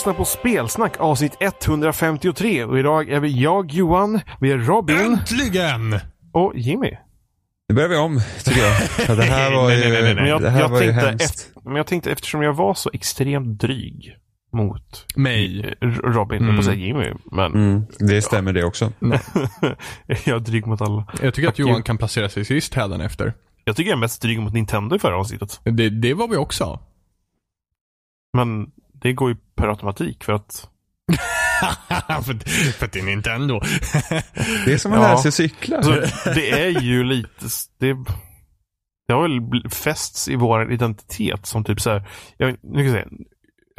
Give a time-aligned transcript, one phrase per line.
[0.00, 6.00] lyssnar på Spelsnack avsnitt 153 och idag är vi jag, Johan, vi är Robin Äntligen!
[6.32, 6.90] och Jimmy.
[7.68, 9.16] Nu börjar vi om, tycker jag.
[9.16, 10.22] Det här var ju, Nej, nej, nej, nej, nej.
[10.22, 11.24] Men jag, det här jag, var ju tänkte hemskt.
[11.24, 14.16] efter, men jag tänkte eftersom jag var så extremt dryg
[14.52, 15.74] mot Mig.
[16.04, 16.56] Robin, mm.
[16.56, 18.92] på säga Jimmy, men Mm, det stämmer det också.
[20.06, 21.06] jag är dryg mot alla.
[21.22, 21.58] Jag tycker att.
[21.58, 23.34] Johan kan placera sig sist efter.
[23.64, 25.60] Jag tycker jag är mest dryg mot Nintendo i förra avsnittet.
[25.64, 26.80] Det, det var vi också.
[28.32, 28.70] Men
[29.02, 30.68] det går ju per automatik för att
[32.24, 33.60] för, för att det är Nintendo.
[34.64, 35.02] Det är som att Ja.
[35.02, 35.80] lära sig cykla.
[36.24, 37.46] det är ju lite,
[37.78, 37.96] det,
[39.08, 42.92] det har väl fästs i vår identitet som typ så här, jag, nu ska jag
[42.92, 43.08] säga,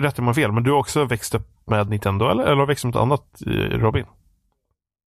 [0.01, 2.55] rätt om jag har fel, men du har också växt upp med Nintendo eller, eller
[2.55, 4.05] har växt upp med något annat, eh, Robin?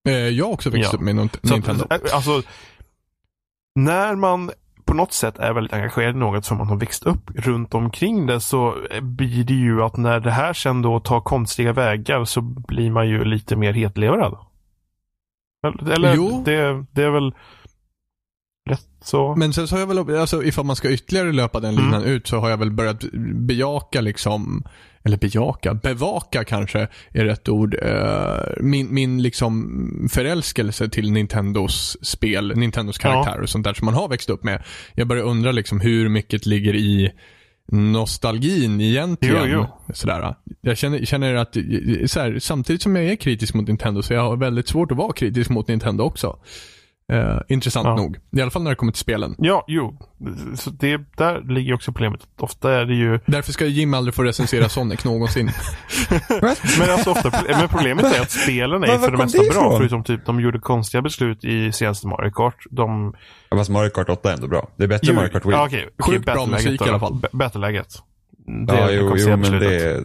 [0.09, 0.97] Eh, jag har också växt Ja.
[0.99, 1.87] upp med Så, Nintendo.
[1.91, 2.43] att, eh, Alltså,
[3.75, 4.51] när man
[4.85, 8.27] på något sätt är väldigt engagerad i något som man har växt upp runt omkring
[8.27, 12.41] det så blir det ju att när det här sen då tar konstiga vägar så
[12.41, 14.37] blir man ju lite mer hetlevrad.
[15.67, 16.43] Eller, eller Jo.
[16.45, 17.35] Det, det är väl
[18.71, 19.35] rätt så.
[19.37, 21.85] Men sen så har jag väl, alltså ifall man ska ytterligare löpa den Mm.
[21.85, 24.65] linan ut så har jag väl börjat bejaka liksom,
[25.05, 32.53] eller bejaka, bevaka kanske är rätt ord, eh, min, min liksom förälskelse till Nintendos spel,
[32.57, 33.11] Nintendos Ja.
[33.11, 34.63] karaktär och sånt där som man har växt upp med.
[34.95, 37.11] Jag börjar undra liksom hur mycket ligger i
[37.73, 39.51] nostalgin egentligen.
[39.51, 40.35] Jo, Sådär.
[40.61, 41.57] Jag känner, känner att,
[42.07, 44.97] så här, samtidigt som jag är kritisk mot Nintendo så jag har väldigt svårt att
[44.99, 46.37] vara kritisk mot Nintendo också.
[47.13, 47.97] Eh, intressant Ja.
[47.97, 48.17] nog.
[48.37, 49.35] I alla fall när det kommer till spelen.
[49.39, 49.99] Ja, jo.
[50.57, 52.21] Så det, där ligger också problemet.
[52.41, 55.51] Ofta är det ju Därför ska Jim aldrig få recensera Sonic någonsin.
[56.79, 59.77] Men alltså ofta, men problemet är att spelen är för det mesta det bra.
[59.79, 62.57] Förutom typ de gjorde konstiga beslut i senaste Mario Kart.
[62.71, 63.15] De...
[63.51, 64.69] Ja, Fast Mario Kart 8 är ändå bra.
[64.77, 65.53] Det är bättre än Mario Kart Wii.
[65.53, 66.87] Ja, okej, Sjukt bra musik då.
[66.87, 67.21] i alla fall.
[67.33, 67.89] Battleläget.
[68.67, 69.69] Det ja, jo, jo, men beslutet.
[69.69, 70.03] det är...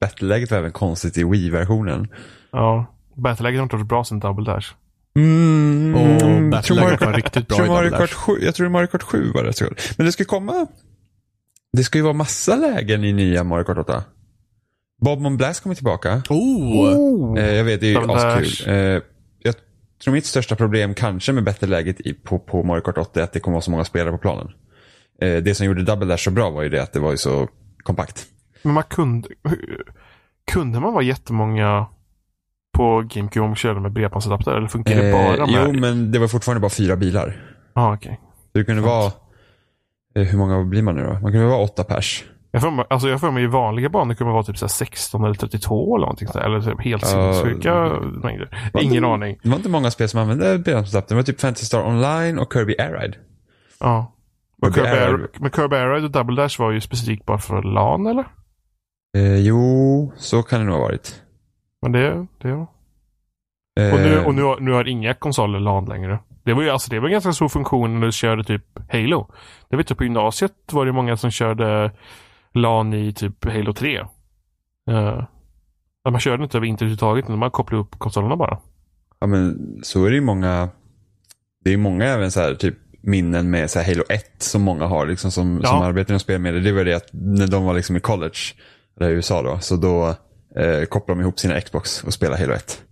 [0.00, 2.08] Battleläget var även konstigt i Wii-versionen.
[2.50, 2.86] Ja.
[3.16, 4.74] Battleläget har inte varit bra sen Double Dash.
[5.14, 6.00] Mm, Och
[6.30, 8.16] Mario, Battleläget var riktigt bra tror i Mario Double Kart Dash.
[8.18, 9.64] 7, Jag tror Mario Kart 7 var rätt så.
[9.96, 10.66] Men det ska komma...
[11.72, 14.04] Det ska ju vara massa lägen i nya Mario Kart 8.
[15.00, 16.22] Bob Mon Blast kommer tillbaka.
[16.30, 17.38] Oh!
[17.38, 18.74] Eh, jag vet, det är ju askul.
[18.74, 19.02] Eh,
[19.38, 19.54] jag
[20.04, 23.32] tror mitt största problem kanske med Battleläget i, på, på Mario Kart 8 är att
[23.32, 24.48] det kommer vara så många spelare på planen.
[25.22, 27.16] Eh, det som gjorde Double Dash så bra var ju det att det var ju
[27.16, 27.48] så
[27.82, 28.26] kompakt.
[28.62, 29.28] Men man kunde...
[30.52, 31.86] Kunde man vara jättemånga
[32.72, 34.52] på GameCube om man körde med bredbandsadapter?
[34.56, 35.74] Eller funkar det bara Eh, med...
[35.74, 37.36] jo, men det var fortfarande bara fyra bilar.
[37.74, 37.96] ah.
[38.02, 39.12] Så det kunde vara...
[40.14, 41.12] Eh, hur många blir man nu då?
[41.12, 42.24] Man kunde vara åtta pers.
[42.50, 44.64] Jag får mig, alltså jag får mig i vanliga banor kunde man vara typ så
[44.64, 46.50] här 16 eller 32 eller någonting sånt där.
[46.50, 47.74] Eller typ helt sinnessjuka
[48.22, 48.70] mängder.
[48.72, 49.38] Var Ingen det- aning.
[49.42, 51.14] Det var inte många spel som använde bredbandsadapter.
[51.14, 53.16] Det var typ Fantasy Star Online och Kirby Air Ride.
[53.80, 54.14] Ja.
[54.62, 57.26] Men Kirby Kirby, Air- Air, men Kirby Air Ride och Double Dash var ju specifikt
[57.26, 58.24] bara för LAN eller?
[59.16, 61.21] Eh, jo, så kan det nog ha varit.
[61.82, 62.66] Men det, det
[63.80, 66.18] Eh, Och, nu, och nu, har- nu har inga konsoler LAN längre.
[66.44, 69.28] Det var ju alltså det var en ganska stor funktion när du körde typ Halo.
[69.70, 71.90] Det vet du på gymnasiet var det många som körde
[72.54, 74.00] LAN i typ Halo 3.
[74.90, 75.24] Uh,
[76.10, 78.58] man körde inte över internet överhuvudtaget, man kopplade upp konsolerna bara.
[79.20, 80.68] Ja, men så är det ju många.
[81.64, 84.62] Det är ju många även så här typ minnen med så här Halo 1 som
[84.62, 85.68] många har liksom som, Ja.
[85.68, 86.60] som arbetar inom spelmedier.
[86.62, 88.38] Det var det att när de var liksom i college,
[88.98, 90.14] där i USA då, så då
[90.56, 92.82] eh, kopplade de ihop sina Xbox och spelade Halo 1.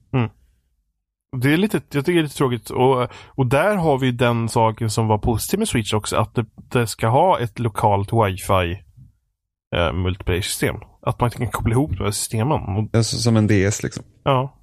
[1.36, 2.70] Det är lite, jag tycker det är lite tråkigt.
[2.70, 6.16] Och, och där har vi den saken som var positiv med Switch också.
[6.16, 8.82] Att det, det ska ha ett lokalt wifi
[9.76, 10.76] eh, multiplayer-system.
[11.02, 12.88] Att man kan koppla ihop de här systemen.
[12.92, 14.04] Alltså, som en DS liksom.
[14.24, 14.56] ja.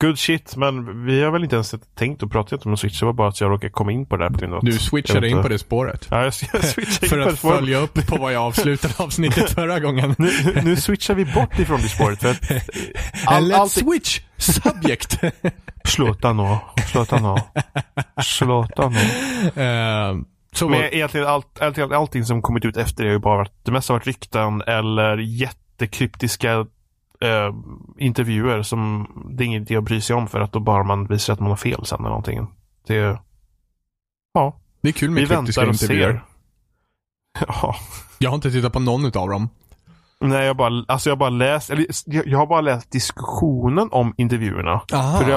[0.00, 3.00] Good shit, men vi har väl inte ens tänkt att prata om Switch.
[3.00, 5.48] Det var bara att jag råkade komma in på det att- Du switchade in på
[5.48, 6.08] det spåret.
[6.10, 7.56] Ja, jag, jag switchade För in på att spåret.
[7.58, 10.14] följa upp på vad jag avslutade avsnittet förra gången.
[10.18, 10.30] Nu,
[10.64, 12.20] nu switchar vi bort ifrån det spåret.
[12.20, 12.50] För att
[13.26, 15.18] all, Let's allt, switch subject.
[15.84, 16.56] sluta nu.
[16.86, 17.40] Sluta nu.
[18.22, 18.98] Sluta nu.
[19.62, 20.14] Eh,
[20.52, 23.52] så Men egentligen allt, allt, allting som kommit ut efter det har ju bara varit,
[23.64, 26.66] det mesta har varit rykten eller jättekryptiska
[27.24, 27.54] eh,
[27.98, 31.06] intervjuer som det är ingen idé att bry sig om för att då bara man
[31.06, 32.46] visar att man har fel sen eller någonting.
[32.86, 33.18] Det,
[34.34, 36.12] ja, det är kul vi med kryptiska väntar och intervjuer.
[36.12, 36.24] ser.
[37.48, 37.76] Ja.
[38.18, 39.48] Jag har inte tittat på någon av dem.
[40.28, 43.88] Nej, jag bara, alltså jag har bara läst, eller jag, jag har bara läst diskussionen
[43.90, 44.80] om intervjuerna.
[44.92, 45.18] Aha.
[45.18, 45.36] För, det,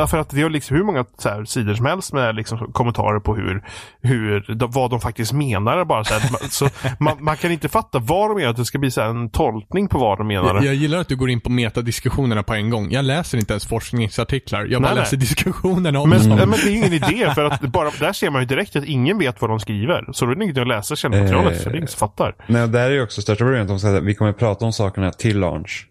[0.00, 2.72] och- för att det har liksom hur många så här, sidor som helst med liksom
[2.72, 3.62] kommentarer på hur,
[4.02, 5.84] hur vad de faktiskt menar.
[5.84, 6.68] Bara så här, Man- så
[7.04, 8.52] man, man kan inte fatta vad de menar.
[8.52, 10.54] Det ska bli så här, en tolkning på vad de menar.
[10.54, 12.90] Jag, jag gillar att du går in på metadiskussionerna på en gång.
[12.90, 14.64] Jag läser inte ens forskningsartiklar.
[14.64, 15.02] Jag bara Nej, nej.
[15.02, 16.38] läser diskussionerna om men, dem.
[16.38, 19.18] men det är ingen idé för att bara, där ser man ju direkt att ingen
[19.18, 20.04] vet vad de skriver.
[20.12, 21.62] Så då är det inget att läsa källmaterialet Eh.
[21.62, 22.34] för det är ingen som fattar.
[22.46, 23.68] Nej, och där är ju också största problemet.
[23.68, 25.86] De säger att vi kommer kommer prata om sakerna till launch.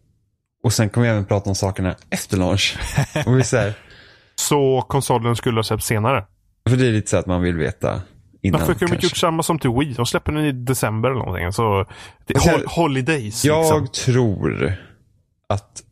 [0.64, 2.78] Och sen kommer vi även prata om sakerna efter launch.
[3.26, 3.74] Och vi säger,
[4.36, 6.26] Så konsolen skulle ha släppts senare.
[6.70, 8.02] för det är lite så att man vill veta
[8.42, 8.60] innan.
[8.60, 9.94] Varför kunde de inte gjort samma som till Wii?
[9.94, 11.52] De släpper den i december eller någonting.
[11.52, 11.86] Så
[12.26, 13.46] det, Alltså, hol holidays.
[13.46, 13.88] Jag Liksom.
[14.14, 14.74] tror
[15.50, 15.84] att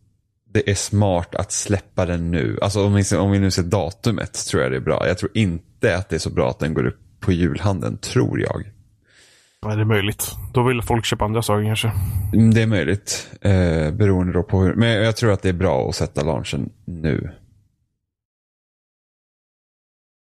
[0.54, 2.60] det är smart att släppa den nu.
[2.62, 5.08] Alltså om vi, om vi nu ser datumet tror jag det är bra.
[5.08, 8.42] Jag tror inte att det är så bra att den går upp på julhandeln, tror
[8.42, 8.64] jag.
[9.66, 10.36] Nej, det är möjligt.
[10.54, 11.92] Då vill folk köpa andra saker kanske.
[12.34, 13.30] Mm, Det är möjligt.
[13.42, 14.74] Eh, beroende då på hur.
[14.76, 17.32] Men jag tror att det är bra att sätta launchen nu.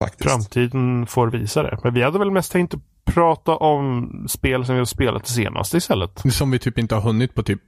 [0.03, 0.29] Faktiskt.
[0.29, 1.79] Framtiden får visa det.
[1.83, 5.73] Men vi hade väl mest tänkt att prata om spel som vi har spelat senast
[5.73, 6.23] istället.
[6.33, 7.61] Som vi typ inte har hunnit på typ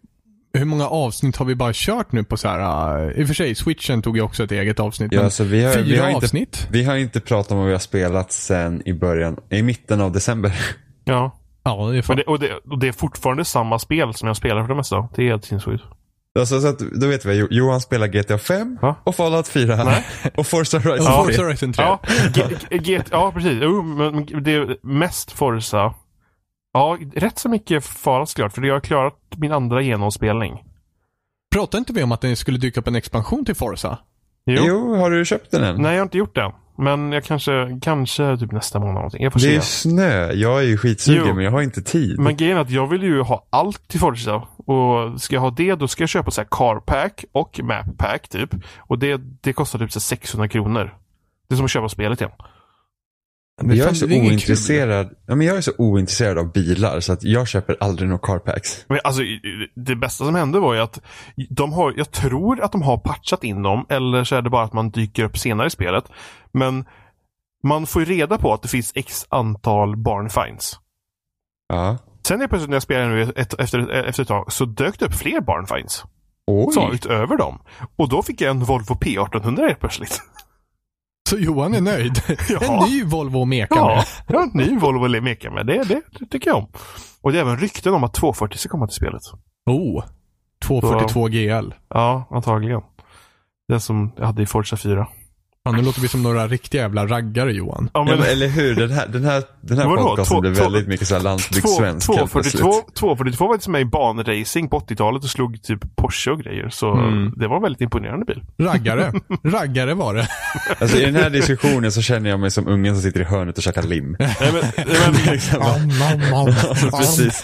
[0.58, 3.34] hur många avsnitt har vi bara kört nu på så här, uh, i och för
[3.34, 5.12] sig, switchen tog ju också ett eget avsnitt.
[5.12, 6.68] Ja, men så vi har, fyra vi, har inte, avsnitt?
[6.72, 10.12] vi har inte pratat om vad vi har spelat sen i början, i mitten av
[10.12, 10.54] december.
[11.04, 11.32] Ja.
[11.64, 12.16] Ja, det är fan.
[12.18, 15.10] det, och, det, och det är fortfarande samma spel som jag spelar för det mesta.
[15.16, 15.84] Det är helt sinnessjukt.
[16.40, 18.96] Alltså, så att, då vet vi, Jo- Johan spelar GTA 5 Va?
[19.04, 20.06] och Fallout 4 Nej.
[20.36, 21.34] och Forza Horizon Ja, 3.
[21.34, 21.84] Forza Horizon 3.
[21.86, 22.00] Ja,
[22.70, 23.58] G- ja precis.
[23.62, 25.94] Jo, men det är mest Forza.
[26.74, 28.54] Ja, rätt så mycket Fallout klart.
[28.54, 30.64] För jag har klarat min andra genomspelning.
[31.56, 33.98] Pratade inte vi om att det skulle dyka upp en expansion till Forza?
[34.46, 34.96] Jo.
[34.96, 35.82] har du köpt den än?
[35.82, 36.52] Nej, jag har inte gjort det.
[36.78, 39.24] Men jag kanske, kanske typ nästa månad någonting.
[39.24, 39.56] Jag får Det se.
[39.56, 40.32] är snö.
[40.32, 41.34] Jag är ju skitsugen Jo.
[41.36, 42.20] men jag har inte tid.
[42.20, 44.36] Men grejen är att jag vill ju ha allt till Forza.
[44.58, 47.98] Och ska jag ha det då ska jag köpa så här car pack och map
[47.98, 48.50] pack typ.
[48.78, 50.94] Och det, det kostar typ så här 600 kronor.
[51.50, 52.32] Det är som att köpa spelet igen.
[53.62, 55.10] Men jag är så ointresserad.
[55.28, 58.86] Ja, men jag är så ointresserad av bilar så att jag köper aldrig några carpacks.
[58.88, 59.24] Men alltså,
[59.76, 61.00] det bästa som hände var ju att
[61.50, 64.64] de har, jag tror att de har patchat in dem, eller så är det bara
[64.64, 66.04] att man dyker upp senare i spelet.
[66.52, 66.86] Men
[67.64, 70.80] man får ju reda på att det finns x antal barnfinds.
[71.68, 71.98] Ja.
[72.28, 75.06] Sen är plötsligt när jag spelade nu ett, efter, efter ett tag så dök det
[75.06, 76.04] upp fler barnfinds.
[76.52, 76.74] Oj.
[76.74, 77.62] Så utöver dem.
[77.96, 80.22] Och då fick jag en Volvo P1800 helt plötsligt.
[81.34, 82.22] Så Johan är nöjd.
[82.50, 82.84] Ja.
[82.84, 84.38] En ny Volvo att meka Ja, med.
[84.38, 85.66] har en ny Volvo att meka med.
[85.66, 86.68] Det, det, det tycker jag om.
[87.22, 89.22] Och det är även rykten om att 240 ska komma till spelet.
[89.66, 90.04] Oh.
[90.66, 91.74] 242 GL.
[91.90, 92.82] Ja, antagligen.
[93.68, 95.08] Den som jag hade i Forza 4.
[95.66, 97.90] Ja, nu låter vi som några riktiga jävla raggare Johan.
[97.94, 98.76] Ja, Ja, men, eller hur?
[98.76, 102.60] Den här, den här, den här podcasten blev väldigt mycket så här landsbygdssvensk helt 242,
[102.70, 102.96] plötsligt.
[102.96, 106.70] 242 var liksom med i banracing på 80-talet och slog typ Porsche och grejer.
[106.70, 107.34] Så Mm.
[107.38, 108.44] det var en väldigt imponerande bil.
[108.60, 109.14] Raggare.
[109.44, 110.28] Raggare var det.
[110.80, 113.58] Alltså i den här diskussionen så känner jag mig som ungen som sitter i hörnet
[113.58, 114.16] och käkar lim.
[114.20, 115.62] Nej, men, men, Liksom.
[116.92, 117.42] Precis.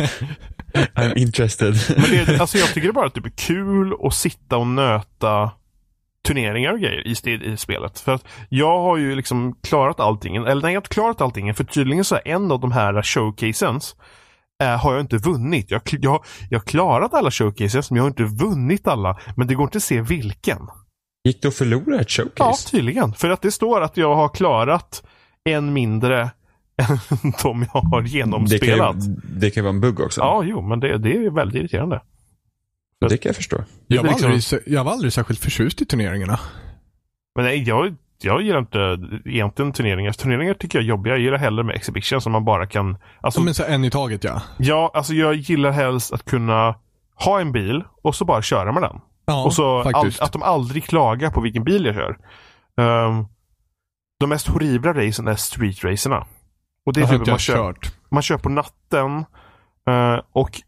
[0.96, 1.76] I'm interested.
[1.98, 5.52] men det, alltså jag tycker det bara att det är kul att sitta och nöta
[6.28, 8.00] turneringar och grejer i, st- i spelet.
[8.00, 10.36] För att jag har ju liksom klarat allting.
[10.36, 11.54] Eller nej, jag har inte klarat allting.
[11.54, 13.96] För tydligen så är en av de här showcasens
[14.64, 15.72] eh, har jag inte vunnit.
[15.72, 19.20] Jag, jag, jag har klarat alla showcases men jag har inte vunnit alla.
[19.38, 20.58] Men det går inte att se vilken.
[21.24, 22.70] Gick du och förlorade ett Ja, showcase?
[22.72, 23.14] tydligen.
[23.14, 25.04] För att det står att jag har klarat
[25.50, 27.00] en mindre än
[27.44, 28.96] de jag har det, kan genomspelat.
[28.96, 30.22] ju, det kan vara en bugg också.
[30.22, 32.02] Ja, jo, men det, det är väldigt irriterande.
[33.08, 33.64] Det kan jag förstå.
[33.88, 36.40] Jag var, liksom- aldrig, jag var aldrig särskilt förtjust i turneringarna.
[37.36, 40.12] Men nej, jag, jag gillar inte egentligen turneringar.
[40.12, 41.14] Turneringar tycker jag är jobbiga.
[41.14, 42.98] Jag gillar hellre med exhibition som man bara kan...
[43.22, 44.42] Alltså, Ja, men så en i taget ja.
[44.58, 46.76] ja, alltså jag gillar helst att kunna
[47.16, 49.02] ha en bil och så bara köra med den.
[49.26, 52.18] Ja, och så all, att de aldrig klagar på vilken bil jag kör.
[53.08, 53.28] Um,
[54.20, 56.26] de mest horribla racen är street-racerna.
[56.86, 57.96] Och det är typ man jag kör, kört.
[58.10, 59.26] man kör på natten
[59.88, 60.62] eh, och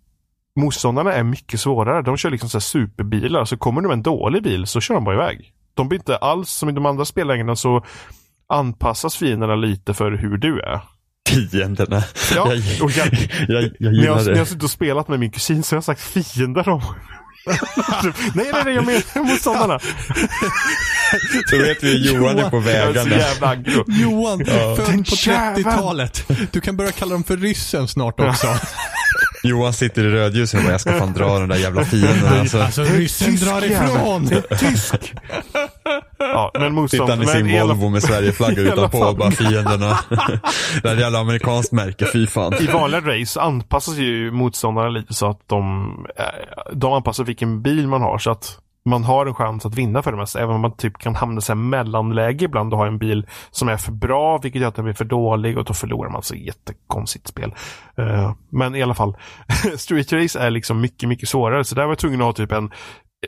[0.60, 2.02] motståndarna är mycket svårare.
[2.02, 3.46] De kör liksom så här superbilar.
[3.46, 5.54] Så kommer du med en dålig bil så kör de bara iväg.
[5.74, 7.86] De blir inte alls som i de andra spellängderna så
[8.54, 10.80] anpassas fienderna lite för hur du är.
[11.52, 12.04] Fienderna.
[12.36, 13.08] Ja, jag, och jag-
[13.48, 14.46] jag, jag, När jag, gillar när jag har det.
[14.46, 16.82] suttit och spelat med min kusin så har jag sagt fiender om.
[18.36, 19.80] nej, nej, nej, jag menar motståndarna.
[21.52, 23.16] Då vet vi hur Johan är på Jag är vägarna.
[23.16, 23.56] jävla.
[23.88, 24.76] Johan, Ja.
[24.76, 25.66] född Den på jäveln.
[25.66, 26.26] 30-talet.
[26.52, 28.48] Du kan börja kalla dem för ryssen snart också.
[29.44, 32.40] Johan sitter i rödljuset och bara, jag ska fan dra de där jävla fienderna.
[32.40, 34.28] Alltså, Alltså ryssen drar ifrån.
[34.60, 35.14] Tysk.
[36.18, 37.10] Ja, men sitter motstånd.
[37.10, 40.00] han i sin Volvo med Sverigeflagga utanpå och bara fienderna.
[40.84, 42.54] det här jävla amerikanskt märke, fy fan.
[42.60, 46.26] I vanliga race anpassas ju motståndarna lite så att de, eh,
[46.74, 50.12] de anpassar vilken bil man har så att man har en chans att vinna för
[50.12, 50.40] det mesta.
[50.40, 53.78] Även om man typ kan hamna i mellanläge ibland och ha en bil som är
[53.78, 56.24] för bra vilket gör att den blir för dålig och då förlorar man.
[56.24, 57.56] Så jättekonstigt spel.
[58.00, 59.18] Uh, men i alla fall,
[59.78, 61.64] Street Race är liksom mycket, mycket svårare.
[61.64, 62.72] Så där var jag tvungen att ha typ en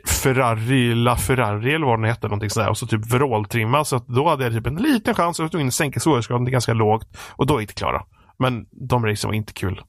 [0.06, 2.70] Ferrari, La Ferrari eller vad den hette, någonting sådär.
[2.70, 3.84] Och så typ vråltrimma.
[3.84, 5.38] Så att då hade jag typ en liten chans.
[5.38, 7.16] Jag var tvungen att sänka svårighetsgraden till ganska lågt.
[7.30, 8.02] Och då gick det klara.
[8.38, 9.82] Men de racen var inte kul.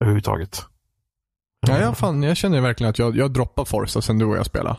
[0.00, 0.66] Överhuvudtaget.
[1.66, 4.46] Ja, jag, fan, jag känner verkligen att jag, jag droppar Forza sen du och jag
[4.46, 4.76] spelade.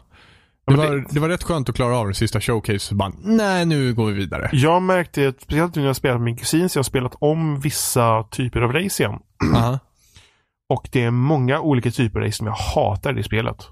[0.68, 2.96] Det var, det- var rätt skönt att klara av den sista showcase.
[2.96, 4.50] Bara, nej nu går vi vidare.
[4.54, 7.16] Jag märkte, att, speciellt nu när jag spelat med min kusin, så jag har spelat
[7.20, 9.20] om vissa typer av race igen.
[9.56, 9.80] Aha.
[10.70, 13.68] Och det är många olika typer av race som jag hatar i det spelet.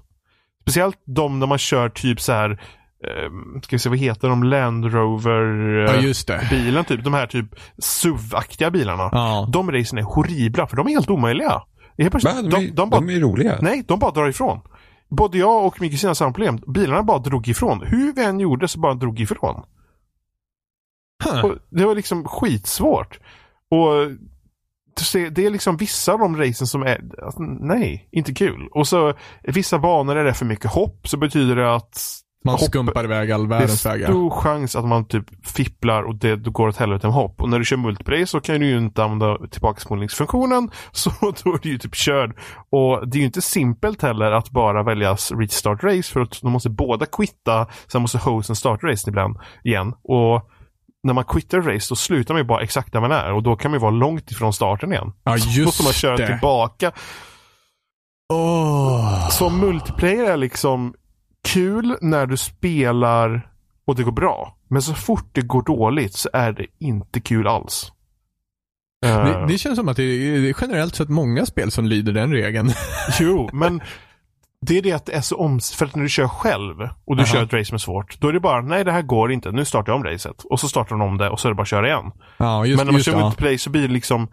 [0.62, 4.42] Speciellt de när man kör typ så här, eh, ska vi se vad heter de,
[4.42, 5.42] Land Rover
[5.86, 6.00] Ja, eh,
[6.84, 7.04] typ.
[7.04, 7.46] De här typ
[7.78, 9.08] SUV-aktiga bilarna.
[9.12, 9.48] Ja.
[9.52, 11.62] De racen är horribla för de är helt omöjliga.
[11.98, 12.50] Helt plötsligt?
[12.50, 13.58] De, de, de, bara, de är roliga.
[13.62, 14.60] nej, de bara drar ifrån.
[15.08, 16.58] Både jag och min kusin har samma problem.
[16.66, 17.82] Bilarna bara drog ifrån.
[17.86, 19.62] Hur vi än gjorde så bara drog ifrån.
[21.24, 21.52] Huh.
[21.70, 23.18] Det var liksom skitsvårt.
[23.70, 24.10] Och
[25.30, 28.68] det är liksom vissa av de racen som är, alltså, nej, inte kul.
[28.70, 32.60] Och så vissa banor är det för mycket hopp så betyder det att Man hopp-
[32.64, 34.06] skumpar iväg all det är världens vägar.
[34.08, 37.42] stor chans att man typ fipplar och det då går åt helvete med hopp.
[37.42, 40.70] Och när du kör multiplayer så kan du ju inte använda tillbakaspolningsfunktionen.
[40.92, 42.36] Så då är du ju typ körd.
[42.70, 46.52] Och det är ju inte simpelt heller att bara välja restart race för att de
[46.52, 47.66] måste båda quitta.
[47.92, 49.94] Sen måste hosten starta race ibland igen.
[50.02, 50.50] Och
[51.02, 53.56] när man quittar race då slutar man ju bara exakt där man är och då
[53.56, 55.12] kan man ju vara långt ifrån starten igen.
[55.24, 56.26] Ja, Så måste man just köra det.
[56.26, 56.92] tillbaka.
[58.32, 59.28] Åh.
[59.30, 60.94] Så multiplayer är liksom
[61.44, 63.50] kul när du spelar
[63.86, 64.56] och det går bra.
[64.68, 67.92] Men så fort det går dåligt så är det inte kul alls.
[69.06, 72.12] Eh, Det, det känns som att det är, det generellt sett många spel som lyder
[72.12, 72.70] den regeln.
[73.20, 73.80] Jo, men
[74.66, 75.74] det är det att det är så oms...
[75.74, 77.32] För att när du kör själv och du Aha.
[77.32, 78.20] kör ett race är svårt.
[78.20, 79.50] Då är det bara, nej det här går inte.
[79.52, 80.42] Nu startar jag om racet.
[80.44, 82.12] Och så startar de om det och så är det bara att köra igen.
[82.36, 83.18] Ja, just, men när man just kör det.
[83.18, 83.24] Ja.
[83.24, 84.28] multiplayer så blir det liksom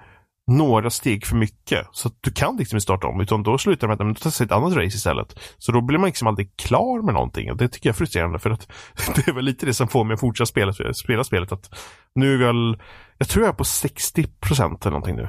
[0.47, 1.87] några steg för mycket.
[1.91, 3.21] Så att du kan liksom inte starta om.
[3.21, 5.39] Utan då slutar det med att jag ett annat race istället.
[5.57, 7.51] Så då blir man liksom aldrig klar med någonting.
[7.51, 8.39] Och det tycker jag är frustrerande.
[8.39, 8.67] För att
[9.15, 11.51] det är väl lite det som får mig att fortsätta spela, spela spelet.
[11.51, 11.69] Att
[12.15, 12.81] nu är väl,
[13.17, 15.27] jag tror jag är på 60% eller någonting nu.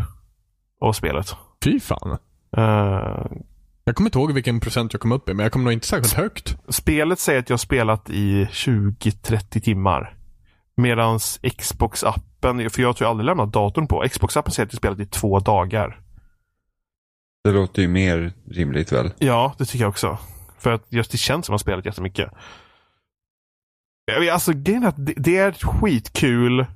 [0.81, 1.37] Av spelet.
[1.65, 2.19] Fy fan.
[2.57, 3.27] Eh,
[3.85, 5.87] Jag kommer inte ihåg vilken procent jag kom upp i, men jag kommer nog inte
[5.87, 6.57] särskilt högt.
[6.69, 10.15] Spelet säger att jag har spelat i 20-30 timmar.
[10.77, 14.05] Medans Xbox-appen, för jag tror jag aldrig lämnat datorn på.
[14.05, 16.01] Xbox-appen säger att jag spelat i två dagar.
[17.45, 19.11] Det låter ju mer rimligt väl?
[19.19, 20.19] Ja, det tycker jag också.
[20.59, 22.31] För att just det känns som att man spelat jättemycket.
[24.33, 26.67] Alltså grejen är att det, det är skitkul.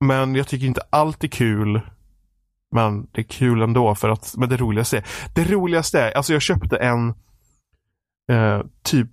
[0.00, 1.80] Men jag tycker inte allt är kul.
[2.74, 5.04] Men det är kul ändå för att, men det roligaste är,
[5.34, 7.08] det roligaste är, alltså jag köpte en
[8.32, 9.08] eh, typ,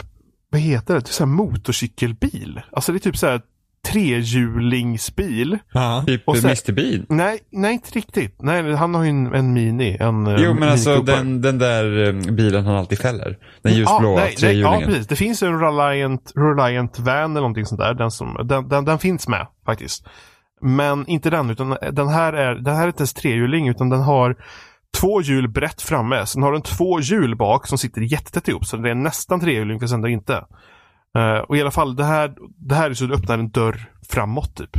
[0.49, 2.61] vad heter det, typ så motorcykelbil.
[2.71, 3.41] Alltså det är typ så här
[3.87, 5.57] trehjulingsbil.
[5.73, 6.03] Ja.
[6.07, 7.05] Typ Och Mr Bean.
[7.09, 8.41] Nej, nej inte riktigt.
[8.41, 9.97] Nej, han har ju en, en Mini.
[9.99, 13.37] En, eh, Jo men alltså den, den där eh, bilen han alltid fäller.
[13.61, 14.81] Den Ja, ljusblåa nej, ja, trehjulingen.
[14.89, 15.07] precis.
[15.07, 17.93] Det finns en Reliant, Reliant Van eller någonting sånt där.
[17.93, 20.07] Den, som, den, den, den finns med faktiskt.
[20.61, 24.01] Men inte den, utan den här är, den här är inte ens trehjuling utan den
[24.01, 24.35] har
[24.97, 26.25] två hjul brett framme.
[26.25, 28.65] Sen har den två hjul bak som sitter jättetätt ihop.
[28.65, 30.43] Så det är nästan trehjuling fast ändå inte.
[31.17, 33.49] Eh, och i alla fall, det här, det här är så att du öppnar en
[33.49, 34.77] dörr framåt typ.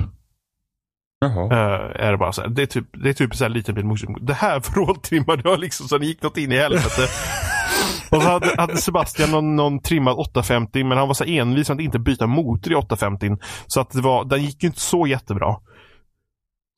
[1.21, 1.45] Jaha.
[1.45, 2.49] Eh, är det bara så här.
[2.49, 4.27] Det är typ, det är typ så här liten bil motorcykel.
[4.27, 7.03] Det här vråltrimmade jag liksom så det gick något in i helvete.
[8.11, 11.81] och så hade, hade Sebastian någon, någon trimmad 850 men han var så envis att
[11.81, 13.37] inte byta motor i 850.
[13.67, 15.57] Så att det var, den gick ju inte så jättebra.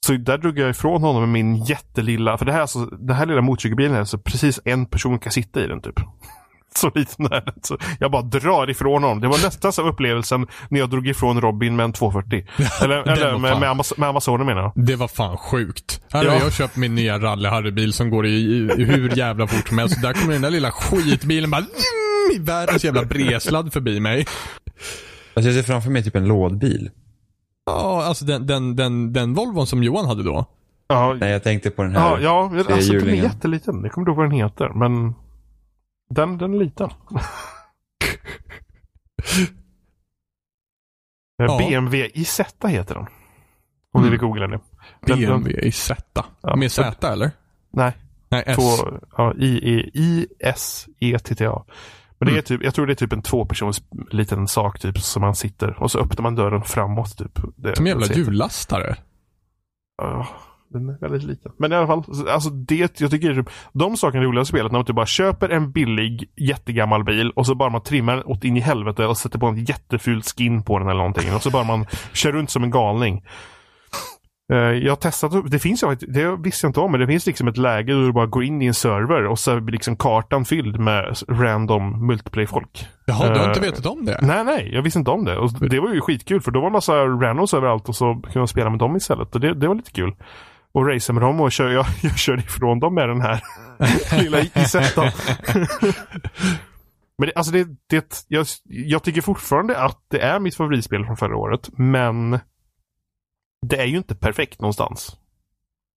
[0.07, 3.17] Så där drog jag ifrån honom med min jättelilla, för det här, är alltså, den
[3.17, 6.01] här lilla motorcykelbilen är så precis en person kan sitta i den typ.
[6.79, 7.55] Så liten är den.
[7.63, 9.21] Så jag bara drar ifrån honom.
[9.21, 12.47] Det var nästan som upplevelsen när jag drog ifrån Robin med en 240.
[12.83, 14.73] Eller, eller med, med, Amaz- med Amazonen menar jag.
[14.77, 16.01] Det var fan sjukt.
[16.13, 16.41] Här har Ja.
[16.43, 18.31] jag köpt min nya rally Harry-bil som går i,
[18.79, 20.03] i hur jävla fort som helst.
[20.03, 21.65] Där kommer den där lilla skitbilen bara
[22.35, 24.27] i världens jävla bresladd förbi mig.
[25.35, 26.91] Alltså jag ser framför mig typ en lådbil.
[27.67, 30.45] Ja, alltså den, den, den, den Volvon som Johan hade då.
[30.89, 32.01] Ja, Nej jag tänkte på den här.
[32.21, 33.81] ja, ja alltså den är jätteliten.
[33.83, 35.15] Jag kommer inte ihåg vad den heter, men
[36.15, 36.91] den, den är liten.
[41.37, 41.59] Ja.
[41.59, 43.03] BMW Isetta heter den.
[43.05, 43.09] Om
[44.01, 44.05] Mm.
[44.05, 44.61] ni vill googla det.
[45.01, 46.25] Den- den- BMW i Z.
[46.43, 46.57] Ja.
[46.57, 47.31] Med Z eller?
[47.73, 47.93] Nej,
[48.29, 48.57] Nej, S.
[48.57, 51.65] två, ja, I, E, I, S, E, T, T, A.
[52.19, 52.45] Men det är Mm.
[52.45, 55.91] typ, jag tror det är typ en tvåpersons liten sak typ som man sitter och
[55.91, 57.39] så öppnar man dörren framåt typ.
[57.57, 58.97] Det, Som jävla hjullastare.
[60.03, 60.27] Ja,
[60.73, 61.53] den är väldigt liten.
[61.59, 64.73] Men i alla fall, alltså det, jag tycker typ, de sakerna är roliga i spelet
[64.73, 68.25] när man typ bara köper en billig jättegammal bil och så bara man trimmar den
[68.25, 71.35] åt in i helvete och sätter på en jätteful skin på den eller någonting.
[71.35, 73.23] Och så bara man kör runt som en galning.
[74.53, 77.07] Eh, Jag har testat, det finns ju faktiskt- det visste jag inte om, men det
[77.07, 79.73] finns liksom ett läge där du bara går in i en server och så blir
[79.73, 82.87] liksom kartan fylld med random multiplayer-folk.
[83.07, 84.19] Jaha, du har inte Eh, vetat om det?
[84.23, 85.37] Nej, nej, jag visste inte om det.
[85.39, 88.39] Och det var ju skitkul för då var det massa randoms överallt och så kunde
[88.39, 89.35] man spela med dem istället.
[89.35, 90.15] Och det, det var lite kul
[90.73, 93.43] och racear med dem och kör, jag, jag kör ifrån dem med den här
[94.23, 95.11] lilla Isettan.
[97.19, 101.17] men det, alltså det, det, jag, jag tycker fortfarande att det är mitt favoritspel från
[101.17, 102.39] förra året, men
[103.67, 105.17] det är ju inte perfekt någonstans.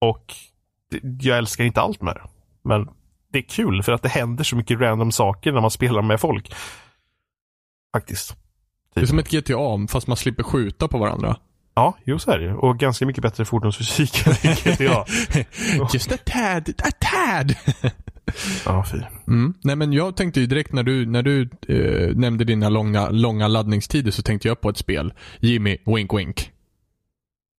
[0.00, 0.34] Och
[0.90, 2.28] det, jag älskar inte allt med det.
[2.62, 2.88] Men
[3.32, 6.20] det är kul för att det händer så mycket random saker när man spelar med
[6.20, 6.54] folk.
[7.96, 8.36] Faktiskt.
[8.94, 11.36] Det är som ett GTA fast man slipper skjuta på varandra.
[11.76, 15.04] Ja, jo så är det Och ganska mycket bättre fordonsfysik än GTA.
[15.92, 17.54] Just a tad, a tad.
[18.64, 19.00] ja, fy.
[19.28, 19.54] Mm.
[19.64, 23.48] Nej men jag tänkte ju direkt när du, när du eh, nämnde dina långa, långa
[23.48, 25.14] laddningstider så tänkte jag på ett spel.
[25.40, 26.52] Jimmy, wink wink.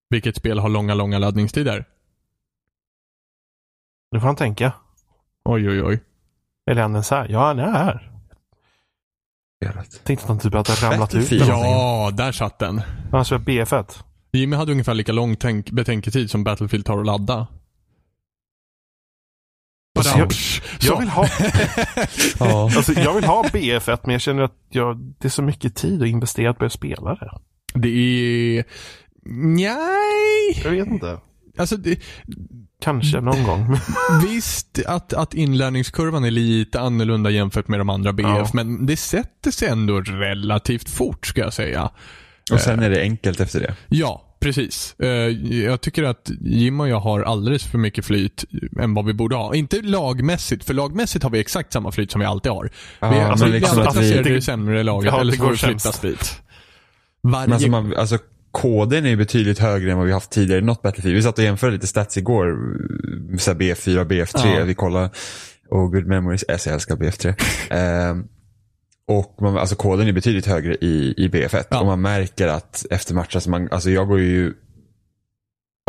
[0.09, 1.85] Vilket spel har långa, långa laddningstider?
[4.11, 4.73] Nu får han tänka.
[5.45, 5.99] Oj, oj, oj.
[6.69, 7.27] Eller är han ens här?
[7.29, 8.11] Ja, han är här.
[10.03, 11.31] Tänkte att han typ hade ramlat ut.
[11.31, 12.81] Ja, där satt den.
[13.11, 14.03] Han spelar BF1.
[14.31, 17.47] Jimmy hade ungefär lika lång tänk- betänketid som Battlefield tar att ladda.
[19.97, 20.31] Alltså, jag,
[20.81, 21.27] jag, vill ha,
[22.39, 22.71] Ja.
[22.75, 26.01] alltså, jag vill ha BF1 men jag känner att jag, det är så mycket tid
[26.01, 27.31] att investera på att spela det.
[27.73, 28.63] Det är...
[29.45, 30.61] Nej.
[30.63, 31.19] Jag vet inte.
[31.57, 31.99] Alltså, det,
[32.81, 33.77] Kanske någon gång.
[34.29, 38.49] visst att, att inlärningskurvan är lite annorlunda jämfört med de andra BF, Ja.
[38.53, 41.89] men det sätter sig ändå relativt fort ska jag säga.
[42.51, 43.75] Och sen är det enkelt efter det.
[43.87, 44.95] Ja, precis.
[44.99, 45.07] Eh,
[45.65, 48.45] Jag tycker att Jim och jag har alldeles för mycket flyt
[48.81, 49.55] än vad vi borde ha.
[49.55, 52.69] Inte lagmässigt, för lagmässigt har vi exakt samma flyt som vi alltid har.
[52.99, 55.43] Ja, vi, men alltså, liksom alltid vi- placerar det sämre laget, Ja, eller det så
[55.43, 56.01] får går vi flytta sämst.
[56.01, 56.41] dit.
[57.23, 57.53] Men Varje...
[57.53, 58.17] alltså, man, alltså
[58.51, 61.15] koden är betydligt högre än vad vi haft tidigare i något Battlefield.
[61.15, 62.57] Vi satt och jämförde lite stats igår.
[63.37, 64.57] Så här B4, BF3.
[64.59, 64.63] Ja.
[64.65, 65.09] Vi kollade.
[65.69, 66.43] Och good memories.
[66.47, 67.35] Alltså, jag älskar BF3.
[69.07, 71.63] Och man, alltså koden är betydligt högre i, i BF1.
[71.69, 71.79] Ja.
[71.79, 74.53] Och man märker att efter matcher, alltså, man, alltså jag går ju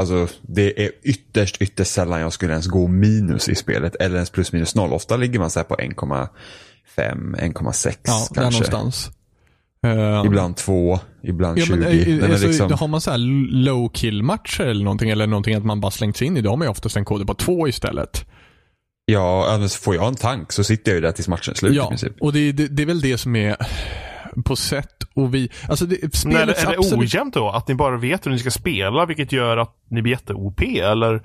[0.00, 3.94] Alltså det är ytterst, ytterst sällan jag skulle ens gå minus i spelet.
[3.94, 4.92] Eller ens plus minus noll.
[4.92, 6.28] Ofta ligger man så på 1,5,
[6.96, 8.42] 1,6 ja, där kanske.
[8.42, 9.10] någonstans.
[9.86, 11.76] Eh, Ibland 2, ibland Ja, 20.
[11.76, 13.18] men, eh, Nej, men alltså, liksom- Har man så här
[13.52, 16.50] low kill matcher eller någonting, eller någonting att man bara slängt sig in i, då
[16.50, 18.27] har man ju oftast en kod på två istället.
[19.12, 21.76] Ja, får jag en tank så sitter jag ju där tills matchen är slut i
[21.76, 22.12] Ja, princip.
[22.20, 23.56] och det, det, det är väl det som är
[24.44, 25.50] på sätt och vi...
[25.68, 27.48] Alltså det, Men är, det- är det ojämnt då?
[27.50, 31.22] Att ni bara vet hur ni ska spela vilket gör att ni blir jätte-OP eller?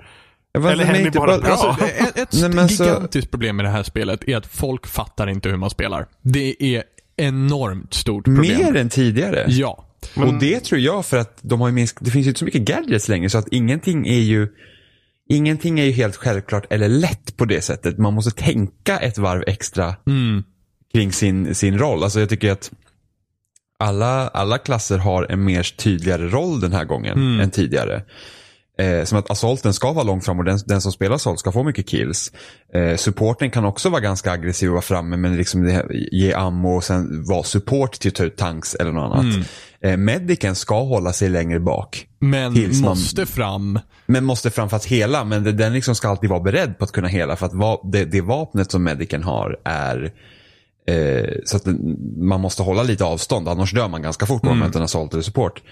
[0.52, 1.50] Ja, vad- Eller händer inte bara bara- bra?
[1.50, 4.86] Alltså, ett ett Nej, men så- gigantiskt problem med det här spelet är att folk
[4.86, 6.06] fattar inte hur man spelar.
[6.22, 6.82] Det är
[7.16, 8.72] enormt stort problem.
[8.72, 9.44] Mer än tidigare.
[9.48, 9.84] Ja.
[10.14, 11.96] Men- Och det tror jag för att de har minsk...
[12.00, 14.48] det finns ju inte så mycket gadgets längre så att ingenting är ju
[15.28, 17.98] Ingenting är ju helt självklart eller lätt på det sättet.
[17.98, 20.42] Man måste tänka ett varv extra Mm.
[20.92, 22.02] kring sin, sin roll.
[22.04, 22.70] Alltså jag tycker att
[23.78, 27.40] alla, alla klasser har en mer tydligare roll den här gången Mm.
[27.40, 28.02] än tidigare.
[28.78, 31.52] Eh, som att assaulten ska vara långt fram och den, den som spelar assault ska
[31.52, 32.32] få mycket kills.
[32.74, 35.82] Eh, supporten kan också vara ganska aggressiv och vara framme men liksom
[36.12, 39.34] ge ammo och sen vara support till att ta ut tanks eller något annat.
[39.34, 39.44] Mm.
[39.84, 42.06] Eh, medicen ska hålla sig längre bak.
[42.18, 43.78] Men Tills man- måste fram.
[44.06, 45.24] Men måste framförallt hela.
[45.24, 47.36] Men det- den liksom ska alltid vara beredd på att kunna hela.
[47.36, 50.12] För att va, det, det vapnet som medicen har är
[50.88, 53.48] eh, så att den, man måste hålla lite avstånd.
[53.48, 55.62] Annars dör man ganska fort om man möter en assault eller support.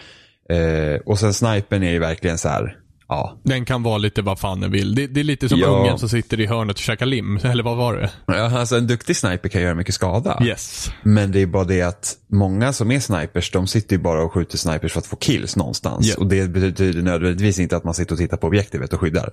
[0.50, 2.76] Eh, och sen snipern är ju verkligen så här.
[3.12, 4.94] Ja, Den kan vara lite vad fan den vill.
[4.94, 5.66] Det, det är lite som Ja.
[5.66, 7.36] ungen som sitter i hörnet och käkar lim.
[7.42, 8.10] Eller vad var det?
[8.26, 10.42] Ja, alltså en duktig sniper kan göra mycket skada.
[10.44, 10.90] Yes.
[11.02, 14.32] Men det är bara det att många som är snipers, de sitter ju bara och
[14.32, 16.06] skjuter snipers för att få kills någonstans.
[16.08, 16.14] Ja.
[16.18, 19.30] Och det betyder nödvändigtvis inte att man sitter och tittar på objektivet och skyddar.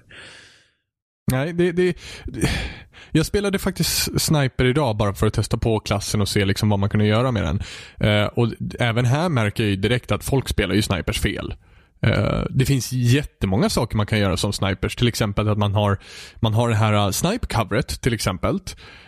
[1.31, 2.49] Nej, det, det, det,
[3.11, 6.79] jag spelade faktiskt Sniper idag bara för att testa på klassen och se liksom vad
[6.79, 7.61] man kunde göra med den.
[8.09, 8.47] Eh, och
[8.79, 11.53] även här märker jag ju direkt att folk spelar ju Snipers fel.
[12.01, 14.95] Eh, det finns jättemånga saker man kan göra som snipers.
[14.95, 15.99] Till exempel att man har,
[16.35, 18.01] man har det här eh, uh, snipe-covret.
[18.01, 18.59] till exempel.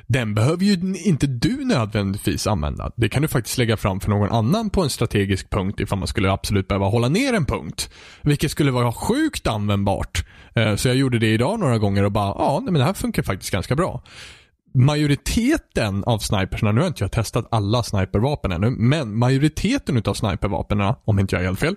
[0.07, 2.91] Den behöver ju inte du nödvändigtvis använda.
[2.95, 6.07] Det kan du faktiskt lägga fram för någon annan på en strategisk punkt ifall man
[6.07, 7.89] skulle absolut behöva hålla ner en punkt.
[8.21, 10.25] Vilket skulle vara sjukt användbart.
[10.55, 13.23] Eh, så jag gjorde det idag några gånger och bara, ja, men det här funkar
[13.23, 14.03] faktiskt ganska bra.
[14.73, 20.93] Majoriteten av snipersna, nu har inte jag testat alla snipervapen ännu, men majoriteten utav snipervapnen,
[21.05, 21.75] om inte jag har helt fel,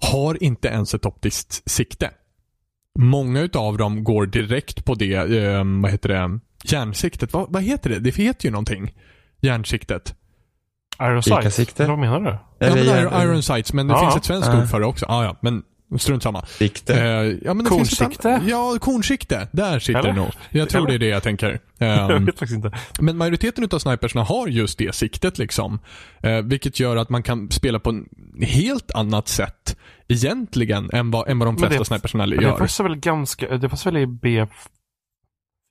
[0.00, 2.10] har inte ens ett optiskt sikte.
[2.98, 7.32] Många utav dem går direkt på det, eh, vad heter det, järnsiktet.
[7.32, 7.98] Vad, vad heter det?
[7.98, 8.94] Det heter ju någonting.
[9.40, 10.14] Järnsiktet.
[11.02, 11.54] Iron Kika Sight?
[11.54, 11.82] sikte?
[11.84, 12.38] Eller Vad menar du?
[12.66, 14.62] Ja, men iron, iron sights, men det Ja, finns ett svenskt ja.
[14.62, 15.06] ord för det också.
[15.08, 15.62] Ah, ja, men
[15.98, 16.46] strunt samma.
[16.46, 16.94] Sikte.
[16.94, 17.00] Eh,
[17.42, 18.28] ja, men det finns ett Kornsikte?
[18.34, 19.48] annat- Ja, kornsikte.
[19.52, 20.12] Där sitter Eller?
[20.12, 20.28] det nog.
[20.50, 20.88] Jag tror Eller?
[20.88, 21.60] det är det jag tänker.
[21.78, 22.78] Jag Ehm, vet faktiskt inte.
[23.00, 25.78] men majoriteten av snipersna har just det siktet liksom.
[26.22, 28.06] Eh, vilket gör att man kan spela på en
[28.42, 29.76] helt annat sätt
[30.08, 32.56] egentligen än vad, än vad de Men flesta det- snipersna Men det gör.
[32.58, 34.48] fanns väl ganska, det fanns väl i B4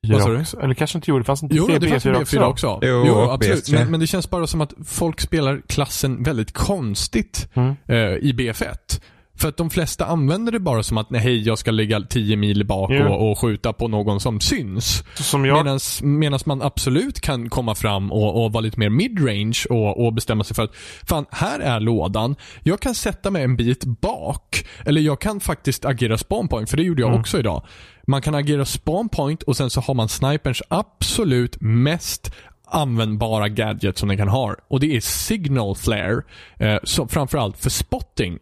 [0.07, 0.39] Vad sa du?
[0.41, 0.59] också?
[0.61, 2.79] Eller kanske inte gjorde, det fanns inte Jo, i det fanns i B4 B4 också.
[2.83, 3.65] Jo, och absolut.
[3.67, 3.73] BF3.
[3.79, 7.75] Men, men det känns bara som att folk spelar klassen väldigt konstigt Mm.
[7.87, 9.01] eh, i BF1.
[9.39, 12.35] För att de flesta använder det bara som att nej, hej, jag ska ligga 10
[12.35, 13.05] mil bak Jo.
[13.07, 15.03] och, och skjuta på någon som syns.
[15.15, 20.05] Som jag, Medan man absolut kan komma fram och, och vara lite mer midrange och,
[20.05, 20.75] och bestämma sig för att
[21.07, 22.35] fan, här är lådan.
[22.63, 24.65] Jag kan sätta mig en bit bak.
[24.85, 27.19] Eller jag kan faktiskt agera spawn point, för det gjorde jag Mm.
[27.19, 27.63] också idag.
[28.07, 32.31] Man kan agera spawn point och sen så har man sniperns absolut mest
[32.69, 34.55] användbara gadget som den kan ha.
[34.67, 36.21] Och det är signal flare.
[36.59, 38.37] Eh, så framförallt för spotting.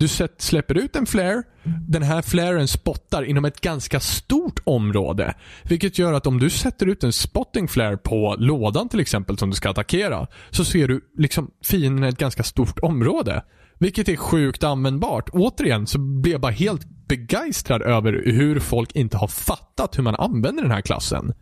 [0.00, 1.42] Du sätt, släpper ut en flare.
[1.88, 5.34] Den här flaren spottar inom ett ganska stort område.
[5.62, 9.50] Vilket gör att om du sätter ut en spotting flare på lådan till exempel som
[9.50, 10.26] du ska attackera.
[10.50, 13.42] Så ser du liksom fienden i ett ganska stort område.
[13.78, 15.30] Vilket är sjukt användbart.
[15.32, 20.14] Återigen så blir jag bara helt begeistrad över hur folk inte har fattat hur man
[20.14, 21.34] använder den här klassen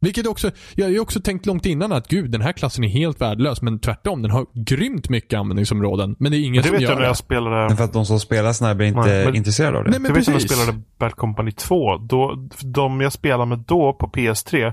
[0.00, 2.52] jag vet, Vilket också, jag har ju också tänkt långt innan att gud den här
[2.52, 6.16] klassen är helt värdelös men tvärtom den har grymt mycket användningsområden.
[6.18, 7.06] Men det är ingen det som vet gör jag när det.
[7.08, 9.90] jag spelade Men för att de som spelar Sniper inte Nej, men- intresserade av det.
[9.90, 10.58] Nej, men jag vet när jag precis.
[10.60, 11.96] spelade Bad Company 2.
[11.96, 14.72] Då, de jag spelade med då på PS3.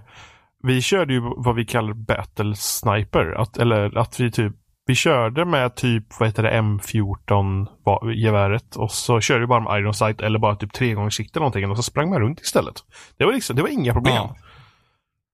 [0.64, 3.42] Vi körde ju vad vi kallar Battle Sniper.
[3.42, 4.54] Att, eller att vi typ
[4.88, 9.60] vi körde med typ vad heter det, M14 va- geväret och så körde vi bara
[9.60, 12.74] med Iron Sight eller bara typ tregångssikte någonting och så sprang man runt istället.
[13.18, 14.16] Det var liksom, det var inga problem.
[14.16, 14.36] Ja.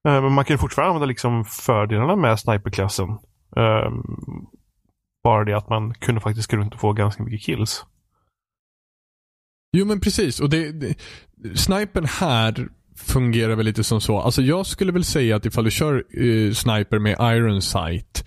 [0.08, 3.08] Eh, men man kan fortfarande använda liksom fördelarna med sniperklassen.
[3.56, 4.02] Ehm,
[5.24, 7.84] bara det att man kunde faktiskt gå runt och få ganska mycket kills.
[9.76, 10.40] Jo men precis.
[10.40, 10.96] Och det, det,
[11.58, 14.18] snipern här fungerar väl lite som så.
[14.18, 18.24] Alltså jag skulle väl säga att ifall du kör eh, sniper med iron sight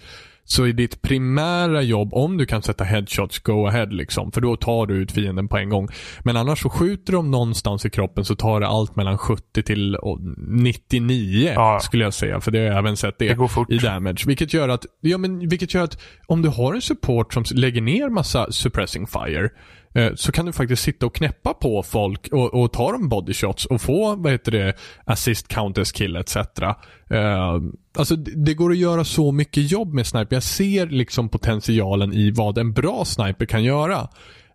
[0.48, 4.32] så är ditt primära jobb, om du kan sätta headshots, go ahead liksom.
[4.32, 5.88] För då tar du ut fienden på en gång.
[6.24, 9.96] Men annars så skjuter de någonstans i kroppen så tar det allt mellan 70 till
[9.96, 11.80] och 99 Ja.
[11.80, 12.42] skulle jag säga.
[12.42, 14.24] För det har jag även sett det, Det i damage.
[14.28, 17.82] Vilket gör att, ja men vilket gör att om du har en support som lägger
[17.82, 19.50] ner massa suppressing fire
[19.96, 23.34] Eh, så kan du faktiskt sitta och knäppa på folk och, och ta dem body
[23.34, 24.74] shots och få, vad heter det,
[25.06, 26.36] assist, counters, kill etc.
[26.36, 27.60] Eh,
[27.98, 30.36] alltså det det går att göra så mycket jobb med sniper.
[30.36, 34.08] Jag ser liksom potentialen i vad en bra sniper kan göra.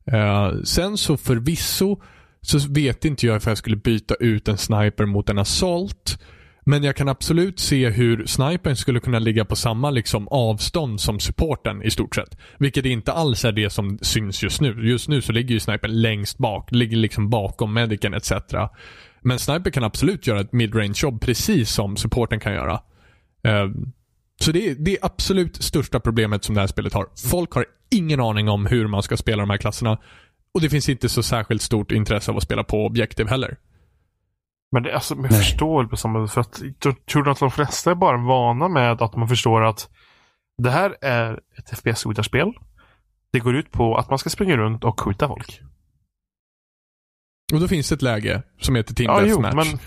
[0.06, 2.00] Eh, sen så förvisso
[2.42, 6.18] så vet inte jag ifall jag skulle byta ut en sniper mot en assault.
[6.64, 11.20] Men jag kan absolut se hur snipern skulle kunna ligga på samma liksom avstånd som
[11.20, 12.38] supporten i stort sett.
[12.58, 14.88] Vilket inte alls är det som syns just nu.
[14.88, 18.32] Just nu så ligger ju snipern längst bak, ligger liksom bakom medicen etc.
[19.20, 22.80] Men sniper kan absolut göra ett midrange jobb precis som supporten kan göra.
[23.42, 23.92] Ehm,
[24.40, 27.06] så det är det är absolut största problemet som det här spelet har.
[27.30, 29.98] Folk har ingen aning om hur man ska spela de här klasserna.
[30.54, 33.56] Och det finns inte så särskilt stort intresse av att spela på objektiv heller.
[34.72, 35.32] Men det är alltså, jag Nej.
[35.40, 39.16] förstår på samma för att jag tror att de flesta är bara vana med att
[39.16, 39.90] man förstår att
[40.62, 42.52] det här är ett FPS-skjutarspel.
[43.32, 45.60] Det går ut på att man ska springa runt och skjuta folk.
[47.52, 49.54] Och då finns det ett läge som heter Team Ja, Deathmatch.
[49.54, 49.78] men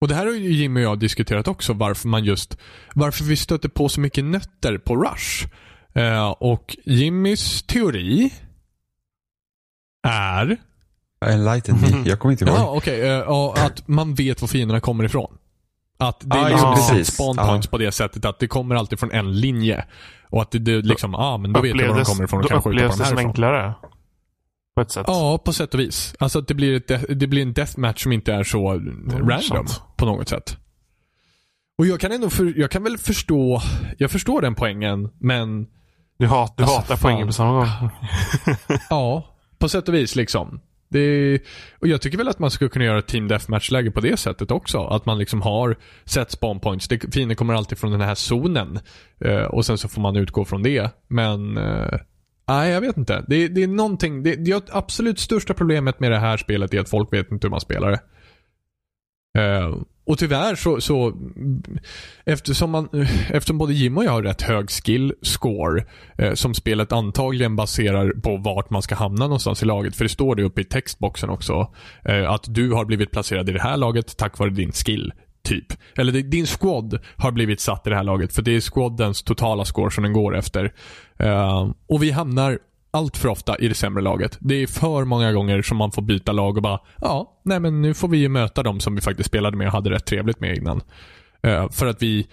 [0.00, 2.58] Och det här har ju Jimmy och jag diskuterat också varför man just,
[2.94, 5.46] varför vi stöter på så mycket nötter på Rush.
[5.94, 8.32] Eh, och Jimmys teori
[10.06, 10.56] är,
[11.26, 12.08] Enlighten me.
[12.10, 12.54] Jag kommer inte ihåg.
[12.56, 15.36] ja okej, eh, ja, att man vet var fienderna kommer ifrån.
[15.98, 17.14] Att det är Ah, liksom ja, precis.
[17.14, 19.84] spawn points på det sättet att det kommer alltid från en linje.
[20.30, 22.38] Och att det, det liksom, ja ah, men då vet jag var de kommer ifrån
[22.38, 23.30] och då kan skjuta på upplevs dem det som härifrån.
[23.30, 23.74] enklare.
[24.74, 25.04] På ett sätt.
[25.06, 26.14] Ja, på sätt och vis.
[26.18, 29.40] Alltså att det blir, ett, de- det blir en deathmatch som inte är så random
[29.42, 29.82] sant.
[29.96, 30.56] på något sätt.
[31.78, 33.62] Och jag kan ändå, för, jag kan väl förstå,
[33.98, 35.66] jag förstår den poängen, men
[36.18, 36.98] Du, hat, du Alltså, hatar fan.
[37.02, 37.90] poängen på samma gång.
[38.90, 39.26] ja,
[39.58, 40.60] på sätt och vis liksom.
[40.94, 41.38] Det,
[41.78, 44.50] och jag tycker väl att man skulle kunna göra ett team deathmatch-läge på det sättet
[44.50, 44.84] också.
[44.84, 46.88] Att man liksom har sett spawn points.
[46.88, 48.78] Det, fienden kommer alltid från den här zonen.
[49.20, 50.90] Eh, och sen så får man utgå från det.
[51.08, 51.98] Men, eh,
[52.48, 53.24] nej jag vet inte.
[53.28, 56.90] Det, det är någonting, det, det absolut största problemet med det här spelet är att
[56.90, 58.00] folk vet inte hur man spelar det.
[59.40, 59.76] Eh,
[60.06, 61.12] och tyvärr så, så
[62.24, 62.88] eftersom, man,
[63.30, 65.84] eftersom både Jim och jag har rätt hög skill score
[66.18, 69.96] eh, som spelet antagligen baserar på vart man ska hamna någonstans i laget.
[69.96, 71.72] För det står det uppe i textboxen också.
[72.04, 75.12] Eh, att du har blivit placerad i det här laget tack vare din skill.
[75.42, 75.66] Typ.
[75.98, 78.32] Eller din squad har blivit satt i det här laget.
[78.32, 80.72] För det är squadens totala score som den går efter.
[81.18, 82.58] Eh, och vi hamnar
[82.94, 84.38] allt för ofta i det sämre laget.
[84.40, 87.82] Det är för många gånger som man får byta lag och bara, ja, nej men
[87.82, 90.40] nu får vi ju möta dem som vi faktiskt spelade med och hade rätt trevligt
[90.40, 90.82] med innan.
[91.46, 92.26] Uh, för att vi,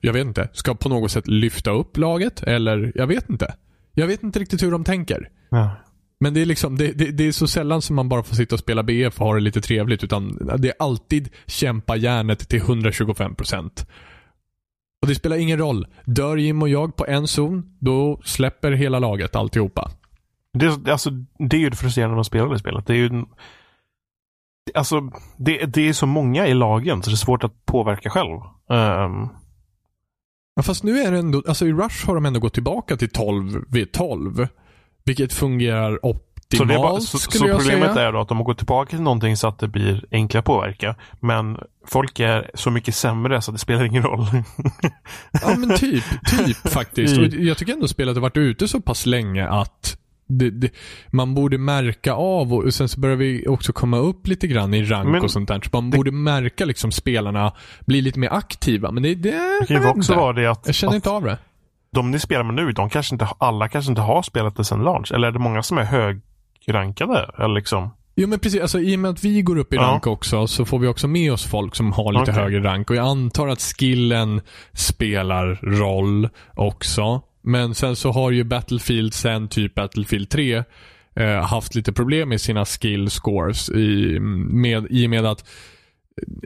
[0.00, 3.54] jag vet inte, ska på något sätt lyfta upp laget eller jag vet inte.
[3.94, 5.28] Jag vet inte riktigt hur de tänker.
[5.50, 5.70] Ja.
[6.20, 8.54] Men det är liksom, det, det, det, är så sällan som man bara får sitta
[8.54, 10.04] och spela BF och ha det lite trevligt.
[10.04, 13.86] Utan det är alltid kämpa järnet till 125%.
[15.02, 15.86] Och det spelar ingen roll.
[16.04, 19.90] Dör Jim och jag på en zon, då släpper hela laget alltihopa.
[20.52, 22.86] Det, alltså, det är ju det frustrerande med att spela det spelet.
[22.86, 23.24] Det är ju
[24.74, 28.40] Alltså, det, det är så många i lagen så det är svårt att påverka själv.
[28.68, 29.28] Um...
[30.54, 33.10] Ja, fast nu är det ändå, alltså i Rush har de ändå gått tillbaka till
[33.10, 34.48] 12 v 12.
[35.04, 38.08] Vilket fungerar optimalt så, bara, så, så problemet säga.
[38.08, 40.44] är då att de har gått tillbaka till någonting så att det blir enklare att
[40.44, 40.94] påverka.
[41.20, 44.26] Men folk är så mycket sämre så det spelar ingen roll.
[45.42, 46.04] ja men typ,
[46.46, 47.18] typ faktiskt.
[47.18, 49.96] Och jag tycker ändå spelet har varit ute så pass länge att
[50.30, 50.70] det, det,
[51.10, 54.82] man borde märka av och sen så börjar vi också komma upp lite grann i
[54.82, 55.60] rank men, och sånt där.
[55.60, 57.52] Så man det, borde märka liksom spelarna
[57.86, 58.90] bli lite mer aktiva.
[58.90, 60.62] Men det, det, det kan ju också vara det att...
[60.66, 61.38] Jag känner att, inte av det.
[61.92, 64.82] De ni spelar med nu, de kanske inte, alla kanske inte har spelat det sedan
[64.82, 65.12] launch.
[65.12, 65.84] Eller är det många som är
[66.66, 67.30] högrankade?
[67.38, 67.90] Eller liksom?
[68.16, 70.10] Jo men precis, alltså, i och med att vi går upp i rank ja.
[70.10, 72.34] också så får vi också med oss folk som har lite okay.
[72.34, 74.40] högre rank och jag antar att skillen
[74.72, 77.22] spelar roll också.
[77.42, 80.64] Men sen så har ju Battlefield sen typ Battlefield 3
[81.16, 85.48] eh, haft lite problem med sina skill scores i, med, i och med att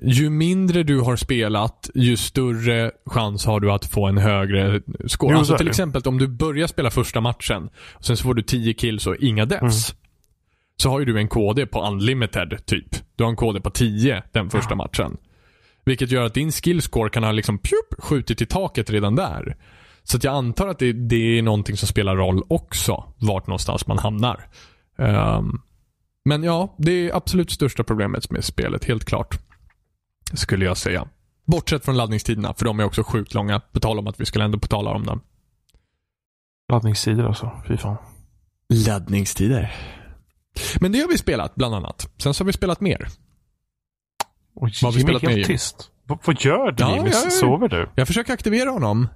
[0.03, 5.33] ju mindre du har spelat, ju större chans har du att få en högre score.
[5.33, 8.42] Jo, alltså till exempel om du börjar spela första matchen och sen så får du
[8.42, 9.90] 10 kills och inga deaths.
[9.90, 10.03] Mm.
[10.76, 13.16] Så har ju du en KD på unlimited, typ.
[13.16, 14.76] Du har en KD på 10 den första ja.
[14.76, 15.16] matchen.
[15.84, 19.56] Vilket gör att din skillscore kan ha liksom pjup, skjutit i taket redan där.
[20.02, 23.87] Så att jag antar att det, det, är någonting som spelar roll också, vart någonstans
[23.87, 24.48] man hamnar.
[24.96, 25.62] Um,
[26.24, 29.38] men ja, det är absolut största problemet med spelet, helt klart.
[30.32, 31.08] Skulle jag säga.
[31.46, 33.60] Bortsett från laddningstiderna, för de är också sjukt långa.
[33.60, 35.20] På tal om att vi skulle ändå på tala om dem.
[36.72, 37.96] Laddningstider alltså, fy fan.
[38.68, 39.74] Laddningstider.
[40.80, 42.08] Men det har vi spelat, bland annat.
[42.22, 43.08] Sen så har vi spelat mer.
[44.56, 45.44] Och Vad har vi spelat helt mer?
[45.44, 45.90] tyst.
[46.08, 47.10] V vad gör du ja, Jimmy?
[47.10, 47.88] Ja, Sover du?
[47.94, 49.08] Jag försöker aktivera honom.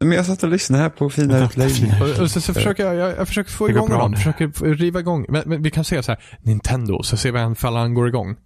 [0.00, 2.02] Men jag satt och lyssnade här på fina utläggningar.
[2.02, 4.16] Och, och så, så försöker jag, jag, jag, försöker få igång honom.
[4.16, 5.26] Försöker riva igång.
[5.28, 8.36] Men, men, vi kan säga så här, Nintendo, så ser vi ifall han går igång.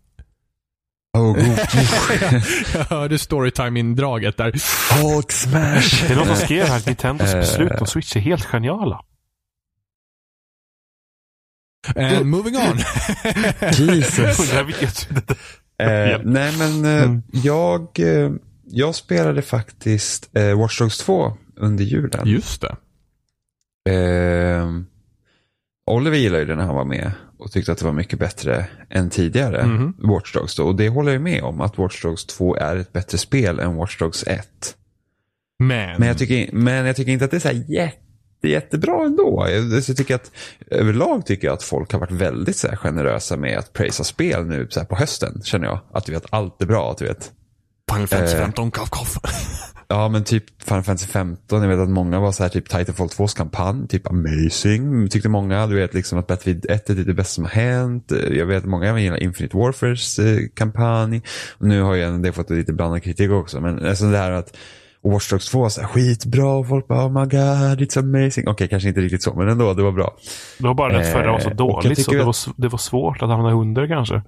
[1.18, 1.44] Oh, god.
[2.74, 4.52] jag hörde storytime-indraget där.
[5.02, 6.06] Hulk smash.
[6.06, 7.40] Det är någon som skrev här att Nintendos eh.
[7.40, 9.00] beslut om Switch är helt geniala.
[11.96, 12.78] And moving on.
[13.88, 14.52] Jesus.
[15.78, 17.22] eh, nej men eh, mm.
[17.30, 18.30] jag, eh,
[18.64, 22.28] jag spelade faktiskt eh, Watch Dogs 2 under julen.
[22.28, 22.76] Just det.
[23.90, 24.70] Eh,
[25.90, 28.66] Oliver gillade ju det när han var med och tyckte att det var mycket bättre
[28.90, 29.94] än tidigare mm.
[29.98, 30.64] Watch Dogs då.
[30.64, 33.76] Och det håller jag med om att Watch Dogs 2 är ett bättre spel än
[33.76, 34.76] Watch Dogs 1.
[35.58, 38.05] Men, men, jag, tycker, men jag tycker inte att det är så här jätte
[38.42, 39.46] jättebra ändå.
[39.50, 40.30] Jag tycker att,
[40.70, 44.46] överlag tycker jag att folk har varit väldigt så här, generösa med att prisa spel
[44.46, 45.42] nu så här, på hösten.
[45.44, 45.78] Känner jag.
[45.92, 46.90] Att du vet, allt är bra.
[46.90, 47.32] Att du vet.
[47.92, 49.18] Final Fantasy 15, eh, kaff, kaff.
[49.88, 51.62] Ja, men typ Final Fantasy 15.
[51.62, 55.08] Jag vet att många var så här, typ Titanfall 2s kampanj, typ amazing.
[55.08, 55.66] Tyckte många.
[55.66, 58.12] Du vet liksom att Battlefield 1 är det bästa som har hänt.
[58.30, 61.22] Jag vet att många gillar Infinite Warfares eh, kampanj.
[61.58, 63.60] Och nu har ju det fått lite blandad kritik också.
[63.60, 64.56] Men alltså det här att
[65.12, 68.44] Watch Dogs 2 så här, skitbra och folk bara oh my god it's amazing.
[68.44, 70.16] Okej, okay, kanske inte riktigt så, men ändå, det var bra.
[70.58, 73.22] Det var bara att förra var så eh, dåligt så det var, det var svårt
[73.22, 74.22] att hamna under kanske.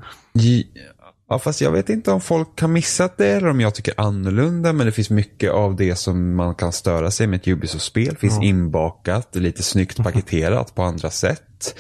[1.31, 4.73] Ja, fast jag vet inte om folk har missat det eller om jag tycker annorlunda.
[4.73, 8.17] Men det finns mycket av det som man kan störa sig med ett Ubisoft-spel.
[8.17, 8.49] finns mm.
[8.49, 11.79] inbakat, lite snyggt paketerat på andra sätt.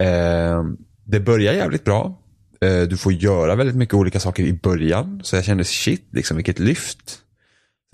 [0.00, 0.64] Eh,
[1.04, 2.18] det börjar jävligt bra.
[2.60, 5.20] Eh, du får göra väldigt mycket olika saker i början.
[5.24, 7.22] Så jag kände shit, liksom vilket lyft.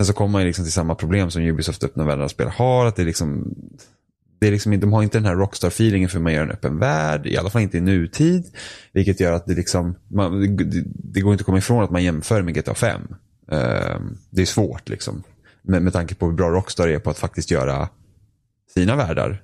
[0.03, 2.85] Sen så kommer man ju liksom till samma problem som Ubisoft öppna världar spel har.
[2.85, 3.55] Att det liksom,
[4.39, 7.25] det är liksom, de har inte den här Rockstar-feelingen för man gör en öppen värld.
[7.25, 8.55] I alla fall inte i nutid.
[8.91, 12.03] Vilket gör att det liksom, man, det, det, går inte att komma ifrån att man
[12.03, 13.01] jämför med GTA 5.
[13.51, 15.23] Uh, ehm, det är svårt liksom.
[15.61, 17.89] Med, med tanke på hur bra Rockstar är på att faktiskt göra
[18.73, 19.43] sina världar.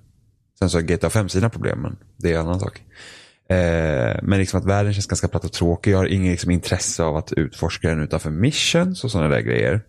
[0.60, 2.84] Sen så har GTA 5 sina problem, men det är en annan sak.
[3.50, 5.92] Eh, men liksom att världen känns ganska platt och tråkig.
[5.92, 9.82] Jag har inget liksom, intresse av att utforska den utanför missions och sådana där grejer.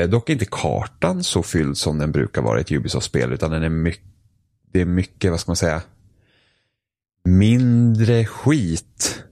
[0.00, 3.50] Eh, dock är inte kartan så fylld som den brukar vara i ett Ubisoft-spel utan
[3.50, 4.04] den är mycket,
[4.72, 5.82] det är mycket, vad ska man säga,
[7.24, 9.24] mindre skit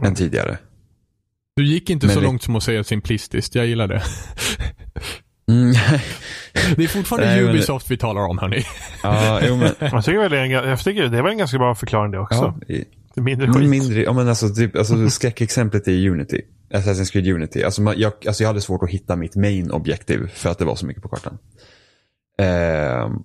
[0.00, 0.08] mm.
[0.08, 0.58] än tidigare.
[1.56, 2.26] Du gick inte Men så det...
[2.26, 4.02] långt som att säga simplistiskt, jag gillar det.
[5.48, 5.72] Mm,
[6.76, 8.64] Det är fortfarande Nej, Ubisoft vi talar om hörni.
[9.02, 11.58] Ja, jo, men, Jag tycker, väl det, är en- jag tycker det var en ganska
[11.58, 12.36] bra förklaring det också.
[12.36, 12.84] ja, Det
[13.16, 13.70] mindre skit.
[13.70, 16.40] mindre, ja men alltså, typ, alltså skräckexemplet är Unity.
[16.74, 17.62] Assassin's Creed Unity.
[17.62, 20.64] Alltså, man, jag, alltså jag hade svårt att hitta mitt main objektiv för att det
[20.64, 21.38] var så mycket på kartan.
[22.38, 23.22] Ehm,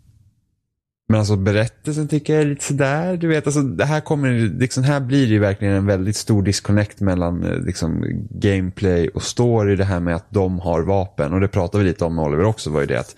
[1.09, 3.17] men alltså berättelsen tycker jag är lite sådär.
[3.17, 6.43] Du vet, alltså, det här, kommer, liksom, här blir det ju verkligen en väldigt stor
[6.43, 9.75] disconnect mellan eh, liksom, gameplay och story.
[9.75, 11.33] Det här med att de har vapen.
[11.33, 12.69] Och det pratade vi lite om med Oliver också.
[12.69, 13.15] var ju det att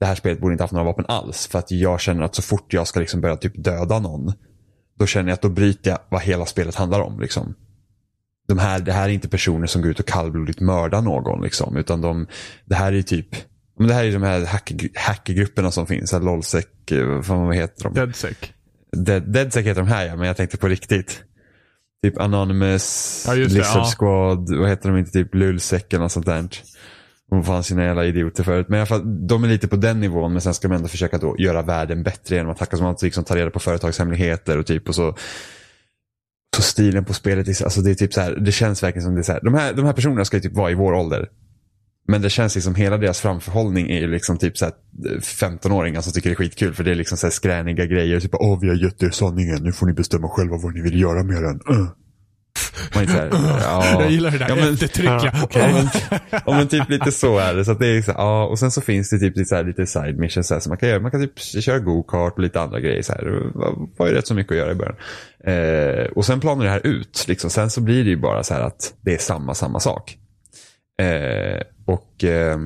[0.00, 1.46] det här spelet borde inte haft några vapen alls.
[1.46, 4.32] För att jag känner att så fort jag ska liksom börja typ döda någon.
[4.98, 7.20] Då känner jag att då bryter jag vad hela spelet handlar om.
[7.20, 7.54] Liksom.
[8.48, 11.42] De här, det här är inte personer som går ut och kallblodigt mördar någon.
[11.42, 12.26] Liksom, utan de,
[12.64, 13.36] det här är typ
[13.78, 16.12] men det här är de här hack, hackergrupperna som finns.
[16.12, 16.66] Lolsec,
[17.28, 17.94] vad heter de?
[17.94, 18.36] Deadsec.
[18.96, 21.24] Dead, Deadsec heter de här ja, men jag tänkte på riktigt.
[22.02, 23.84] Typ Anonymous, Ja, Lizard ja.
[23.84, 25.10] Squad, vad heter de inte?
[25.10, 26.48] Typ Lulsec eller något sånt där.
[27.30, 28.66] De fanns sina jävla idioter förut.
[28.68, 30.88] Men i alla fall, de är lite på den nivån men sen ska man ändå
[30.88, 34.58] försöka då göra världen bättre genom att hacka som att liksom ta reda på företagshemligheter
[34.58, 35.14] och typ och så
[36.56, 39.14] så stilen på spelet, är- alltså det är typ så här, det känns verkligen som
[39.14, 40.92] det är så här, de här, de här personerna ska ju typ vara i vår
[40.92, 41.28] ålder.
[42.08, 44.74] Men det känns liksom, hela deras framförhållning är ju liksom typ så här
[45.20, 48.20] 15-åringar som tycker det är skitkul för det är liksom så här skräniga grejer.
[48.20, 51.00] Typ åh vi har gett er sanningen, nu får ni bestämma själva vad ni vill
[51.00, 51.60] göra med den.
[51.70, 51.88] Uh.
[52.94, 53.30] Man är så här,
[53.62, 54.02] ja.
[54.02, 55.20] Jag gillar det där Ja, men- eftertryckliga.
[55.32, 55.88] Ja, Okej.
[56.30, 57.64] Ja, men, typ lite så är det.
[57.64, 59.86] Så det är här, ja, och sen så finns det typ lite, så här, lite
[59.86, 61.00] side missions så här, som man kan göra.
[61.00, 63.02] Man kan typ köra go-kart och lite andra grejer.
[63.02, 63.24] Så här.
[63.24, 64.96] Det var ju rätt så mycket att göra i början.
[65.44, 67.24] Eh, och sen planar det här ut.
[67.28, 67.50] Liksom.
[67.50, 70.18] Sen så blir det ju bara så här att det är samma, samma sak.
[71.02, 72.58] Eh, och eh,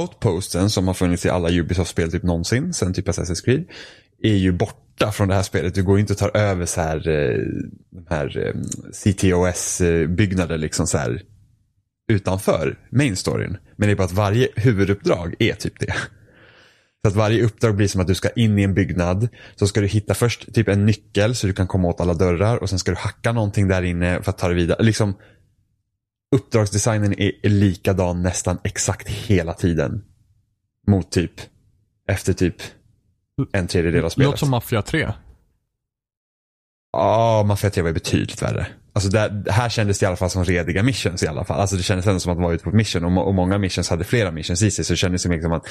[0.00, 3.64] Outposten som har funnits i alla Ubisoft-spel typ någonsin, sen typ Assassin's Creed,
[4.22, 4.76] är ju borta
[5.12, 5.74] från det här spelet.
[5.74, 7.38] Du går inte och tar över så här, eh,
[7.90, 8.54] de här eh,
[8.92, 11.22] CTOS-byggnader liksom så här
[12.08, 13.56] utanför main storyn.
[13.76, 15.94] Men det är bara att varje huvuduppdrag är typ det.
[17.02, 19.28] Så att varje uppdrag blir som att du ska in i en byggnad.
[19.54, 22.56] Så ska du hitta först typ en nyckel så du kan komma åt alla dörrar.
[22.56, 24.82] Och sen ska du hacka någonting där inne för att ta det vidare.
[24.82, 25.14] Liksom,
[26.36, 30.04] uppdragsdesignen är likadan nästan exakt hela tiden.
[30.86, 31.32] Mot typ,
[32.08, 32.56] efter typ
[33.52, 34.26] en tredjedel av spelet.
[34.26, 35.12] Låter som Mafia 3.
[36.92, 38.66] Ja, Mafia 3 var ju betydligt värre.
[38.92, 41.60] Alltså där, här kändes det i alla fall som rediga missions i alla fall.
[41.60, 43.58] Alltså det kändes ändå som att man var ute på ett mission och, och många
[43.58, 44.84] missions hade flera missions i sig.
[44.84, 45.66] Så det kändes som liksom att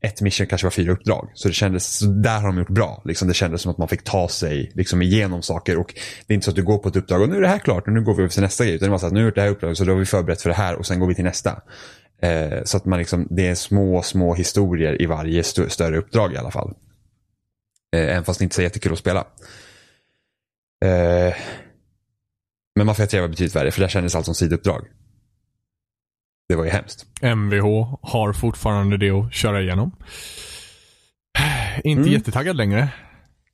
[0.00, 1.30] ett mission kanske var fyra uppdrag.
[1.34, 3.02] Så det kändes, så där har de gjort bra.
[3.04, 5.78] Liksom det kändes som att man fick ta sig liksom igenom saker.
[5.78, 5.94] Och
[6.26, 7.58] det är inte så att du går på ett uppdrag och nu är det här
[7.58, 8.74] klart och nu går vi över till nästa grej.
[8.74, 10.42] Utan det var så att nu gjort det här uppdraget så då har vi förberett
[10.42, 11.50] för det här och sen går vi till nästa.
[12.22, 16.32] Eh, så att man liksom, det är små, små historier i varje st- större uppdrag
[16.32, 16.74] i alla fall.
[17.96, 19.20] Eh, även fast det inte är så jättekul att spela.
[20.84, 21.34] Eh,
[22.76, 24.86] men Mafia 3 var betydligt värre för där kändes allt som sidouppdrag.
[26.48, 27.06] Det var ju hemskt.
[27.22, 29.96] Mvh har fortfarande det att köra igenom.
[31.84, 32.12] Inte Mm.
[32.12, 32.88] jättetaggad längre.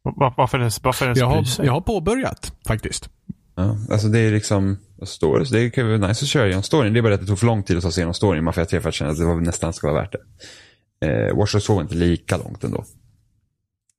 [0.02, 1.66] Var, varför ens, varför ens Jag bry har, sig?
[1.66, 3.08] jag har påbörjat faktiskt.
[3.54, 5.70] Ja, alltså det är liksom, står det?
[5.70, 6.92] Kan vara nice att köra igenom storyn.
[6.92, 8.42] Det är bara att det tog för lång tid att ta sig igenom storyn i
[8.42, 10.12] Mafia 3 för att känna att det var nästan ska vara värt
[11.00, 11.06] det.
[11.06, 12.84] Eh, Watch Dogs 2 var inte lika långt ändå.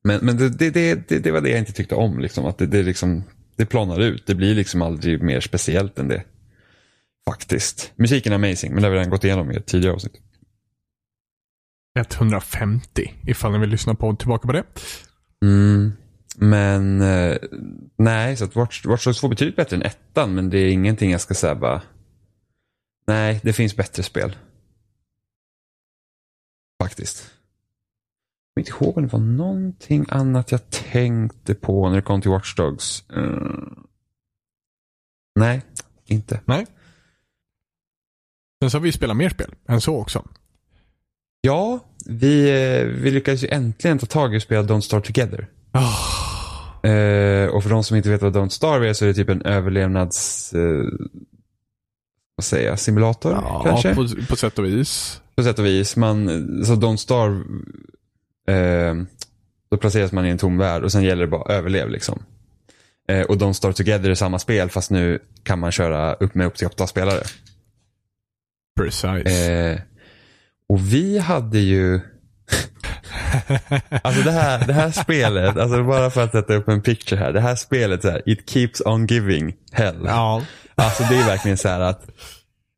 [0.04, 0.70] Men, men det, det,
[1.10, 2.20] det, det, var det jag inte tyckte om.
[2.20, 3.24] Liksom, att det, det, liksom,
[3.56, 4.28] det planar ut.
[4.28, 6.24] Det blir liksom aldrig mer speciellt än det.
[7.26, 7.92] Faktiskt.
[7.96, 10.20] Musiken är amazing, men det har vi redan gått igenom i ett tidigare avsnitt.
[12.00, 14.64] 150 ifall ni vill lyssna på tillbaka på det.
[15.46, 15.92] Mm.
[16.36, 17.38] Men eh,
[17.98, 20.72] nej, så att Watch, Watch Dogs 2 är betydligt bättre än ettan, men det är
[20.72, 21.82] ingenting jag ska säga bara.
[23.08, 24.36] Nej, det finns bättre spel.
[26.84, 27.32] Faktiskt.
[28.54, 32.32] Kommer inte ihåg om det var någonting annat jag tänkte på när det kom till
[32.32, 33.04] Watch Dogs.
[33.10, 33.76] Mm.
[35.40, 35.62] Nej,
[36.06, 36.40] inte.
[36.46, 36.66] Nej.
[38.62, 40.28] Sen så har vi spelat mer spel än så också.
[41.42, 45.48] Ja, vi, eh, vi lyckades ju äntligen ta tag i att spela Don't Start Together.
[45.74, 46.24] Oh,
[46.84, 49.30] Eh, och för de som inte vet vad Don't Starve är så är det typ
[49.30, 50.54] en överlevnads...
[50.54, 50.86] Eh,
[52.36, 52.80] vad säger jag?
[52.80, 53.96] Simulator ja, kanske?
[53.96, 55.22] på, på sätt och vis.
[55.36, 55.96] På sätt och vis.
[55.96, 56.28] Man,
[56.66, 57.44] så Don't Starve,
[58.48, 58.94] eh,
[59.72, 62.24] då placeras man i en tom värld och sen gäller det bara att överleva liksom.
[63.08, 66.48] Eh, och Don't Starve Together är samma spel fast nu kan man köra upp med
[66.48, 67.24] upp till åtta spelare.
[68.80, 69.72] Precise.
[69.72, 69.80] Eh,
[70.70, 72.00] och vi hade ju...
[74.04, 77.34] alltså det här, det här spelet, alltså bara för att sätta upp en picture här.
[77.34, 80.02] Det här spelet, så här, it keeps on giving hell.
[80.06, 80.42] ja.
[80.76, 82.10] Alltså det är verkligen så här att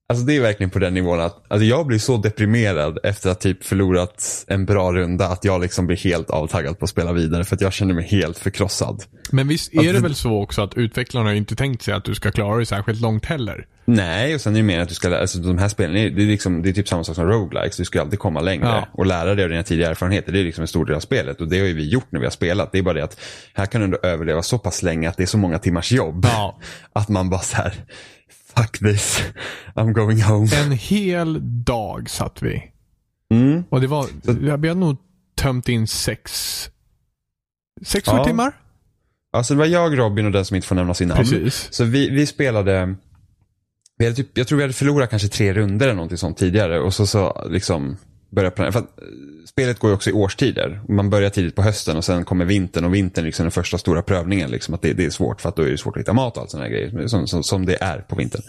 [0.10, 3.40] Alltså det är verkligen på den nivån att alltså jag blir så deprimerad efter att
[3.40, 7.44] typ förlorat en bra runda att jag liksom blir helt avtaggad på att spela vidare
[7.44, 9.04] för att jag känner mig helt förkrossad.
[9.32, 11.94] Men visst Att är det det- väl så också att utvecklarna har inte tänkt sig
[11.94, 13.66] att du ska klara dig särskilt långt heller?
[13.88, 16.24] Nej, och sen är det mer att du ska lära alltså de här spelen, det
[16.24, 17.78] är, liksom, det är typ samma sak som roguelikes.
[17.78, 18.88] Du ska alltid komma längre Ja.
[18.92, 20.32] och lära dig av dina tidigare erfarenheter.
[20.32, 22.20] Det är liksom en stor del av spelet och det har ju vi gjort när
[22.20, 22.72] vi har spelat.
[22.72, 23.20] Det är bara det att
[23.54, 26.26] här kan du ändå överleva så pass länge att det är så många timmars jobb.
[26.26, 26.60] Ja.
[26.94, 27.74] Att man bara så här,
[28.58, 29.24] fuck this,
[29.76, 30.48] I'm going home.
[30.56, 32.72] En hel dag satt vi.
[33.34, 33.64] Mm.
[33.70, 34.08] Och det var,
[34.58, 34.98] vi hade nog
[35.38, 36.32] tömt in sex,
[37.86, 38.26] sex, sju Ja.
[38.26, 38.54] timmar.
[39.34, 41.20] Alltså det var jag, Robin och den som inte får nämnas vid namn.
[41.22, 41.68] Precis.
[41.72, 42.96] Så vi, vi spelade,
[43.98, 46.80] vi hade typ, jag tror vi hade förlorat kanske tre runder eller någonting sånt tidigare
[46.80, 47.98] och så, så liksom
[48.30, 48.72] börja planera.
[48.72, 49.06] För att, eh,
[49.46, 50.82] spelet går ju också i årstider.
[50.90, 53.78] Man börjar tidigt på hösten och sen kommer vintern och vintern är liksom den första
[53.78, 54.52] stora prövningen.
[54.52, 56.38] Liksom, att det, det är svårt för att då är det svårt att hitta mat
[56.38, 58.42] och allt sådana grejer som, som, som det är på vintern.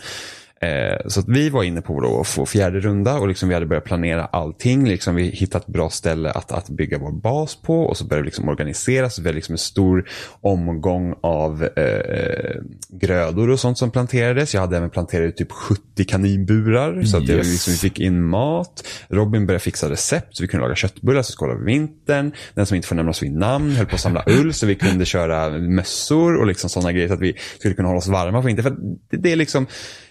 [0.60, 3.66] Eh, så vi var inne på då att få fjärde runda och liksom vi hade
[3.66, 4.88] börjat planera allting.
[4.88, 8.26] Liksom vi hittat bra ställe att, att bygga vår bas på och så började vi
[8.26, 9.10] liksom organisera.
[9.10, 10.08] Så vi hade liksom en stor
[10.40, 14.54] omgång av eh, grödor och sånt som planterades.
[14.54, 17.46] Jag hade även planterat typ 70 kaninburar så att det, Yes.
[17.52, 18.84] liksom, vi fick in mat.
[19.08, 22.32] Robin började fixa recept så vi kunde laga köttbullar så skålade vi vintern.
[22.54, 25.04] Den som inte får nämnas vid namn höll på att samla ull så vi kunde
[25.04, 28.46] köra mössor och liksom sådana grejer så att vi skulle kunna hålla oss varma på
[28.46, 28.62] vintern.
[28.64, 28.76] För
[29.10, 29.66] det, det är liksom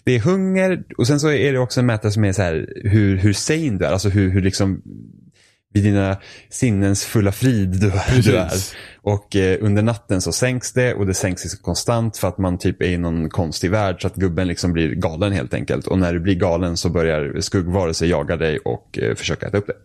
[0.06, 2.68] det är hunger och sen så är det också en mätare som är så här
[2.84, 3.92] hur, hur sane du är.
[3.92, 4.82] Alltså hur, hur liksom
[5.74, 6.18] vid dina
[6.50, 7.92] sinnens fulla frid du,
[8.22, 8.52] du är.
[9.02, 12.58] Och eh, under natten så sänks det och det sänks liksom konstant för att man
[12.58, 15.88] typ är i någon konstig värld så att gubben liksom blir galen helt enkelt.
[15.88, 19.68] Och när du blir galen så börjar skuggvarelser jaga dig och eh, försöka äta upp
[19.68, 19.76] dig.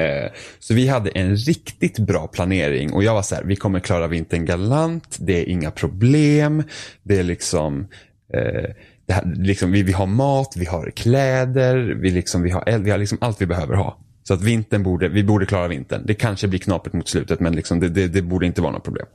[0.00, 3.80] Eh, Så vi hade en riktigt bra planering och jag var så här, vi kommer
[3.80, 6.62] klara vintern galant, det är inga problem,
[7.02, 7.88] det är liksom,
[8.34, 8.70] eh,
[9.08, 12.90] det här, liksom vi, vi har mat, vi har kläder, vi, liksom, vi har, vi
[12.90, 13.98] har liksom allt vi behöver ha.
[14.22, 16.02] Så att vintern borde, vi borde klara vintern.
[16.06, 18.84] Det kanske blir knapert mot slutet men liksom det, det, det borde inte vara något
[18.84, 19.06] problem.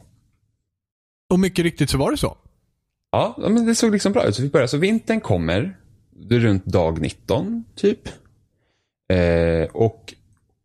[1.29, 2.37] Och mycket riktigt så var det så.
[3.11, 4.35] Ja, men det såg liksom bra ut.
[4.35, 5.77] Så vi började, så vintern kommer,
[6.29, 8.07] runt dag 19 typ.
[9.13, 10.13] Eh, och,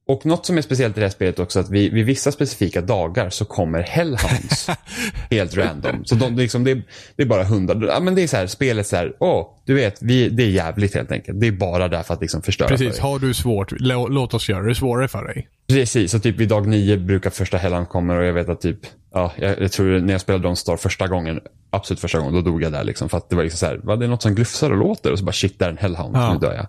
[0.09, 2.80] och något som är speciellt i det här spelet också att vi, vid vissa specifika
[2.80, 4.70] dagar så kommer Hellhounds
[5.30, 6.04] helt random.
[6.04, 6.82] Så de, liksom, det, är,
[7.16, 7.86] det är bara hundar.
[7.88, 10.48] Ja, men det är så här, spelet så här, åh, du vet, vi, det är
[10.48, 11.40] jävligt helt enkelt.
[11.40, 12.92] Det är bara där för att liksom förstöra för Precis.
[12.94, 13.02] dig.
[13.02, 15.48] Har du svårt, lå- låt oss göra det svårare för dig.
[15.68, 18.78] Precis, så typ vid dag nio brukar första Hellhound kommer och jag vet att typ,
[19.14, 21.40] ja, jag, jag tror när jag spelade Don't Star första gången,
[21.70, 23.09] absolut första gången, då dog jag där liksom.
[23.09, 25.12] För att det var liksom så här, vad det är något som glufsar och låter
[25.12, 26.32] och så bara shit, där är en Hellhound, Ja.
[26.32, 26.66] nu dör jag.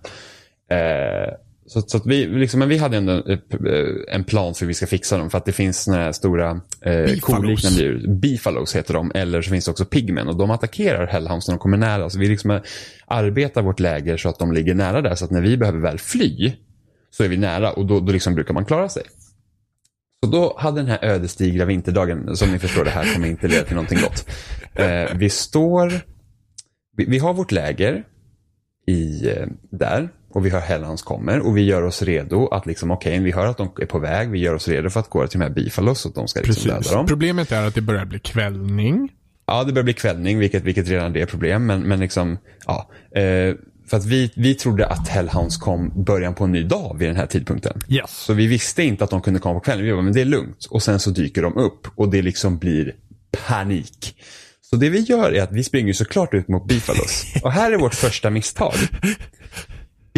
[0.78, 1.34] Eh,
[1.70, 3.38] så, så vi, liksom, men vi hade ändå eh,
[4.08, 5.30] en plan för hur vi ska fixa dem.
[5.30, 8.08] För att det finns såna här stora eh, koliknande djur.
[8.08, 9.12] Beefaloes heter de.
[9.16, 10.28] Eller så finns det också pigmen.
[10.28, 12.10] Och de attackerar Hellhounds när de kommer nära.
[12.10, 12.62] Så vi liksom eh,
[13.08, 15.16] arbetar vårt läger så att de ligger nära där.
[15.16, 16.54] Så att när vi behöver väl fly
[17.12, 17.72] så är vi nära.
[17.72, 19.04] Och då, då liksom brukar man klara sig.
[20.24, 23.64] Så då hade den här ödesdigra vinterdagen, som ni förstår, det här kommer inte leda
[23.64, 24.30] till någonting gott.
[24.74, 25.94] Eh, vi står,
[26.98, 28.04] vi, vi har vårt läger
[28.88, 32.92] i, eh, där och vi hör Hellhounds kommer och vi gör oss redo att liksom,
[32.92, 35.28] okej, vi hör att de är på väg, vi gör oss redo för att gå
[35.28, 36.88] till de här Bifalos och att de ska liksom Precis.
[36.88, 37.08] döda dem.
[37.08, 39.12] Problemet är att det börjar bli kvällning.
[39.48, 42.90] Ja, det börjar bli kvällning, vilket, vilket redan är ett problem, men, men liksom, ja.
[43.22, 43.56] Eh,
[43.90, 47.16] för att vi, vi trodde att Hellhounds kom början på en ny dag vid den
[47.16, 47.82] här tidpunkten.
[47.88, 48.12] Yes.
[48.12, 49.86] Så vi visste inte att de kunde komma på kvällen.
[49.86, 50.68] Vi bara, men det är lugnt.
[50.70, 52.96] Och sen så dyker de upp och det liksom blir
[53.48, 54.16] panik.
[54.62, 57.26] Så det vi gör är att vi springer såklart ut mot Bifalos.
[57.44, 58.74] Och här är vårt första misstag.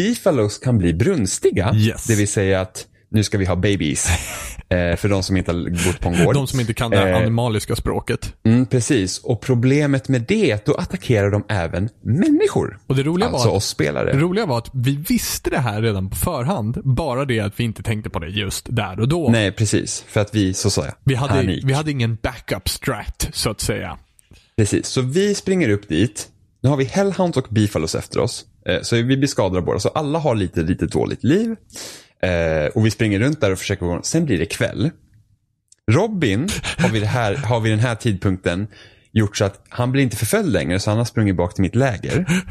[0.01, 1.73] Bifalos kan bli brunstiga.
[1.75, 2.07] Yes.
[2.07, 4.07] Det vill säga att nu ska vi ha babies.
[4.71, 6.35] Eh, för de som inte har bott på en gård.
[6.35, 8.33] De som inte kan det Eh, animaliska språket.
[8.43, 9.17] Mm, precis.
[9.17, 12.79] Och problemet med det är att då attackerar de även människor.
[12.87, 14.13] Och det roliga Alltså var att oss spelare.
[14.13, 16.81] Det roliga var att vi visste det här redan på förhand.
[16.83, 19.29] Bara det att vi inte tänkte på det just där och då.
[19.29, 20.05] Nej, precis.
[20.07, 21.63] För att vi, så sa jag, vi, hade, panik.
[21.63, 23.97] vi hade ingen backup strat, så att säga.
[24.57, 26.27] Precis, så vi springer upp dit.
[26.63, 28.45] Nu har vi Hellhounds och Beefalos efter oss.
[28.65, 31.55] Eh, så vi blir skadade båda, så alla har lite, lite dåligt liv.
[32.23, 33.99] Eh, och vi springer runt där och försöker gå.
[34.03, 34.89] Sen blir det kväll.
[35.91, 38.67] Robin har vid, det här, har vid den här tidpunkten
[39.11, 41.75] gjort så att han blir inte förföljd längre, så han har sprungit bak till mitt
[41.75, 42.43] läger.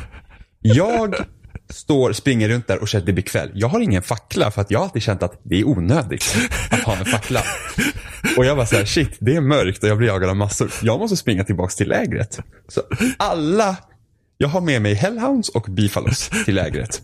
[0.60, 1.14] Jag
[1.70, 3.50] står, springer runt där och känner att det blir kväll.
[3.54, 6.36] Jag har ingen fackla för att jag har alltid känt att det är onödigt
[6.70, 7.42] att ha en fackla.
[8.36, 10.72] Och jag var så här, shit, det är mörkt och jag blir jagad av massor.
[10.82, 12.40] Jag måste springa tillbaks till lägret.
[12.68, 12.82] Så
[13.16, 13.76] alla,
[14.42, 17.02] jag har med mig Hellhounds och Beefalos till lägret.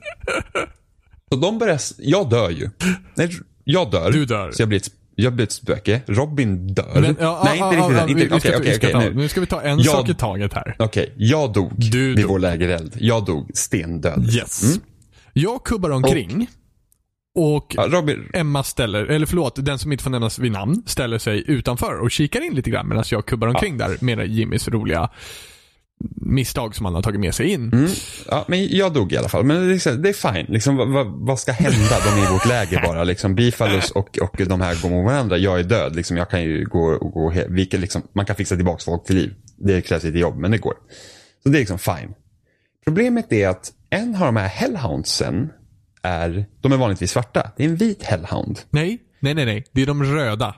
[1.32, 2.70] Så de börjar, jag dör ju.
[3.14, 3.30] Nej,
[3.64, 4.10] jag dör.
[4.12, 4.50] Du dör.
[4.52, 6.00] Så jag blir ett, jag blir ett spöke.
[6.06, 7.00] Robin dör.
[7.00, 8.38] Men, ja, Nej, ja, inte ja, riktigt ja, än.
[8.38, 8.92] Okej, okej, ska okej.
[9.10, 9.28] ta- nu.
[9.28, 10.76] Ska vi ta en Jag- sak i taget här.
[10.78, 12.30] Okej, jag dog Du vid dog.
[12.30, 12.96] vår lägereld.
[13.00, 14.30] Jag dog stendöd.
[14.34, 14.62] Yes.
[14.62, 14.78] Mm.
[15.32, 16.46] Jag kubbar omkring.
[17.38, 21.18] Och, Ja, Robin, Emma ställer, eller förlåt, den som inte får nämnas vid namn, ställer
[21.18, 25.10] sig utanför och kikar in lite grann medan jag kubbar omkring där med Jimmys roliga
[26.16, 27.72] misstag som man har tagit med sig in.
[27.72, 27.90] Mm.
[28.28, 29.44] Ja, men jag dog i alla fall.
[29.44, 30.46] Men det är, liksom, det är fine.
[30.48, 31.96] Liksom, vad, vad, ska hända?
[32.04, 33.04] De är i vårt läger bara.
[33.04, 35.38] Liksom, Bifalus och, och de här går mot varandra.
[35.38, 35.96] Jag är död.
[35.96, 39.16] Liksom, jag kan ju gå, gå vi kan liksom, Man kan fixa tillbaka folk till
[39.16, 39.34] liv.
[39.56, 40.74] Det krävs lite jobb, men det går.
[41.42, 42.14] Så det är liksom fine.
[42.84, 45.50] Problemet är att en av de här hellhoundsen
[46.02, 47.50] är, de är vanligtvis svarta.
[47.56, 48.60] Det är en vit hellhound.
[48.70, 49.64] Nej, nej, nej, nej.
[49.72, 50.54] Det är de röda.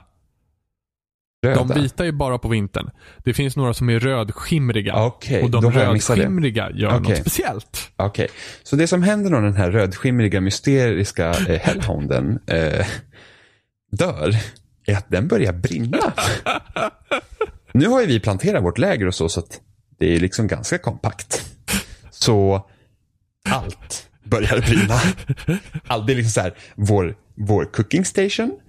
[1.41, 1.63] Röda.
[1.63, 2.89] De vita är bara på vintern.
[3.17, 5.05] Det finns några som är rödskimriga.
[5.05, 7.09] Okej, och de rödskimriga gör Okej.
[7.09, 7.91] något speciellt.
[7.95, 8.27] Okej,
[8.63, 12.85] så det som händer när den här rödskimriga mysteriska eh, hellhounden eh,
[13.91, 14.35] dör
[14.85, 16.13] är att den börjar brinna.
[17.71, 19.61] nu har ju vi planterat vårt läger och så, så att
[19.99, 21.45] det är liksom ganska kompakt.
[22.11, 22.67] Så
[23.49, 24.99] allt börjar brinna.
[25.87, 28.59] Allt, det är liksom så här, vår, vår cooking station,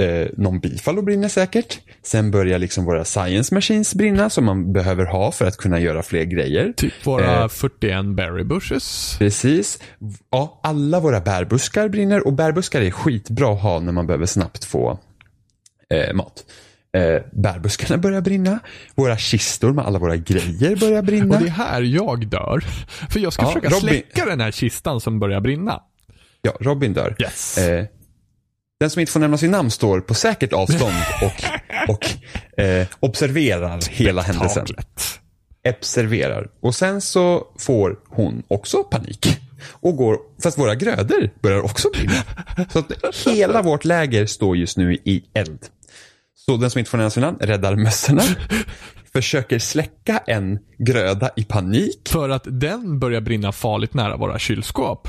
[0.00, 1.78] eh, någon bifalo brinner säkert.
[2.02, 6.02] Sen börjar liksom våra science machines brinna som man behöver ha för att kunna göra
[6.02, 6.72] fler grejer.
[6.76, 7.48] Typ våra Eh.
[7.48, 9.16] 41 berry bushes.
[9.18, 9.78] Precis.
[10.30, 14.64] Ja, alla våra bärbuskar brinner och bärbuskar är skitbra att ha när man behöver snabbt
[14.64, 14.98] få
[15.94, 16.44] eh, mat.
[16.96, 18.58] Eh, bärbuskarna börjar brinna.
[18.94, 21.34] Våra kistor med alla våra grejer börjar brinna.
[21.36, 22.60] Och det är här jag dör.
[23.10, 25.80] För jag ska Ja, försöka Robin- släcka den här kistan som börjar brinna.
[26.42, 27.16] Ja, Robin dör.
[27.18, 27.58] Yes.
[27.58, 27.84] Eh,
[28.80, 31.44] den som inte får nämna sin namn står på säkert avstånd och,
[31.94, 34.66] och eh, observerar hela händelsen.
[35.68, 36.48] Observerar.
[36.60, 39.40] Och sen så får hon också panik.
[39.70, 42.22] Och går, fast våra grödor börjar också brinna.
[42.72, 45.66] Så att hela vårt läger står just nu i eld.
[46.46, 48.22] Så den som inte får nämna sin namn räddar mössorna.
[49.12, 52.08] Försöker släcka en gröda i panik.
[52.08, 55.08] För att den börjar brinna farligt nära våra kylskåp.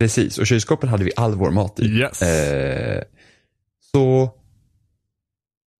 [0.00, 1.84] Precis, och kylskåpen hade vi all vår mat i.
[1.84, 2.22] Yes.
[2.22, 3.02] Eh,
[3.92, 4.22] så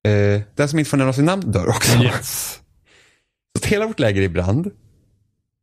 [0.09, 1.99] eh, den som inte får nämna sin namn dör också.
[1.99, 2.61] Yes.
[3.63, 4.71] Så hela vårt läger är i brand.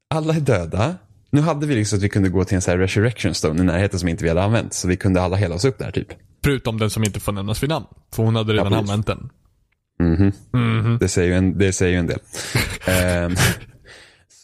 [0.10, 0.96] Alla är döda.
[1.30, 3.66] Nu hade vi liksom att vi kunde gå till en sån här resurrection stone i
[3.66, 4.74] närheten som inte vi hade använt.
[4.74, 6.08] Så vi kunde alla hela oss upp där typ.
[6.44, 7.86] Förutom den som inte får nämnas vid namn.
[8.14, 9.30] För hon hade redan Ja, använt den.
[10.00, 10.32] Mhm.
[10.54, 10.98] Mhm.
[11.00, 12.20] Det, säger ju en, det säger ju en del.
[12.88, 13.36] Ehm,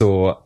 [0.04, 0.38] så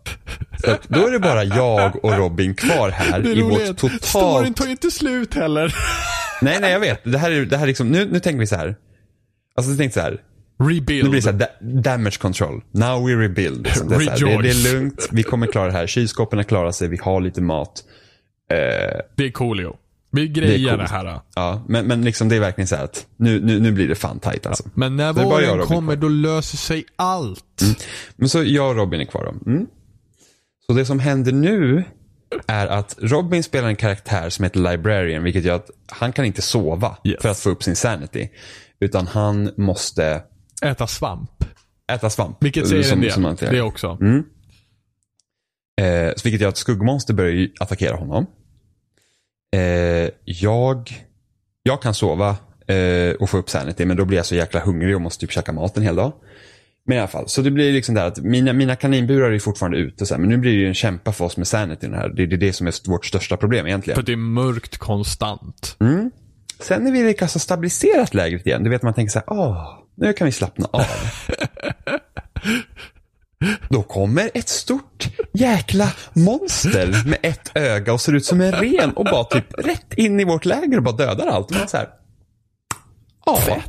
[0.64, 3.99] så då är det bara jag och Robin kvar här Det i vårt att storyn
[3.99, 4.55] totalt...
[4.58, 5.76] tar ju inte slut heller.
[6.41, 7.01] Nej, nej, jag vet.
[7.03, 8.76] Det här är, det här är liksom, nu, nu tänker vi så här.
[9.55, 10.22] Alltså, jag tänkte så här.
[10.60, 11.03] Rebuild.
[11.03, 12.62] Nu blir det så här, da- damage control.
[12.72, 13.64] Now we rebuild.
[13.64, 15.88] Det, är här, det, det är lugnt, vi kommer klara det här.
[15.88, 17.84] Kylskåpen klarar sig, vi har lite mat.
[18.51, 18.58] Eh,
[19.16, 19.76] Det är coolio.
[20.12, 20.91] Vi grejar det, coolt.
[20.91, 21.20] här.
[21.36, 24.20] ja, men, men liksom det är verkligen så att nu, nu, nu blir det fan
[24.20, 24.64] tight alltså.
[24.74, 27.62] Men när det våren kommer då löser sig allt.
[28.16, 29.51] Men så jag och Robin är kvar då.
[29.51, 29.68] Mm.
[30.68, 31.84] Så det som händer nu
[32.47, 36.41] är att Robin spelar en karaktär som heter Librarian, vilket gör att han kan inte
[36.41, 37.22] sova Yes.
[37.22, 38.30] för att få upp sin sanity.
[38.80, 40.22] Utan han måste
[40.62, 41.32] Äta svamp.
[41.91, 42.38] äta svamp.
[42.43, 43.12] Vilket säger Som- en del.
[43.12, 43.97] som det också.
[44.01, 44.24] Mm.
[45.82, 48.26] Eh, så vilket gör att skuggmonster börjar attackera honom.
[49.56, 51.06] Eh, jag,
[51.64, 52.30] jag kan sova
[52.68, 55.32] eh, och få upp sanity men då blir jag så jäkla hungrig och måste typ
[55.32, 56.14] käka mat en hel dag.
[56.86, 59.78] Men i alla fall, så det blir liksom där att mina, mina kaninburar är fortfarande
[59.78, 62.10] ute så här, men nu blir det ju en kämpa för oss med sanity här.
[62.10, 63.95] Det, det är det som är vårt största problem egentligen.
[63.95, 65.76] För det är mörkt konstant.
[65.80, 66.12] Mm.
[66.60, 69.80] Sen när vi lyckas ha stabiliserat lägret igen, du vet man tänker så här, åh,
[69.95, 70.86] nu kan vi slappna av.
[73.70, 78.92] Då kommer ett stort jäkla monster med ett öga och ser ut som en ren
[78.94, 81.52] och bara typ rätt in i vårt läger och bara dödar allt.
[81.52, 81.90] Och man så här,
[83.26, 83.62] ja.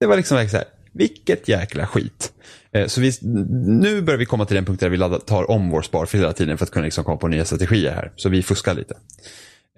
[0.00, 2.32] Det var liksom så här, vilket jäkla skit.
[2.72, 3.12] Eh, Så vi,
[3.80, 6.32] nu börjar vi komma till den punkt där vi laddar, tar om vår sparfil hela
[6.32, 8.12] tiden för att kunna liksom komma på nya strategier här.
[8.16, 8.94] Så vi fuskar lite.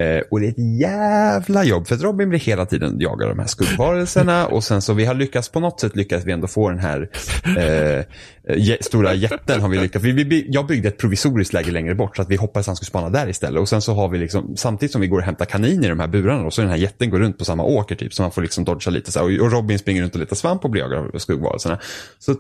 [0.02, 3.36] Eh, och det är ett jävla jobb för att Robin blir hela tiden jagad av
[3.36, 6.46] de här skuggvarelserna och sen så vi har lyckats på något sätt lyckas vi ändå
[6.46, 7.08] få den här
[7.58, 10.04] eh, stora jätten har vi lyckats.
[10.04, 12.86] Vi, vi, jag byggde ett provisoriskt läge längre bort så att vi hoppades han skulle
[12.86, 15.44] spana där istället och sen så har vi liksom samtidigt som vi går och hämtar
[15.44, 17.94] kaniner i de här burarna och så den här jätten går runt på samma åker
[17.94, 20.20] typ så man får liksom dodga lite så här, och, och Robin springer runt och
[20.20, 21.78] letar svamp och blir jagad av skuggvarelserna.
[22.18, 22.34] Så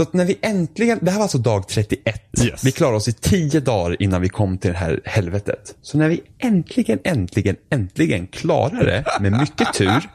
[0.00, 2.22] så att när vi äntligen, det här var alltså dag 31.
[2.44, 2.64] Yes.
[2.64, 5.74] Vi klarade oss i 10 dagar innan vi kom till det här helvetet.
[5.82, 10.08] Så när vi äntligen, äntligen, äntligen klarar det med mycket tur.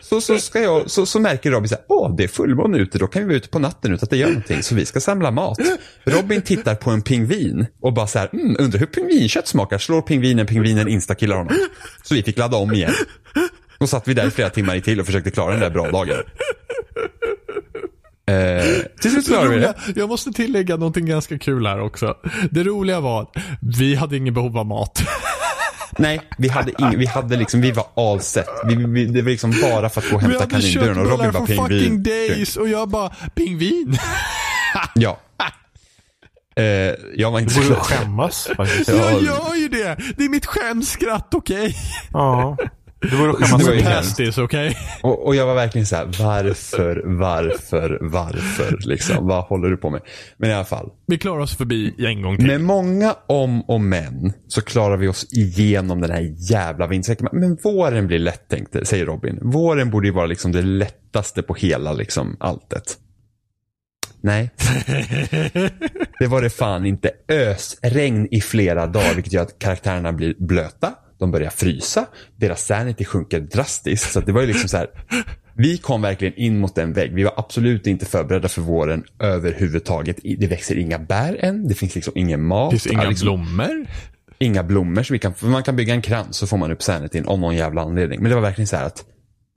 [0.00, 2.98] Så, så, ska jag, så, så märker Robin så här, åh det är fullmåne ute,
[2.98, 4.62] då kan vi vara ute på natten utan att det gör någonting.
[4.62, 5.58] Så vi ska samla mat.
[6.04, 9.78] Robin tittar på en pingvin och bara så här, mm, undrar hur pingvinkött smakar.
[9.78, 11.54] Slår pingvinen, pingvinen instakillar honom.
[12.02, 12.94] Så vi fick ladda om igen.
[13.78, 15.90] Då satt vi där i flera timmar i till och försökte klara den där bra
[15.90, 16.16] dagen.
[18.28, 18.64] Eh,
[19.00, 19.74] till slut klarade vi det.
[19.96, 22.14] jag måste tillägga någonting ganska kul här också.
[22.50, 23.36] Det roliga var att
[23.78, 25.02] vi hade ingen behov av mat.
[25.98, 28.48] Nej, vi hade ing, vi hade liksom, vi var all set.
[28.64, 31.46] Vi, vi, det var liksom bara för att gå och hämta kaninburen och Robin bara
[31.46, 31.80] pingvin.
[31.80, 33.98] fucking days och jag bara pingvin.
[34.94, 35.18] ja.
[36.56, 36.64] Eh,
[37.14, 38.88] jag var inte så Du borde skämmas faktiskt.
[38.88, 39.96] Jag gör ju det.
[40.16, 41.66] Det är mitt skämskratt, okej?
[41.66, 41.74] Okay?
[42.12, 42.56] Ja.
[43.00, 44.68] Du borde skämmas för Pastis, okej?
[44.68, 44.82] Okay?
[45.02, 49.26] Och, och, jag var verkligen så här, varför, varför, varför, liksom.
[49.26, 50.00] Vad håller du på med?
[50.36, 50.90] Men i alla fall.
[51.06, 52.46] Vi klarar oss förbi en gång till.
[52.46, 57.28] Med många om och men så klarar vi oss igenom den här jävla vindsäcken.
[57.32, 59.38] Men våren blir lätt tänkte, säger Robin.
[59.42, 62.96] Våren borde ju vara liksom det lättaste på hela liksom alltet.
[64.20, 64.50] Nej.
[66.18, 67.10] det var det fan inte.
[67.28, 72.06] Ösregn i flera dagar vilket gör att karaktärerna blir blöta de börjar frysa,
[72.36, 74.12] deras sanity sjunker drastiskt.
[74.12, 74.86] Så det var ju liksom så här,
[75.54, 77.14] vi kom verkligen in mot en vägg.
[77.14, 80.16] Vi var absolut inte förberedda för våren överhuvudtaget.
[80.38, 82.70] Det växer inga bär än, det finns liksom ingen mat.
[82.70, 83.86] Det finns inga liksom, blommor.
[84.38, 87.26] Inga blommor, så vi kan, man kan bygga en krans så får man upp sanityn
[87.26, 88.22] av någon jävla anledning.
[88.22, 89.04] Men det var verkligen så här att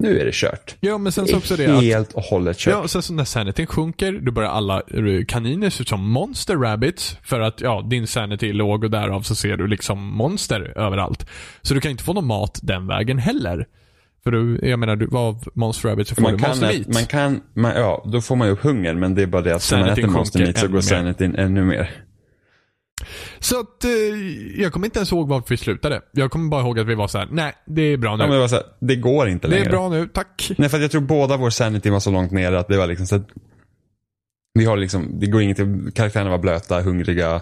[0.01, 0.75] nu är det kört.
[0.79, 2.73] Ja, men sen så också det att, Helt och hållet kört.
[2.73, 4.81] Ja, sen så när sanityn sjunker, då börjar alla
[5.27, 7.17] kaniner se ut som monster rabbits.
[7.23, 11.25] För att, ja, din sanity är låg och därav så ser du liksom monster överallt.
[11.61, 13.65] Så du kan inte få någon mat den vägen heller.
[14.23, 16.87] För du, jag menar, du, av Monster Rabbit så får man du Monster Meat.
[16.87, 19.55] Man kan, man, ja, då får man ju upp hunger, men det är bara det
[19.55, 21.89] att när man äter Monster Meat så går sanityn ännu mer.
[23.39, 23.91] Så att, eh,
[24.61, 26.01] jag kommer inte ens ihåg varför vi slutade.
[26.11, 28.23] Jag kommer bara ihåg att vi var så här: nej, det är bra nu.
[28.23, 29.63] Ja, men det, var så här, det går inte längre.
[29.63, 30.51] Det är bra nu, tack.
[30.57, 33.07] Nej, för jag tror båda vår sanity var så långt nere att det var liksom
[33.07, 33.27] så att
[34.53, 35.57] vi har liksom, det går inget,
[35.95, 37.41] karaktärerna var blöta, hungriga,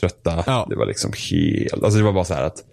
[0.00, 0.44] trötta.
[0.46, 0.66] Ja.
[0.70, 2.64] Det var liksom helt, alltså det var bara så här att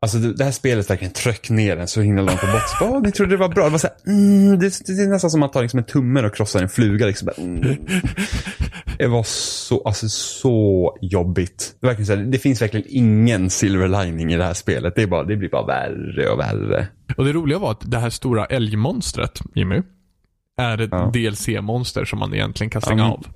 [0.00, 2.96] Alltså det, det här spelet verkligen tröck ner en så himla långt på botten.
[2.96, 3.64] Oh, ni trodde det var bra.
[3.64, 6.22] Det var så här, mm, det, det, är nästan som att ta liksom en tumme
[6.22, 7.06] och krossa en fluga.
[7.06, 7.28] Liksom.
[7.38, 7.76] Mm.
[8.98, 11.76] Det var så, alltså, så jobbigt.
[11.80, 14.94] Det, verkligen så här, det finns verkligen ingen silver lining i det här spelet.
[14.94, 16.88] Det, är bara, det blir bara värre och värre.
[17.16, 19.82] Och det roliga var att det här stora älgmonstret, Jimmy,
[20.60, 21.10] är ett ja.
[21.14, 23.26] DLC-monster som man egentligen kan stänga ja, av.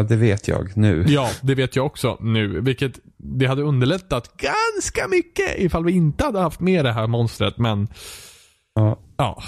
[0.00, 1.04] Ja, det vet jag nu.
[1.08, 2.60] Ja, det vet jag också nu.
[2.60, 7.58] Vilket det hade underlättat ganska mycket ifall vi inte hade haft med det här monstret.
[7.58, 7.88] Men,
[8.74, 8.98] ja.
[9.16, 9.42] ja.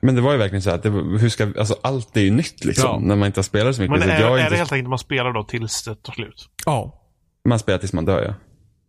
[0.00, 2.64] Men det var ju verkligen så att det, hur ska, alltså allt är ju nytt
[2.64, 2.90] liksom.
[2.90, 2.98] Ja.
[2.98, 3.98] När man inte har spelat så mycket.
[3.98, 4.50] Men är, så är inte...
[4.50, 6.48] det helt enkelt man spelar då tills det tar slut?
[6.66, 7.08] Ja.
[7.48, 8.34] Man spelar tills man dör ja.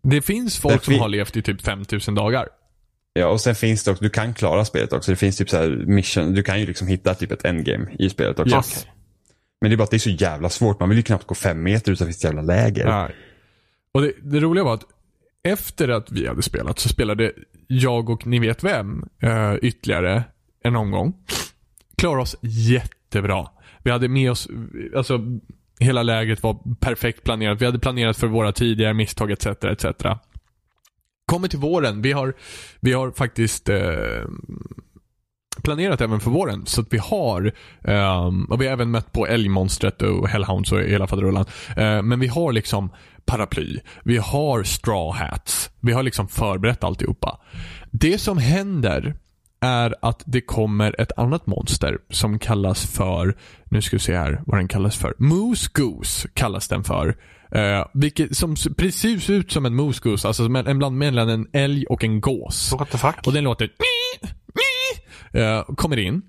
[0.10, 2.48] Det finns folk det som har levt i typ 5000 dagar.
[3.14, 5.12] Ja, och sen finns det också, du kan klara spelet också.
[5.12, 8.10] Det finns typ så här mission, du kan ju liksom hitta typ ett endgame i
[8.10, 8.56] spelet också.
[8.56, 8.88] Yes.
[9.64, 10.80] Men det är bara att det är så jävla svårt.
[10.80, 12.86] Man vill ju knappt gå fem meter utanför sitt jävla läger.
[12.86, 13.16] Nej.
[13.92, 14.84] Och det, det, roliga var att
[15.44, 17.32] efter att vi hade spelat så spelade
[17.68, 20.24] jag och ni vet vem uh, ytterligare
[20.64, 21.14] en omgång.
[21.98, 23.48] Klarade oss jättebra.
[23.84, 24.48] Vi hade med oss,
[24.96, 25.20] alltså
[25.80, 27.62] hela lägret var perfekt planerat.
[27.62, 29.46] Vi hade planerat för våra tidigare misstag etc.
[29.46, 29.86] etc.
[31.26, 32.02] Kommer till våren.
[32.02, 32.34] Vi har,
[32.80, 33.76] vi har faktiskt uh,
[35.62, 36.66] planerat även för våren.
[36.66, 37.52] Så att vi har,
[37.82, 41.46] um, och vi har även mött på älgmonstret och hellhounds och hela faderullan.
[41.78, 42.90] Uh, men vi har liksom
[43.26, 47.40] paraply, vi har straw hats, vi har liksom förberett alltihopa.
[47.92, 49.16] Det som händer
[49.62, 54.42] är att det kommer ett annat monster som kallas för, nu ska vi se här
[54.46, 55.14] vad den kallas för.
[55.18, 57.08] Moose Goose kallas den för.
[57.56, 61.48] Uh, vilket som precis ser ut som en moose goose, alltså en bland mellan en
[61.54, 62.74] älg och en gås.
[62.80, 63.16] What the fuck?
[63.26, 63.70] Och den låter
[65.36, 66.22] uh, kommer in,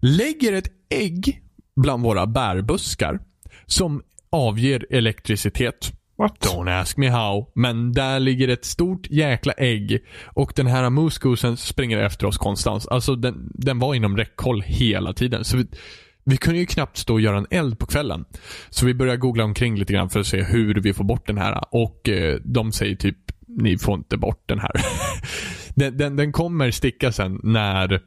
[0.00, 1.42] lägger ett ägg
[1.76, 3.20] bland våra bärbuskar
[3.66, 5.92] som avger elektricitet.
[6.20, 6.38] What?
[6.40, 7.52] Don't ask me how.
[7.54, 12.88] Men där ligger ett stort jäkla ägg och den här moose springer efter oss konstant.
[12.90, 15.44] Alltså den, den var inom räckhåll hela tiden.
[15.44, 15.66] Så vi,
[16.24, 18.24] vi kunde ju knappt stå och göra en eld på kvällen.
[18.70, 21.38] Så vi började googla omkring lite grann för att se hur vi får bort den
[21.38, 21.64] här.
[21.70, 24.72] Och eh, de säger typ, ni får inte bort den här.
[25.74, 28.00] den, den, den kommer sticka sen när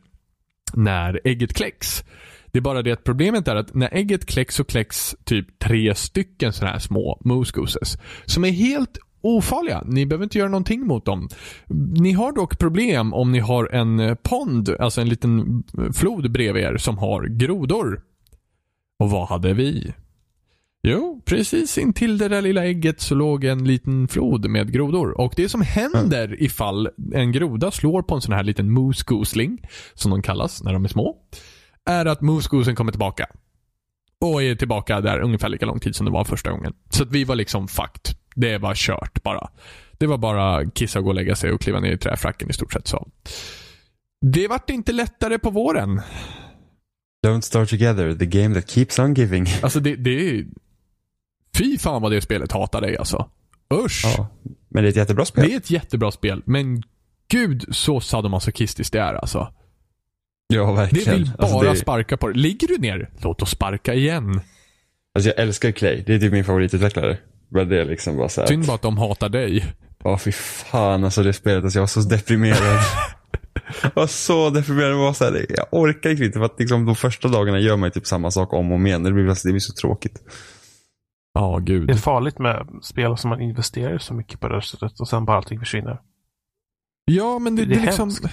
[0.73, 2.03] när ägget kläcks.
[2.51, 5.95] Det är bara det att problemet är att när ägget kläcks så kläcks typ tre
[5.95, 7.97] stycken sådana här små moose gooses.
[8.25, 9.83] Som är helt ofarliga.
[9.85, 11.29] Ni behöver inte göra någonting mot dem.
[11.97, 15.63] Ni har dock problem om ni har en pond, alltså en liten
[15.93, 18.01] flod bredvid er som har grodor.
[18.99, 19.93] Och vad hade vi?
[20.87, 25.21] Jo, precis intill det där lilla ägget så låg en liten flod med grodor.
[25.21, 29.67] Och det som händer ifall en groda slår på en sån här liten moose gosling,
[29.93, 31.17] som de kallas när de är små,
[31.85, 33.25] är att moose gosen kommer tillbaka.
[34.21, 36.73] Och är tillbaka där ungefär lika lång tid som det var första gången.
[36.89, 38.15] Så att vi var liksom fucked.
[38.35, 39.49] Det var kört bara.
[39.97, 42.53] Det var bara kissa och gå och lägga sig och kliva ner i träfracken i
[42.53, 43.07] stort sett så.
[44.21, 46.01] Det vart inte lättare på våren.
[47.27, 49.47] Don't start together, the game that keeps on giving.
[49.61, 50.45] Alltså det, det är
[51.57, 53.29] Fy fan vad det spelet hatar dig alltså.
[53.73, 54.01] Usch.
[54.05, 54.27] Ja,
[54.69, 55.47] men det är ett jättebra spel.
[55.47, 56.83] Det är ett jättebra spel, men
[57.27, 59.53] gud så sadomasochistiskt det är alltså.
[60.47, 61.05] Ja, verkligen.
[61.05, 62.39] Det vill bara alltså, det, sparka på det.
[62.39, 64.41] Ligger du ner, låt oss sparka igen.
[65.15, 66.03] alltså, jag älskar Clay.
[66.07, 67.17] Det är typ min favoritutvecklare.
[67.49, 68.47] Men det är liksom bara såhär.
[68.47, 69.65] Synd bara att de hatar dig.
[70.03, 71.63] Ja, fy fan alltså det spelet.
[71.63, 72.79] Alltså, jag var så deprimerad.
[73.81, 74.91] jag var så deprimerad.
[74.91, 77.91] Jag, var så här, jag orkar inte för att liksom, de första dagarna gör man
[77.91, 79.03] typ samma sak om och om igen.
[79.03, 80.21] Det blir, det blir så tråkigt.
[81.33, 81.87] Ja, gud.
[81.87, 85.25] Det är farligt med spel som man investerar så mycket på det sättet och sen
[85.25, 86.01] bara allting försvinner.
[87.05, 88.09] Ja, men det, Det är det, är liksom...
[88.09, 88.25] hemskt.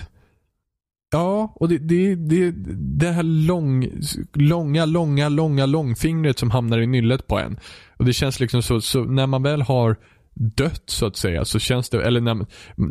[1.12, 2.50] Ja, och det, det, det,
[2.98, 3.86] det här lång,
[4.32, 7.58] långa, långa, långa långfingret som hamnar i nyllet på en.
[7.96, 9.96] Och det känns liksom så, så när man väl har
[10.34, 12.46] dött så att säga så känns det, eller när man,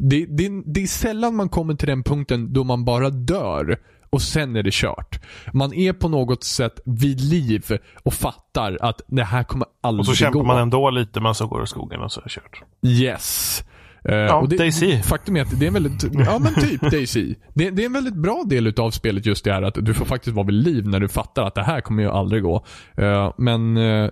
[0.10, 3.80] det, det, det är sällan man kommer till den punkten då man bara dör
[4.10, 5.20] och sen är det kört.
[5.54, 7.66] Man är på något sätt vid liv
[8.04, 10.46] och fattar att det här kommer aldrig Och så kämpar gå.
[10.46, 12.62] man ändå lite men så går det i skogen och så är det kört.
[12.86, 13.64] Yes.
[14.06, 15.02] Eh, Ja, och det, Daisy.
[15.02, 17.36] Faktum är att det är en väldigt, ja men typ Daisy.
[17.54, 20.06] Det, det är en väldigt bra del utav spelet just det här att du får
[20.06, 22.66] faktiskt vara vid liv när du fattar att det här kommer ju aldrig gå.
[22.98, 24.10] Eh, men, eh,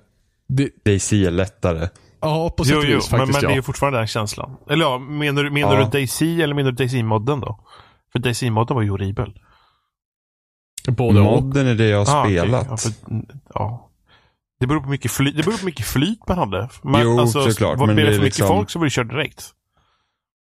[0.49, 1.87] det, Daisy är lättare.
[2.21, 3.55] ja på sätt Jo, och vis men, faktiskt men det är ja.
[3.55, 4.57] ju fortfarande den känslan.
[4.69, 5.83] Eller ja, menar, du- menar Ja.
[5.85, 7.59] du Daisy eller menar du Daisy-modden då?
[8.11, 9.33] För Daisy-modden var ju horribel.
[10.91, 11.25] Både och.
[11.43, 12.67] Modden är det jag har Ah, spelat.
[12.69, 12.91] Ja, för,
[13.53, 13.89] ja.
[14.59, 16.69] Det beror på mycket flyt, det beror på mycket flyt man hade.
[16.81, 19.09] Man, Jo, alltså, såklart, Var men det för mycket liksom- folk så var det kört
[19.09, 19.45] direkt.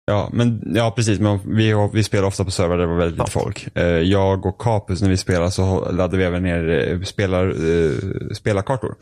[0.05, 1.19] Ja, men, ja precis.
[1.19, 3.67] Men vi, vi spelar ofta på servrar där det var väldigt lite folk.
[3.77, 7.91] Eh, Jag och Capus när vi spelar så laddade vi även ner eh, spelar, eh,
[8.33, 8.95] spelarkartor.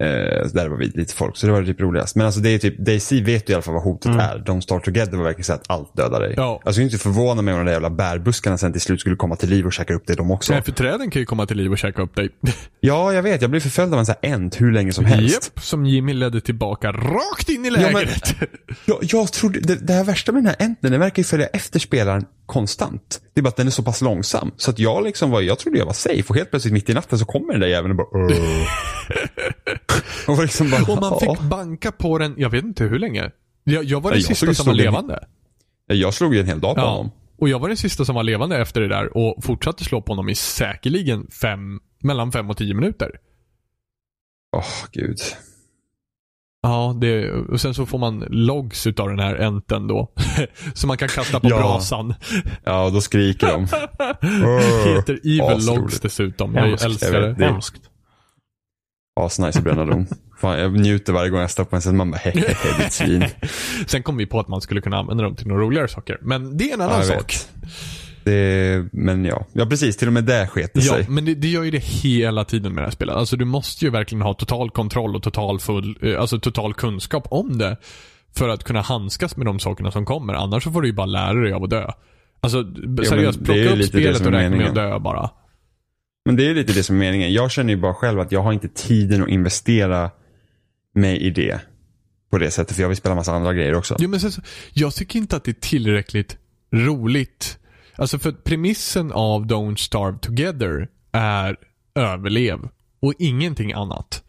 [0.00, 0.06] Eh,
[0.52, 2.16] där var vi lite folk, så det var typ roligast.
[2.16, 4.18] Men alltså det är typ, Daisy vet ju i alla fall vad hotet Mm.
[4.20, 4.38] är.
[4.38, 6.34] Don't start together var verkligen så att allt dödar dig.
[6.36, 6.52] Ja.
[6.52, 9.16] Alltså, Jag skulle inte förvåna mig om de där jävla bärbuskarna sen till slut skulle
[9.16, 10.52] komma till liv och käka upp dig de också.
[10.52, 12.28] Nej, för träden kan ju komma till liv och käka upp dig.
[12.80, 13.40] Ja, jag vet.
[13.42, 15.34] Jag blev förföljd av en sån här ent hur länge som helst.
[15.54, 18.34] Japp, som Jimmy ledde tillbaka rakt in i Ja, men- lägret.
[18.84, 21.46] Jag, jag trodde, det, det här värsta med den här enten, den verkar ju följa
[21.46, 23.20] efter spelaren konstant.
[23.34, 24.50] Det är bara att den är så pass långsam.
[24.56, 26.94] Så att jag liksom var, jag trodde jag var safe och helt plötsligt mitt i
[26.94, 28.24] natten så kommer den där jäveln och bara.
[30.28, 33.30] Och liksom bara, och man fick banka på den, jag vet inte hur länge.
[33.64, 35.26] Jag, jag var den jag sista som var slog en- levande.
[35.86, 36.90] Jag slog ju en hel dag på Ja.
[36.90, 37.10] honom.
[37.38, 40.12] Och jag var den sista som var levande efter det där och fortsatte slå på
[40.12, 43.10] honom i säkerligen fem, mellan fem och tio minuter.
[44.56, 45.18] Åh, gud.
[46.62, 50.12] Ja, det, och sen så får man logs utav den här enten då.
[50.74, 51.56] som man kan kasta på Ja.
[51.58, 52.14] brasan.
[52.64, 53.62] Ja, då skriker de.
[54.96, 55.66] Heter Evil Asroligt.
[55.66, 56.54] Logs dessutom.
[56.54, 56.84] Jag Hemskt.
[56.84, 57.28] älskar Jag det.
[57.28, 57.74] vet, det- Hemskt.
[59.20, 60.06] Asnice att bränna dem.
[60.40, 61.96] Fan, jag njuter varje gång jag står på en scen.
[61.96, 62.54] Man bara hehehe,
[62.84, 63.24] ditt svin.
[63.86, 66.18] Sen kom vi på att man skulle kunna använda dem till några roligare saker.
[66.20, 67.32] Men det är en Ja, annan jag sak.
[67.32, 67.48] vet.
[68.24, 69.46] Det, men ja.
[69.52, 69.96] Ja, precis.
[69.96, 71.06] Till och med det sket Ja, sig.
[71.08, 73.14] men det, det gör ju det hela tiden med det här spelet.
[73.16, 77.26] Alltså du måste ju verkligen ha total kontroll och total, full, eh, alltså total kunskap
[77.30, 77.76] om det.
[78.34, 80.34] För att kunna handskas med de sakerna som kommer.
[80.34, 81.90] Annars så får du ju bara lära dig av att dö.
[82.40, 82.64] Alltså
[83.06, 85.30] seriöst, ju plocka upp spelet och räkna med att dö bara.
[86.24, 87.32] Men det är lite det som är meningen.
[87.32, 90.10] Jag känner ju bara själv att jag har inte tiden att investera
[90.94, 91.60] mig i det.
[92.30, 93.96] På det sättet, för jag vill spela massa andra grejer också.
[93.98, 94.42] Jo, men sen, så-
[94.72, 96.36] jag tycker inte att det är tillräckligt
[96.74, 97.58] roligt.
[97.96, 101.56] Alltså för premissen av Don't Starve Together är
[101.94, 102.68] överlev
[103.00, 104.22] och ingenting annat.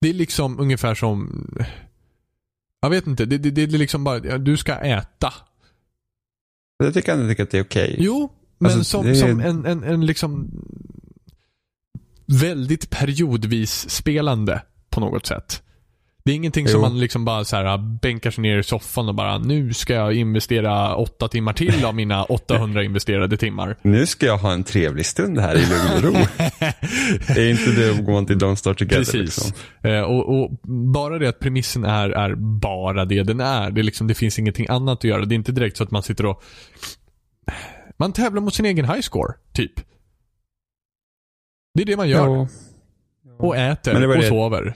[0.00, 1.46] Det är liksom ungefär som
[2.80, 5.32] jag vet inte, det, det, det är liksom bara, ja, du ska äta.
[6.78, 7.96] Jag tycker ändå att det är okej.
[7.98, 10.50] Jo, men Alltså, som, det är- som en, en, en liksom
[12.26, 15.62] väldigt periodvis spelande på något sätt.
[16.24, 16.88] Det är ingenting som Jo.
[16.88, 20.14] man liksom bara så här bänkar sig ner i soffan och bara nu ska jag
[20.14, 23.76] investera åtta timmar till av mina 800 investerade timmar.
[23.82, 26.12] Nu ska jag ha en trevlig stund här i lugn och ro.
[27.36, 29.20] är inte det att gå till Don't Start Together Precis.
[29.20, 29.52] liksom?
[29.82, 30.50] Eh, och, och
[30.94, 33.70] bara det att premissen är, är bara det den är.
[33.70, 35.24] Det, är liksom, det finns ingenting annat att göra.
[35.24, 36.42] Det är inte direkt så att man sitter och
[37.96, 39.72] man tävlar mot sin egen high score, typ.
[41.74, 42.26] Det är det man gör.
[42.26, 42.48] Ja.
[43.38, 44.74] Och äter och sover.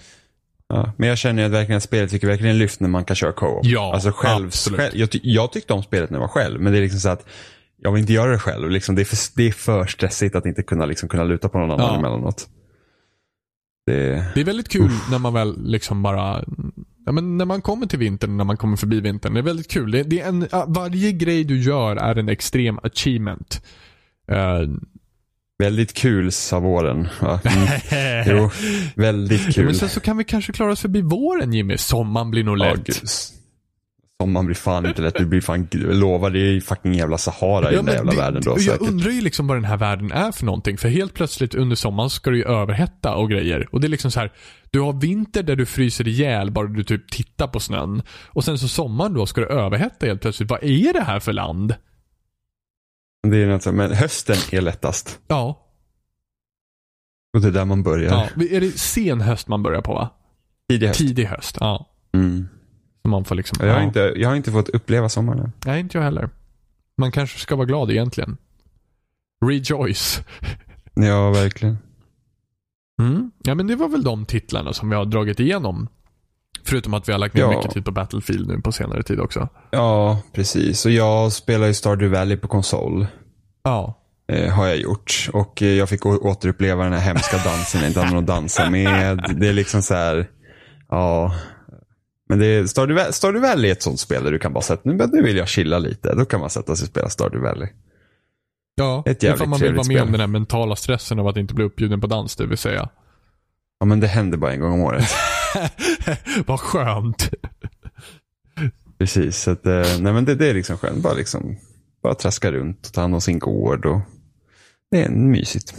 [0.69, 3.17] Ja, men jag känner ju att verkligen att spelet fick verkligen lyft när man kan
[3.17, 3.61] köra co-op.
[3.67, 6.73] Ja, alltså själv, själv jag, ty jag tyckte om spelet när jag var själv, men
[6.73, 7.27] det är liksom så att
[7.83, 8.71] jag vill inte göra det själv.
[8.71, 11.59] Liksom, det, är för, det är för stressigt att inte kunna, liksom, kunna luta på
[11.59, 11.99] någon annan Ja.
[11.99, 12.49] emellanåt.
[13.87, 16.45] Det, Det är väldigt kul när man väl liksom bara
[17.07, 19.35] Ja, men när man kommer till vintern, när man kommer förbi vintern.
[19.35, 19.91] Det är väldigt kul.
[19.91, 23.63] Det, är en, varje grej du gör är en extrem achievement.
[24.31, 24.61] Eh,
[25.59, 27.09] väldigt kul sa våren.
[27.21, 27.41] Va?
[27.45, 28.25] Mm.
[28.39, 28.51] Jo,
[28.97, 29.65] väldigt kul.
[29.65, 31.77] men sen så kan vi kanske klara oss förbi våren Jimmy.
[31.79, 32.85] Sommaren blir nog lätt.
[32.85, 32.97] gud.
[34.23, 35.15] Sommaren blir fan inte lätt.
[35.15, 38.43] Du blir fan, lovar, det är fucking jävla Sahara i den där jävla det, världen
[38.45, 38.81] då Jag säkert.
[38.81, 40.79] undrar ju liksom vad den här världen är för någonting.
[40.79, 43.69] För helt plötsligt under sommaren ska det ju överhetta och grejer.
[43.73, 44.33] Och det är liksom så här.
[44.71, 48.03] Du har vinter där du fryser ihjäl bara du typ tittar på snön.
[48.27, 50.51] Och sen så sommaren då ska det överhetta helt plötsligt.
[50.51, 51.75] Vad är det här för land?
[53.23, 55.21] Det är något, men hösten är lättast.
[55.29, 55.65] Ja.
[57.35, 58.11] Och det är där man börjar.
[58.37, 58.45] ja.
[58.51, 60.11] Är det sen höst man börjar på va?
[60.69, 60.99] Tidig höst.
[60.99, 61.57] Tidig höst.
[61.61, 61.91] Ja.
[62.13, 62.49] Mm.
[63.03, 63.59] Så man får liksom.
[63.61, 63.87] Jag, har ja.
[63.87, 65.53] inte, jag har inte fått uppleva sommaren än.
[65.67, 66.31] Nej, inte jag heller.
[66.97, 68.37] Man kanske ska vara glad egentligen.
[69.45, 70.21] Rejoice.
[70.95, 71.79] Ja, verkligen.
[73.03, 73.31] Mm.
[73.43, 75.89] Ja, men det var väl de titlarna som vi har dragit igenom.
[76.69, 77.51] Förutom att vi har lagt ner Ja.
[77.51, 79.49] mycket tid på Battlefield nu på senare tid också.
[79.71, 80.87] Ja, precis.
[80.87, 83.07] Och jag spelar ju Stardew Valley på konsol.
[83.65, 83.95] Ja.
[84.33, 85.29] Eh, har jag gjort.
[85.33, 88.71] Och eh, jag fick återuppleva den här hemska dansen jag inte hade någon att dansa
[88.71, 89.25] med.
[89.37, 90.27] Det är liksom så här,
[90.89, 91.35] ja.
[92.29, 94.83] Men det är, Stardew, Stardew Valley är ett sånt spel där du kan bara sätta,
[94.85, 96.15] nu, nu vill jag chilla lite.
[96.15, 97.69] Då kan man sätta sig och spela Stardew Valley.
[98.75, 101.37] Ja, Ett ifall jävligt man vill vara med om den här mentala stressen av att
[101.37, 102.89] inte bli uppbjuden på dans, det vill säga.
[103.81, 105.05] Ja, men det händer bara en gång om året.
[106.47, 107.31] Vad skönt.
[108.99, 111.03] Precis, så att, eh, nej men det, det är liksom skönt.
[111.03, 111.57] Bara liksom,
[112.03, 114.01] bara traska runt och ta hand om sin gård och
[114.91, 115.75] det är mysigt.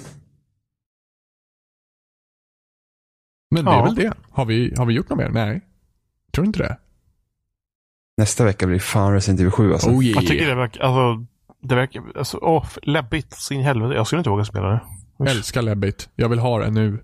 [3.51, 3.79] Men det Ja.
[3.81, 4.13] är väl det.
[4.31, 5.29] Har vi, har vi gjort något mer?
[5.29, 5.61] Nej.
[6.33, 6.77] Tror inte det.
[8.17, 9.89] Nästa vecka blir fan Resident Evil 7 alltså.
[9.89, 10.15] Oh yeah.
[10.23, 11.25] Jag tycker det verkar, alltså,
[11.61, 13.93] det verkar, alltså, åh, läbbigt så in i helvete.
[13.95, 14.81] Jag skulle inte våga spela det.
[15.31, 16.09] Älskar Lebbit.
[16.15, 17.03] Jag vill ha det nu.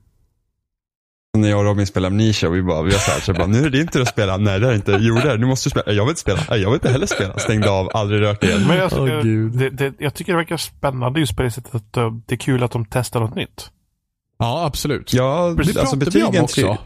[1.35, 3.57] När jag och Robin spelar Amnesia, vi bara, vi var så här, så bara, nu
[3.59, 4.37] är det din tur att spela.
[4.37, 4.97] Nej det är inte.
[5.01, 5.37] Jo det är det.
[5.37, 5.91] Nu måste du spela.
[5.95, 6.39] Jag vill inte spela.
[6.49, 7.37] Nej, Jag vill inte heller spela.
[7.37, 8.65] Stängde av, aldrig rört igen.
[8.67, 9.51] Men jag, jag- Gud.
[9.57, 12.39] det, det, jag tycker det verkar spännande just på det sättet att uh, det är
[12.39, 13.69] kul att de testar något nytt.
[14.39, 15.13] Ja, absolut.
[15.13, 16.77] Ja, det alltså betygen, också.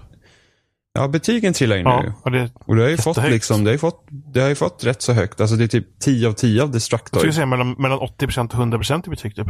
[0.93, 1.89] ja, betygen trillar ju nu.
[1.89, 4.50] Ja, och det, Och det har ju fått liksom, det har ju fått, det har
[4.50, 5.41] ju fått rätt så högt.
[5.41, 7.20] Alltså det är typ 10 av 10 av jag Destructoid.
[7.20, 9.47] skulle säga mellan, mellan 80% och 100% i betyg typ.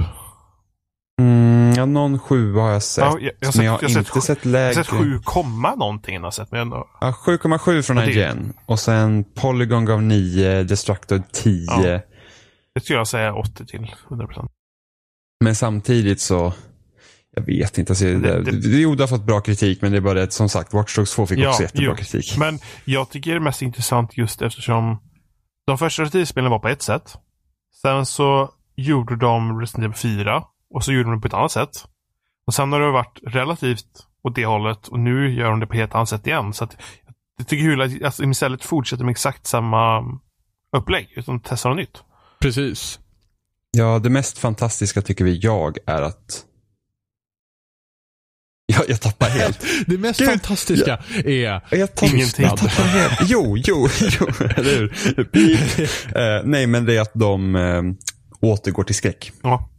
[1.20, 3.04] Mm, ja, någon 7 har jag sett.
[3.04, 4.68] Ja, jag- jag men jag har jag inte sett sett, Jag lägre.
[4.80, 6.52] har sett 7, komma någonting jag sett.
[6.52, 8.54] Men ändå, Ja, 7,7 från IGN.
[8.66, 11.66] Och sen Polygon gav 9, Destructoid 10.
[11.68, 12.00] Ja.
[12.76, 14.48] det skulle jag säga 80 till 100%.
[15.44, 16.54] Men samtidigt så,
[17.36, 17.92] jag vet inte.
[17.92, 20.34] Alltså, det, Det- det, jo, det har fått bra kritik, men det är bara det,
[20.34, 21.96] som sagt, Watch Dogs 2 fick Ja, också jättebra jo.
[21.96, 22.38] kritik.
[22.38, 24.98] Men jag tycker det är mest intressant just eftersom
[25.68, 27.14] de första Evil-spelen var på ett sätt.
[27.82, 30.44] Sen så gjorde de Resident Evil 4
[30.74, 31.86] och så gjorde de det på ett annat sätt.
[32.48, 35.74] Och sen har det varit relativt åt det hållet och nu gör de det på
[35.74, 36.54] ett helt annat sätt igen.
[36.54, 36.78] Så att
[37.38, 40.04] jag tycker kul att alltså, istället fortsätter med exakt samma
[40.78, 42.04] upplägg utan testar något nytt.
[42.42, 43.00] Precis.
[43.72, 46.46] Ja, det mest fantastiska tycker vi jag är att
[48.74, 49.66] jag, jag tappar helt.
[49.88, 52.46] Det mest Gud, fantastiska är Jag tappar, Ingenting.
[52.46, 53.20] Jag tappar helt.
[53.30, 54.94] Jo, jo, jo, eller hur?
[56.18, 57.82] Eh, nej, men det är att de eh,
[58.42, 59.32] återgår till skräck.
[59.42, 59.70] Ja.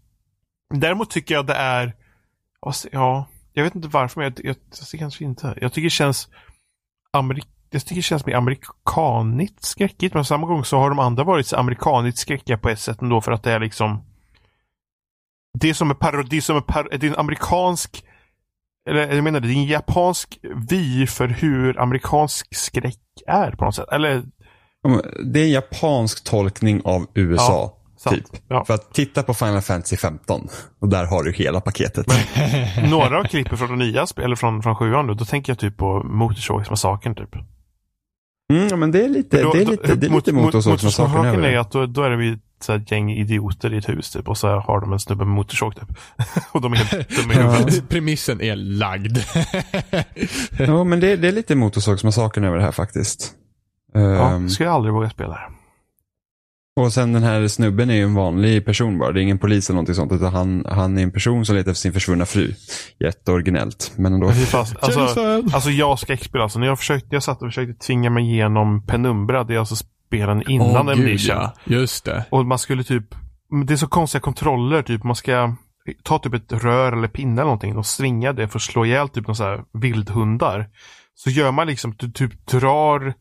[0.75, 1.95] Däremot tycker jag det är,
[2.93, 4.57] ja, jag vet inte varför men jag, jag,
[4.93, 5.59] jag kanske inte.
[5.61, 6.29] Jag tycker det känns
[7.13, 11.25] amerik jag tycker det känns mer amerikanigt skräckigt men samma gång så har de andra
[11.25, 14.05] varit så amerikanigt skräckiga på ett sätt ändå för att det är liksom
[15.59, 18.05] Det är som en parodi, som en, par, det är en amerikansk
[18.89, 20.39] eller jag menar det är en japansk
[20.71, 23.89] vy för hur amerikansk skräck är på något sätt.
[23.93, 24.23] Eller
[25.25, 27.80] Det är en japansk tolkning av USA.
[28.03, 28.17] Sant.
[28.17, 28.43] Typ.
[28.49, 28.65] Ja.
[28.65, 30.49] För att titta på Final Fantasy 15
[30.81, 32.07] och där har du hela paketet.
[32.91, 35.59] Några av klippen från de nya spel, eller från, från sjuan då, då tänker jag
[35.59, 37.35] typ på Motorsågsmassakern typ.
[38.53, 40.33] Mm, ja, men det är lite, Då- det är då- lite, det är mot- lite
[40.37, 41.61] mot- motorsågsmassakern är det.
[41.61, 44.39] att då, då är vi så här ett gäng idioter i ett hus typ och
[44.39, 45.89] så har de en snubbe med motorsåg typ.
[46.53, 47.89] och de är helt dumma huvudet.
[47.89, 49.19] Premissen är lagd.
[50.59, 53.33] Ja, men det, det är lite motorsågsmassakern över det här faktiskt.
[53.93, 55.41] Ja, Ehm, skulle jag aldrig våga spela det.
[56.81, 59.13] Och sen den här snubben är ju en vanlig person bara.
[59.13, 60.13] Det är ingen polis eller någonting sånt.
[60.13, 62.55] Utan han, han är en person som letar efter sin försvunna fru.
[63.01, 63.93] Jätteoriginellt.
[63.97, 64.31] Men ändå.
[64.31, 65.01] Fast, alltså,
[65.53, 66.59] alltså jag skräckspel alltså.
[66.59, 70.51] När jag, försökte, jag satt och försökte tvinga mig igenom Penumbra, det är alltså spelen
[70.51, 71.55] innan en gud, ja.
[71.65, 72.25] Just det.
[72.31, 73.05] Och man skulle typ,
[73.67, 75.05] det är så konstiga kontroller typ.
[75.05, 75.55] Man ska
[76.03, 79.09] ta typ ett rör eller pinne eller någonting och svinga det för att slå ihjäl
[79.09, 80.69] typ någon så här vildhundar.
[81.15, 83.15] Så gör man liksom, du typ drar,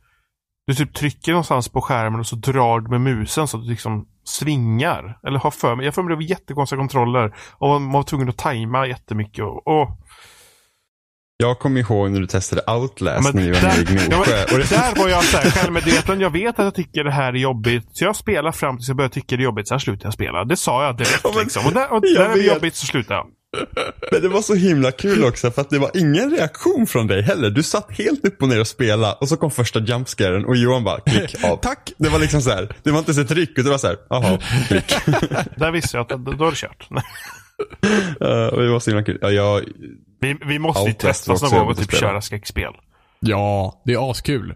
[0.69, 3.69] du typ trycker någonstans på skärmen och så drar du med musen så att du
[3.69, 5.19] liksom svingar.
[5.27, 7.35] Eller har för mig, jag för mig det var jättekonstiga kontroller.
[7.53, 9.89] Och man var tvungen att tajma jättemycket och, och
[11.37, 14.45] Jag kommer ihåg när du testade Outlast men när vi var nere i ja, Gnosjö.
[14.57, 16.19] det, där var jag så här självmedveten.
[16.19, 17.87] Jag vet att jag tycker det här är jobbigt.
[17.93, 19.67] Så jag spelar fram tills jag börjar tycka det är jobbigt.
[19.67, 20.45] Sen slutar jag spela.
[20.45, 21.21] Det sa jag direkt.
[21.23, 21.65] Ja, men- liksom.
[21.65, 23.25] Och där, och där är det jobbigt så slutar jag.
[24.11, 27.21] Men det var så himla kul också för att det var ingen reaktion från dig
[27.21, 27.49] heller.
[27.49, 30.83] Du satt helt upp och ner och spelade och så kom första jumpscaren och Johan
[30.83, 31.57] bara klick av.
[31.61, 31.91] Tack!
[31.97, 33.87] Det var liksom så här, det var inte ens ett ryck utan det var så
[33.87, 34.95] här, jaha, klick.
[35.57, 36.87] Där visste jag att då då är det kört.
[38.21, 39.17] Uh, det var så himla kul.
[39.21, 39.63] Ja, jag,
[40.21, 42.73] Vi, vi måste ju testas var någon gång och typ köra skräckspel.
[43.19, 44.55] Ja, det är askul.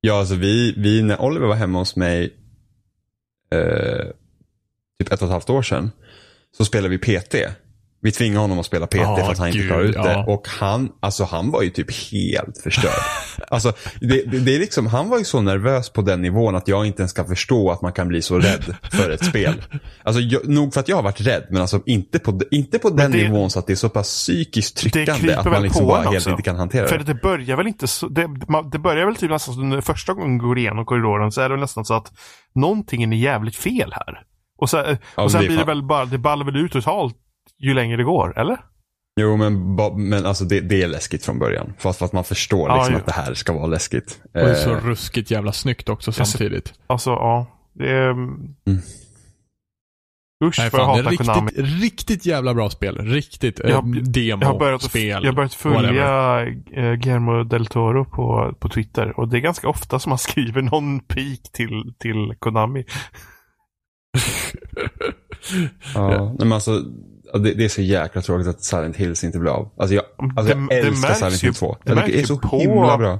[0.00, 2.36] ja alltså vi, vi, när Oliver var hemma hos mig
[3.52, 4.06] eh,
[4.98, 5.90] typ ett och ett halvt år sedan
[6.56, 7.34] så spelade vi PT.
[8.00, 10.12] Vi tvingade honom att spela PT Ja, för att han inte klarade ut det.
[10.12, 10.24] ja.
[10.28, 12.90] Och han, alltså han var ju typ helt förstörd.
[13.48, 16.68] alltså, det, det, det är liksom, han var ju så nervös på den nivån att
[16.68, 19.62] jag inte ens kan förstå att man kan bli så rädd för ett spel.
[20.02, 22.90] Alltså jag, nog för att jag har varit rädd, men alltså inte på, inte på
[22.90, 25.86] den det- nivån så att det är så pass psykiskt Det tryckande att man liksom
[25.86, 27.04] bara helt inte kan hantera För det.
[27.04, 30.38] det börjar väl inte så, det, man- det börjar väl typ nästan när första gången
[30.38, 32.12] går igenom korridoren så är det nästan så att
[32.54, 34.22] någonting är jävligt fel här.
[34.58, 34.76] Och, så,
[35.16, 37.14] Ja, och sen det blir det väl bara, det ballar väl ut totalt
[37.58, 38.58] ju längre det går, eller?
[39.20, 41.72] Jo, men, ba- men alltså det, det är läskigt från början.
[41.78, 42.98] Fast för att man förstår liksom ja.
[43.00, 44.20] att det här ska vara läskigt.
[44.24, 46.74] Och det är så Eh, ruskigt jävla snyggt också samtidigt.
[46.86, 47.46] Alltså, ja.
[47.72, 48.10] Det är...
[50.44, 51.50] Usch Nej, vad jag fan, det hatar är Konami.
[51.50, 52.98] riktigt, riktigt jävla bra spel.
[52.98, 53.60] Riktigt.
[53.64, 55.08] Jag eh, demo, Jag har börjat, spel.
[55.08, 59.68] jag har börjat följa äh, Guillermo del Toro på, på Twitter och det är ganska
[59.68, 62.84] ofta som han skriver någon pik till, till Konami.
[65.94, 66.82] ja, nej, men alltså,
[67.38, 69.70] det, det är så jäkla tråkigt att Silent Hills inte blir av.
[69.78, 70.04] Alltså jag,
[70.36, 71.76] alltså Det- jag det älskar Silent ju- Hill 2.
[71.84, 73.12] det Det är så på- himla bra.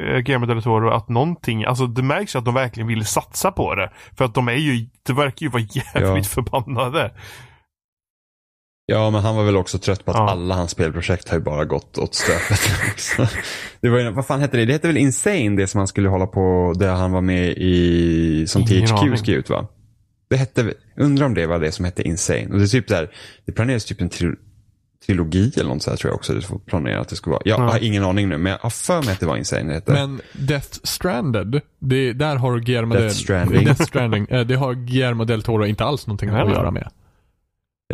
[0.00, 3.52] äh, Guillermo del Toro att någonting, alltså det märks ju att de verkligen vill satsa
[3.52, 3.92] på det.
[4.18, 5.62] För att de är ju, det verkar ju vara
[5.94, 7.12] jävligt förbannade.
[8.86, 10.30] Ja, men han var väl också trött på att Ja.
[10.30, 12.60] alla hans spelprojekt har ju bara gått åt stöpet.
[13.80, 14.64] det var ju, vad fan hette det?
[14.64, 18.44] Det hette väl Insane, det som han skulle hålla på, där han var med i,
[18.46, 19.66] som THQ skrev ut va?
[20.34, 22.46] Det hette, undrar om det var det som hette Insane.
[22.52, 23.10] Och det är typ där,
[23.44, 24.36] det planeras typ en tril-
[25.06, 27.42] trilogi eller något så här tror jag också det får planera att det skulle vara.
[27.44, 27.64] Jag Ja.
[27.64, 29.92] har ingen aning nu, men jag har för mig att det var Insane det hette.
[29.92, 33.64] Men Death Stranded, det, där har Guillermo Death del, Stranding.
[33.64, 36.88] Death Stranding eh, det har Guillermo del Toro inte alls någonting att göra med.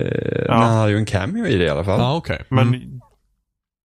[0.01, 0.07] Eh,
[0.47, 0.59] Ja.
[0.59, 2.01] Men han har ju en cameo i det i alla fall.
[2.01, 2.43] Ja, okej.
[2.49, 3.01] Men Mm.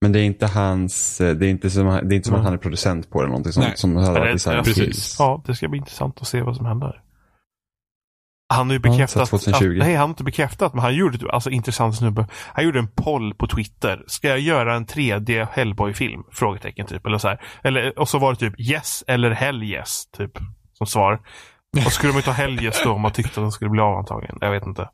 [0.02, 2.40] Men det är inte hans, eh, det är inte som, det är inte som Mm.
[2.42, 3.78] att han är producent på det eller någonting sånt Nej.
[3.78, 5.16] som hade varit det- i Silent precis.
[5.20, 7.02] Ja, det ska bli intressant att se vad som händer.
[8.54, 9.72] Han har ju Ja, bekräftat, 2020.
[9.72, 12.28] att, nej han har inte bekräftat, men han gjorde, alltså intressant snubbe.
[12.54, 14.04] Han gjorde en poll på Twitter.
[14.08, 16.24] Ska jag göra en 3D Hellboy-film?
[16.32, 17.42] Frågetecken typ, eller så här.
[17.64, 20.32] Eller, och så var det typ yes eller hell yes, typ,
[20.74, 21.20] som svar.
[21.86, 23.82] Och skulle man ju ta hell yes då om man tyckte att den skulle bli
[23.82, 24.38] av antagligen.
[24.42, 24.90] Jag vet inte.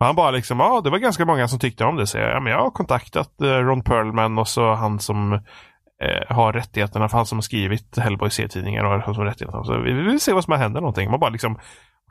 [0.00, 2.06] Och han bara liksom, ja det var ganska många som tyckte om det.
[2.06, 6.36] Så jag, ja, men jag har kontaktat eh, Ron Perlman och så han som eh,
[6.36, 9.64] har rättigheterna, för han som har skrivit Hellboy C-tidningar och har rättigheterna.
[9.64, 11.10] Så vi, vi vill se vad som händer någonting.
[11.10, 11.58] Man bara liksom,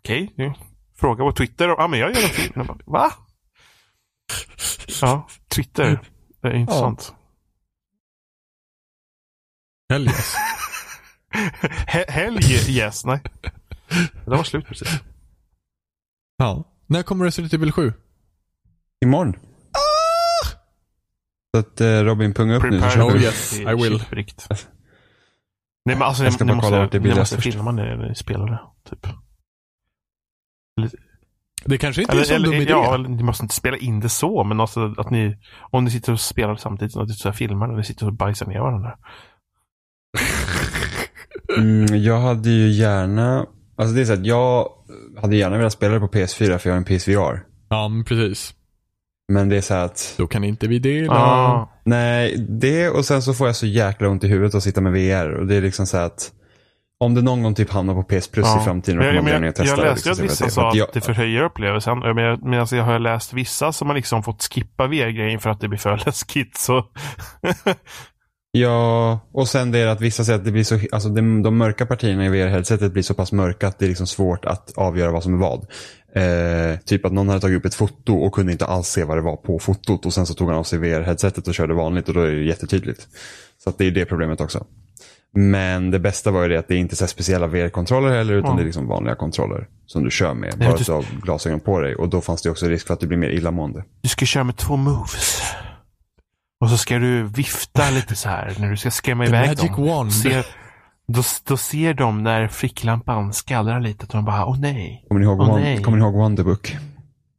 [0.02, 0.54] okej, nu
[0.96, 1.70] fråga på Twitter.
[1.72, 2.54] och, Ja men jag gör en film.
[2.56, 3.12] Jag bara, Va?
[5.02, 6.00] Ja, Twitter.
[6.42, 7.14] Det är intressant.
[9.90, 10.36] Hell yes.
[11.88, 13.22] He- Helg, yes, nej.
[14.26, 14.90] Det var slut precis.
[16.38, 16.64] Ja.
[16.88, 17.94] När kommer Resident Evil 7?
[19.06, 19.34] Imorgon.
[21.56, 24.04] Så att eh, Robin punga upp nu Prepare kör Oh, yes, I will.
[25.86, 27.72] Nej men alltså, Jag ska ni, ni kolla måste, vart det blir ni måste filma
[27.72, 28.90] när ni spelar det.
[28.90, 29.08] Typ.
[31.66, 32.72] Det kanske inte är Eller, så dum eller, idé.
[32.72, 35.38] ja, eller, ni måste inte spela in det så, men alltså att ni,
[35.72, 38.14] om ni sitter och spelar samtidigt, att ni så här filmar när ni sitter och
[38.14, 38.98] bajsar ner varandra.
[41.58, 43.46] Mm, jag hade ju gärna,
[43.76, 44.70] alltså det är så att jag
[45.22, 47.44] hade gärna velat spela det på PS4 för jag har en PSVR.
[47.70, 48.54] Ja, men precis.
[49.28, 51.14] Men det är så här att, Då kan inte vi dela.
[51.14, 51.70] Ah.
[51.84, 54.92] nej, det och sen så får jag så jäkla ont i huvudet att sitta med
[54.94, 55.30] VR.
[55.30, 56.32] Och det är liksom så här att,
[57.00, 58.62] om det någon gång typ hamnar på PS Plus Ja.
[58.62, 59.84] i framtiden, Men jag, men jag, jag det.
[59.84, 62.00] läste ju att liksom, vissa jag sa att det förhöjer upplevelsen.
[62.00, 65.50] Men jag, men alltså jag har läst vissa som har liksom fått skippa VR-grejen för
[65.50, 66.58] att det blir för läskigt.
[66.58, 66.86] Så.
[68.58, 71.58] Ja, och sen det är att vissa säger att det blir så, alltså de, de
[71.58, 75.12] mörka partierna i VR-headsetet blir så pass mörka att det är liksom svårt att avgöra
[75.12, 75.66] vad som är vad.
[76.16, 79.18] Eh, typ att någon hade tagit upp ett foto och kunde inte alls se vad
[79.18, 82.08] det var på fotot och sen så tog han av sig VR-headsetet och körde vanligt
[82.08, 83.08] och då är det jättetydligt.
[83.64, 84.66] Så att det är det problemet också.
[85.36, 88.34] Men det bästa var ju det att det är inte så här speciella VR-kontroller heller
[88.34, 88.56] utan Ja.
[88.58, 90.54] det är liksom vanliga kontroller som du kör med.
[90.58, 92.88] Nej, Bara du- att du har glasögon på dig och då fanns det också risk
[92.88, 93.84] för att du blir mer illamående.
[94.02, 95.42] Du ska köra med två moves.
[96.62, 99.86] Och så ska du vifta lite så här när du ska skrämma iväg magic dem.
[99.88, 100.14] wand.
[100.14, 100.46] Ser,
[101.08, 105.06] då, då ser de när ficklampan skallrar lite och de bara, åh nej.
[105.08, 105.82] Kommer ni ihåg, Åh, Won- nej.
[105.84, 106.78] kommer ni ihåg Wonderbook?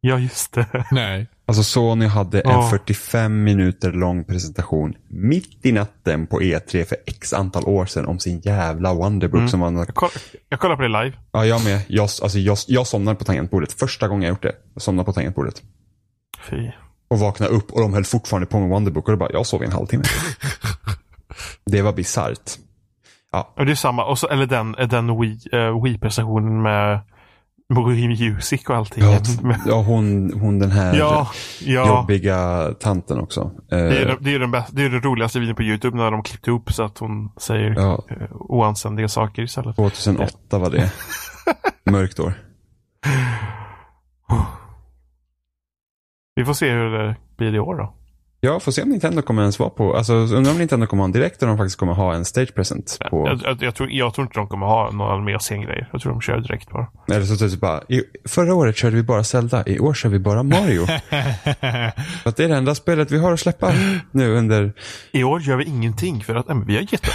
[0.00, 0.66] Ja, just det.
[0.90, 1.26] Nej.
[1.48, 2.70] Alltså Sony hade en Ja.
[2.70, 8.18] 45 minuter lång presentation mitt i natten på E3 för x antal år sedan om
[8.18, 9.48] sin jävla Wonderbook Mm.
[9.48, 10.10] som var Jag, koll,
[10.48, 11.12] jag kollar på det live.
[11.32, 11.80] Ja, jag med.
[11.88, 13.72] Jag, alltså, jag, jag somnade på tangentbordet.
[13.72, 14.52] Första gången jag gjort det.
[14.74, 15.62] Jag somnade på tangentbordet.
[16.50, 16.70] Fy.
[17.08, 19.62] Och vaknade upp och de höll fortfarande på med Wonderbook och då bara, jag sov
[19.62, 20.04] i en halvtimme.
[21.66, 22.50] det var bisarrt.
[23.32, 23.52] Ja.
[23.56, 27.00] Och det är samma, och så, eller den, den Wii, uh, Wii-prestationen med
[27.68, 29.04] Wii Music och allting.
[29.04, 29.18] Ja,
[29.66, 31.86] ja hon, hon den här ja, ja.
[31.88, 33.50] jobbiga tanten också.
[33.68, 36.22] Det är, det är, den bästa, det är den roligaste videon på YouTube när de
[36.22, 38.04] klippte ihop så att hon säger ja.
[38.10, 39.76] uh, oanständiga saker istället.
[39.76, 40.92] 2008 var det.
[41.90, 42.34] Mörkt år.
[46.34, 47.94] Vi får se hur det blir i år då.
[48.46, 51.04] Ja, får se om Nintendo kommer ens vara på, alltså undrar om Nintendo kommer ha
[51.04, 52.98] en direkt eller om de faktiskt kommer ha en stage present.
[53.10, 53.28] På...
[53.28, 55.88] Jag, jag, jag, tror, jag tror inte de kommer ha några mer scengrejer.
[55.92, 56.86] Jag tror de kör direkt bara.
[57.08, 60.18] Eller så typ bara, i, förra året körde vi bara Zelda, i år kör vi
[60.18, 60.86] bara Mario.
[62.22, 63.72] för att det är det enda spelet vi har att släppa
[64.12, 64.72] nu under...
[65.12, 67.06] I år gör vi ingenting för att, äh, vi har gett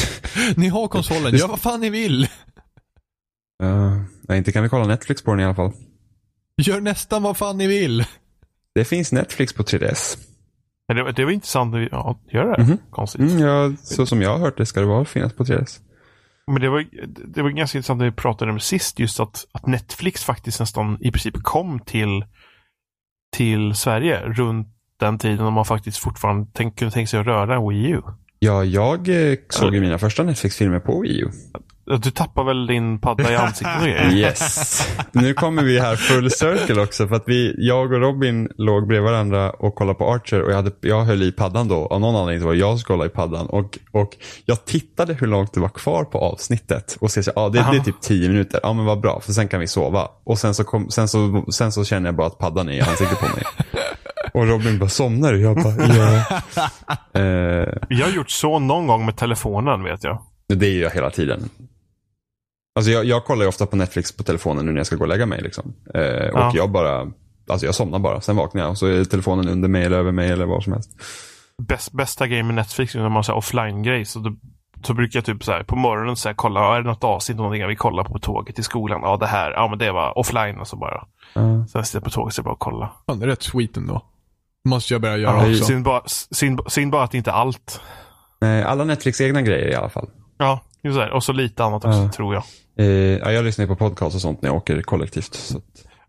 [0.56, 2.22] ni har konsolen, gör vad fan ni vill.
[3.62, 5.72] Uh, nej, inte kan vi kolla Netflix på den i alla fall.
[6.62, 8.04] Gör nästan vad fan ni vill.
[8.74, 10.18] Det finns Netflix på 3DS.
[10.88, 12.62] Det, det var intressant att göra det.
[12.62, 12.78] Mm -hmm.
[12.90, 13.20] Konstigt.
[13.20, 15.80] Mm, ja, så som jag har hört det ska det vara finnas på 3DS.
[16.46, 16.84] Men det var,
[17.34, 20.98] det var ganska intressant när vi pratade om sist just att, att Netflix faktiskt nästan
[21.00, 22.24] i princip kom till,
[23.36, 24.68] till Sverige runt
[25.00, 28.02] den tiden när man faktiskt fortfarande tänk, kunde tänka sig att röra en Wii U.
[28.38, 31.30] Ja, jag eh, såg ju mina första Netflix-filmer på Wii U.
[31.86, 34.88] Du tappar väl din padda i ansiktet och Yes.
[35.12, 37.08] Nu kommer vi här full circle också.
[37.08, 40.56] För att vi, jag och Robin låg bredvid varandra och kollade på Archer och jag,
[40.56, 41.86] hade, jag höll i paddan då.
[41.86, 43.46] Av någon anledning var det jag som kollade i paddan.
[43.46, 46.96] Och, och jag tittade hur långt det var kvar på avsnittet.
[47.00, 48.60] Och så ja ah, det, det, är typ tio minuter.
[48.62, 50.08] Ja men vad bra, för sen kan vi sova.
[50.24, 52.80] Och sen så, kom, sen så, sen så känner jag bara att paddan är i
[52.80, 53.44] ansiktet på mig.
[54.34, 55.40] Och Robin bara, somnar du?
[55.40, 56.22] Jag bara, ja.
[57.20, 60.22] uh, jag har gjort så någon gång med telefonen vet jag.
[60.48, 61.48] Det är jag hela tiden.
[62.76, 65.02] Alltså jag, jag kollar ju ofta på Netflix på telefonen nu när jag ska gå
[65.02, 65.42] och lägga mig.
[65.42, 65.74] Liksom.
[65.94, 66.48] Eh, ja.
[66.48, 67.12] Och jag bara,
[67.50, 68.20] alltså jag somnar bara.
[68.20, 70.72] Sen vaknar jag och så är telefonen under mig eller över mig eller vad som
[70.72, 70.90] helst.
[71.62, 74.04] Bäst, bästa grejen med Netflix är när man har offline-grej.
[74.04, 74.36] Så, då,
[74.82, 77.36] så brukar jag typ så här, på morgonen så här, kolla, är det något avsnitt,
[77.36, 79.00] någonting jag vill kolla på, på tåget till skolan?
[79.02, 81.06] Ja, det här, ja men det var offline och så bara.
[81.34, 81.68] Mm.
[81.68, 82.92] Sen sitter jag på tåget så bara och kolla.
[83.06, 84.02] Ja, det är rätt sweet ändå.
[84.68, 85.64] Måste jag börja göra ja, också.
[85.64, 87.80] Synd bara, synd, synd bara att det inte är allt.
[88.40, 90.08] Nej, alla Netflix egna grejer i alla fall.
[90.38, 91.10] Ja, just det.
[91.10, 92.10] Och så lite annat också, mm.
[92.10, 92.42] tror jag.
[92.78, 92.86] Eh,
[93.18, 95.34] ja, jag lyssnar på podcast och sånt när jag åker kollektivt.
[95.34, 95.60] Så.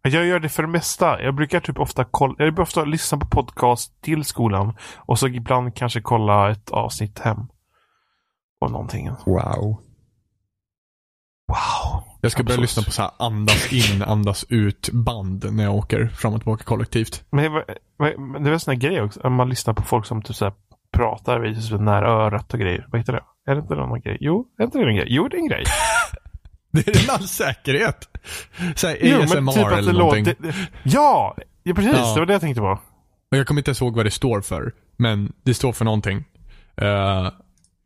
[0.01, 1.21] Jag gör det för det mesta.
[1.21, 5.28] Jag brukar typ ofta, kolla, jag brukar ofta lyssna på podcast till skolan och så
[5.28, 7.47] ibland kanske kolla ett avsnitt hem.
[8.61, 9.09] Och någonting.
[9.25, 9.82] Wow.
[11.47, 12.03] Wow.
[12.21, 16.07] Jag ska börja lyssna på så här andas in, andas ut band när jag åker
[16.07, 17.25] fram och tillbaka kollektivt.
[17.30, 17.65] Men det,
[18.39, 19.30] väl en sån här grej också.
[19.30, 20.53] Man lyssnar på folk som typ så här
[20.91, 22.88] pratar vid så nära örat och grejer.
[22.91, 23.23] Vad heter det?
[23.48, 24.18] Är det inte någon grej?
[24.20, 25.08] Jo, är inte det en grej?
[25.10, 25.64] Jo, det är en grej.
[26.72, 28.10] Det är en all säkerhet.
[28.76, 30.24] Såhär ASMR typ eller någonting.
[30.24, 31.93] Det, ja, ja, precis.
[31.95, 32.14] Ja.
[32.14, 32.80] Det var det jag tänkte på.
[33.32, 34.74] Och jag kommer inte ens ihåg vad det står för.
[34.98, 36.18] Men det står för någonting.
[36.82, 37.32] Uh,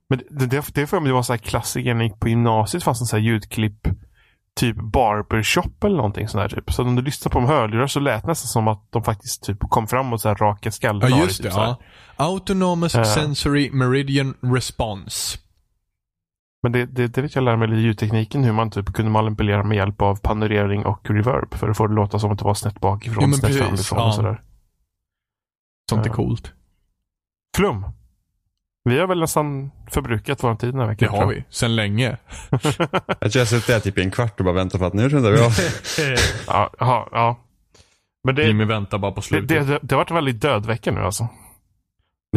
[0.10, 2.30] men det, det, det för mig det var så här klassiker när jag gick på
[2.30, 2.84] gymnasiet.
[2.84, 3.88] fanns en så här ljudklipp.
[4.60, 6.74] Typ barbershop eller någonting sånt där typ.
[6.74, 9.44] Så om du lyssnar på de hörlurar så lät det nästan som att de faktiskt
[9.44, 11.12] typ kom fram och så här raka skallen.
[11.12, 11.50] Ja just det.
[11.50, 11.78] Typ, ja.
[12.16, 13.04] Autonomous uh.
[13.04, 15.38] Sensory Meridian Response.
[16.64, 19.64] Men det, det, det vet jag lär mig i ljudtekniken hur man typ kunde manipulera
[19.64, 22.54] med hjälp av panorering och reverb för att få det låta som att det var
[22.54, 24.08] snett bakifrån, ja, snett framifrån ja.
[24.08, 24.42] och sådär.
[25.90, 26.54] Sånt är coolt.
[27.58, 27.86] Flum.
[28.84, 31.12] Vi har väl nästan förbrukat vår tid den här veckan.
[31.12, 31.44] Det har vi.
[31.50, 32.18] Sen länge.
[32.50, 32.90] jag tror
[33.20, 35.32] jag har suttit där typ i en kvart och bara väntat på att nu rundar
[35.32, 35.52] vi av.
[36.48, 37.40] ja, ja, ja.
[38.24, 39.48] Men det, Jimmy väntar bara på slutet.
[39.48, 41.28] Det, det, det har varit en väldigt död vecka nu alltså.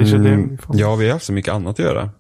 [0.01, 2.11] Mm, ja, vi har haft så mycket annat att göra.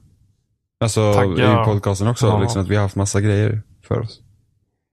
[0.84, 1.62] Alltså Tagga.
[1.62, 2.40] i podcasten också, ja.
[2.40, 4.20] liksom, att vi har haft massa grejer för oss.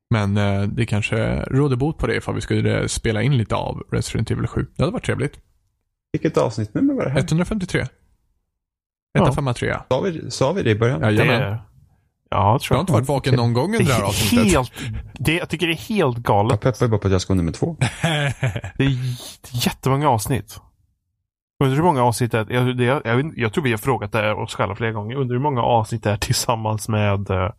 [0.10, 3.84] Men eh, det kanske råder bot på det ifall vi skulle spela in lite av
[3.92, 4.68] Resident Evil 7.
[4.76, 5.40] Det hade varit trevligt.
[6.12, 7.20] Vilket avsnitt nummer var det här?
[7.20, 7.86] 153.
[9.18, 9.70] 153.
[9.70, 9.86] Ja.
[9.90, 11.02] Sa, vi, sa vi det i början?
[11.02, 11.42] Jajamän.
[11.42, 11.60] Det...
[12.30, 12.76] Ja, tror jag.
[12.76, 14.52] Jag har inte varit vaken någon gång under det här avsnittet.
[14.52, 14.72] Helt,
[15.14, 16.52] det, jag tycker det är helt galet.
[16.52, 17.76] Jag peppar ju bara på att jag ska nummer två.
[18.78, 18.98] det är
[19.52, 20.60] jättemånga avsnitt.
[21.62, 22.46] Undrar hur många avsnitt det är.
[22.50, 25.16] Jag, jag, jag, tror vi har frågat det oss själva flera gånger.
[25.16, 27.52] Undrar hur många avsnitt det är tillsammans med, eh,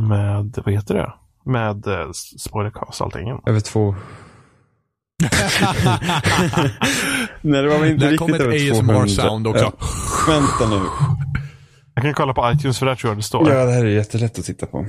[0.00, 1.12] med, vad heter det?
[1.44, 3.28] Med eh, Spoilercast och allting.
[3.46, 3.94] Över två.
[7.40, 8.94] Nej, det var väl inte där riktigt över 200.
[8.94, 9.64] ASMR-sound också.
[9.64, 9.72] Ja.
[10.28, 10.86] Vänta nu.
[11.94, 13.50] Jag kan kolla på iTunes för där tror jag det står.
[13.50, 14.86] Ja, det här är jättelätt att titta på.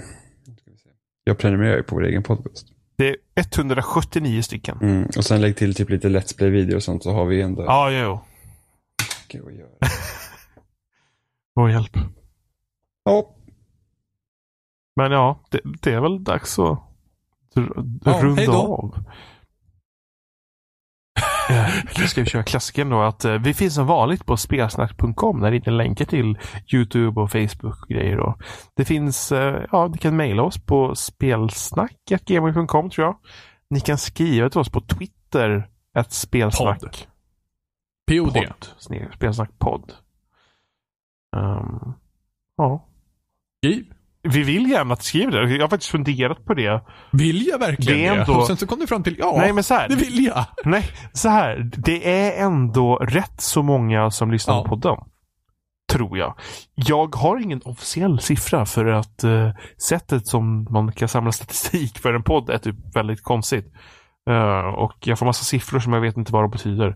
[1.23, 2.67] Jag prenumererar ju på vår egen podcast.
[3.01, 4.77] Det är 179 stycken.
[4.81, 7.63] Mm, och sen lägg till typ lite Let's Play-video och sånt så har vi ändå...
[7.63, 8.19] Ja, jo.
[9.27, 9.67] Gud, vad gör
[11.55, 11.97] Vår hjälp.
[13.03, 13.35] Ja.
[14.95, 16.79] Men ja, det, det är väl dags att
[18.05, 19.03] ja, runda av.
[21.99, 25.51] Nu ska vi köra klassiken då att eh, vi finns som vanligt på spelsnack.com där
[25.51, 26.39] det är länkar till
[26.73, 28.17] YouTube och Facebook och grejer.
[28.17, 28.37] Då.
[28.75, 33.17] Det finns, eh, ja, ni kan mejla oss på spelsnack.gmail.com tror jag.
[33.69, 36.79] Ni kan skriva till oss på Twitter, ett spelsnack.
[36.79, 36.97] Podd.
[38.11, 38.33] POD.
[39.57, 39.93] Podd.
[41.35, 41.93] Um,
[42.57, 42.87] ja.
[43.63, 43.93] Skriv.
[44.23, 45.53] Vi vill gärna att du skriver det.
[45.55, 46.83] Jag har faktiskt funderat på det.
[47.11, 49.53] Vill jag verkligen Det är ändå- Och sen så kom du fram till, ja, Nej,
[49.53, 49.89] men så här.
[49.89, 50.45] det vill jag.
[50.65, 51.69] Nej, så här.
[51.77, 54.63] Det är ändå rätt så många som lyssnar Ja.
[54.63, 54.95] på podden.
[55.91, 56.35] Tror jag.
[56.75, 59.51] Jag har ingen officiell siffra för att eh,
[59.89, 63.73] sättet som man kan samla statistik för en podd är typ väldigt konstigt.
[64.29, 66.95] Eh, och jag får massa siffror som jag vet inte vad de betyder.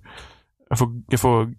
[0.69, 1.53] Jag får, jag får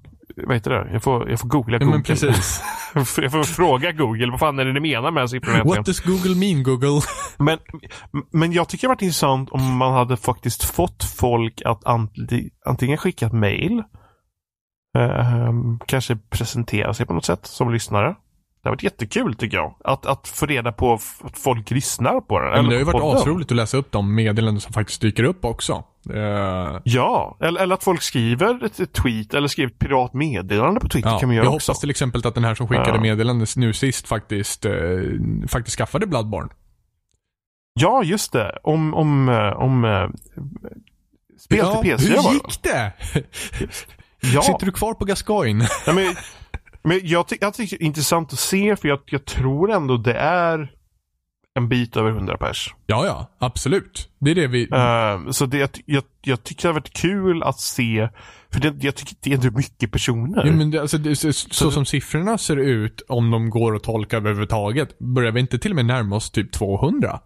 [0.46, 0.88] vad heter det?
[0.92, 1.92] Jag får, jag får googla Ja, Google.
[1.96, 2.62] men precis.
[2.94, 5.76] jag får fråga Google, vad fan är det ni menar med siffrorna egentligen?
[5.78, 7.00] What does Google mean, Google?
[7.38, 7.58] Men,
[8.32, 12.98] men jag tycker det varit intressant om man hade faktiskt fått folk att anti- antingen
[12.98, 13.82] skicka ett mail,
[14.98, 15.52] eh,
[15.86, 18.14] kanske presentera sig på något sätt som lyssnare.
[18.66, 19.74] Det har varit jättekul tycker jag.
[19.84, 20.92] Att, att få reda på
[21.24, 22.50] att folk lyssnar på den.
[22.50, 25.24] Men eller det har ju varit asroligt att läsa upp de meddelanden som faktiskt dyker
[25.24, 25.84] upp också.
[26.14, 30.88] Eh, Ja, eller, eller att folk skriver ett, tweet eller skriver ett pirat meddelande på
[30.88, 31.72] Twitter ja, kan man jag göra också.
[31.72, 33.00] hoppas till exempel att den här som skickade Ja.
[33.00, 34.72] meddelandet nu sist faktiskt, eh,
[35.48, 36.48] faktiskt skaffade Bloodborne.
[37.80, 38.58] Ja, just det.
[38.62, 40.06] Om, om, eh, om eh,
[41.40, 42.92] spel ja, till PS4 hur gick det?
[44.34, 44.42] Ja.
[44.42, 45.68] Sitter du kvar på Gascoigne?
[45.86, 46.14] Ja, men,
[46.86, 49.96] men jag, ty jag tycker det är intressant att se för jag, jag tror ändå
[49.96, 50.72] det är
[51.56, 52.74] en bit över 100 pers.
[52.86, 54.08] ja, ja, absolut.
[54.18, 54.68] Det är det vi...
[54.72, 58.08] Eh, så det, jag, jag, jag tycker det har varit kul att se,
[58.52, 60.46] för det, jag tycker det är ändå mycket personer.
[60.46, 63.82] Ja, men det, alltså, det, så, så som siffrorna ser ut, om de går att
[63.82, 67.20] tolka överhuvudtaget, börjar vi inte till och med närma oss typ 200?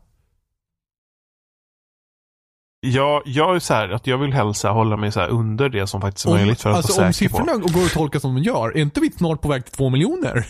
[2.81, 6.01] Jag, jag är så här att jag vill hälsa hålla mig så under det som
[6.01, 7.37] faktiskt är Om, möjligt för att alltså vara om säker på.
[7.37, 9.91] siffrorna går att tolka som de gör, är inte vi snart på väg till 2
[9.91, 10.47] miljoner?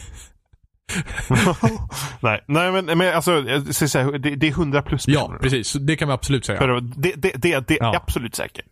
[2.20, 5.39] nej, nej, men, men alltså, säga, det, det är 100 plus Ja, personer.
[5.39, 5.73] precis.
[5.73, 6.59] Det kan vi absolut säga.
[6.59, 7.97] För det, det, det, det är Ja.
[7.97, 8.65] absolut säkert.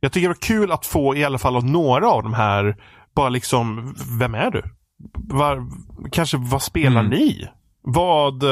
[0.00, 2.76] Jag tycker det var kul att få i alla fall av några av de här,
[3.14, 4.62] bara liksom, vem är du?
[5.14, 5.66] Var,
[6.12, 7.10] kanske vad spelar Mm.
[7.10, 7.48] ni?
[7.82, 8.44] Vad...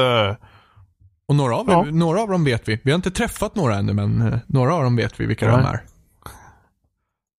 [1.30, 1.84] Och några av, Ja.
[1.84, 2.80] några av dem vet vi.
[2.84, 5.56] Vi har inte träffat några ännu, men eh, några av dem vet vi vilka Nej.
[5.56, 5.84] de är.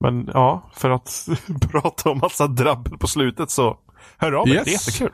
[0.03, 1.27] Men ja, för att
[1.71, 3.77] prata om massa drabbel på slutet så
[4.17, 4.53] hör av er.
[4.53, 4.65] Yes.
[4.65, 5.11] Det är jättekul.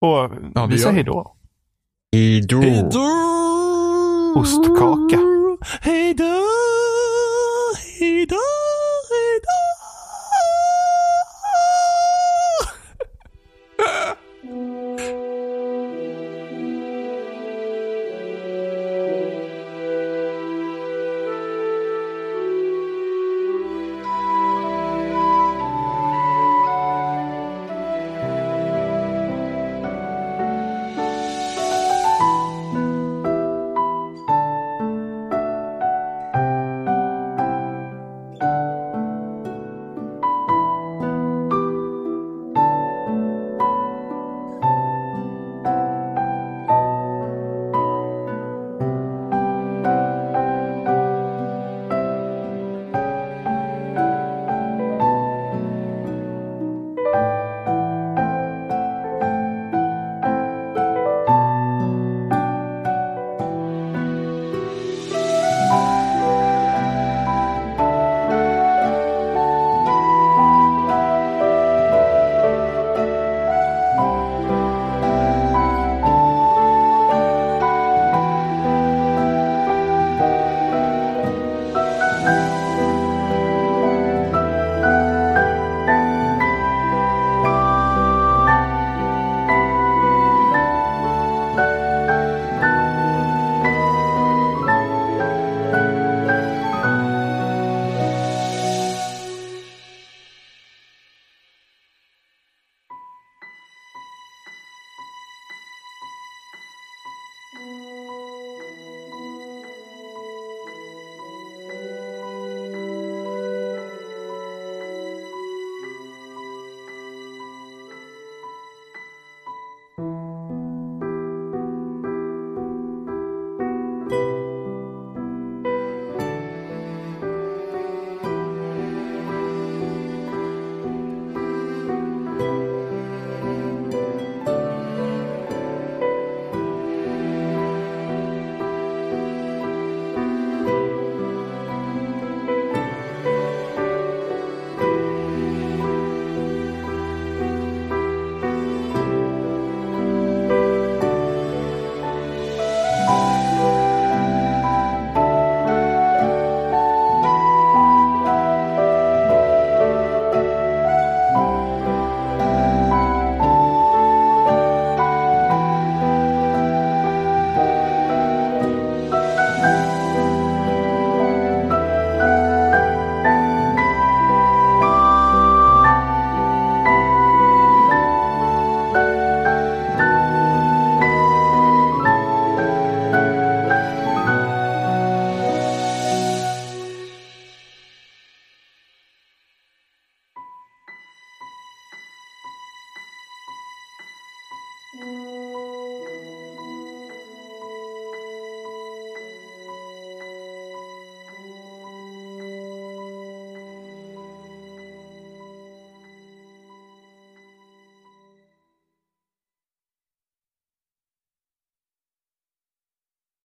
[0.00, 0.08] Och
[0.54, 1.24] Ja, det vi säger gör
[2.12, 2.18] vi.
[2.18, 2.60] hejdå.
[2.62, 3.00] Hejdå.
[4.40, 5.18] Ostkaka.
[5.80, 6.24] Hejdå!
[6.40, 6.40] Hejdå!
[8.00, 8.36] Hejdå!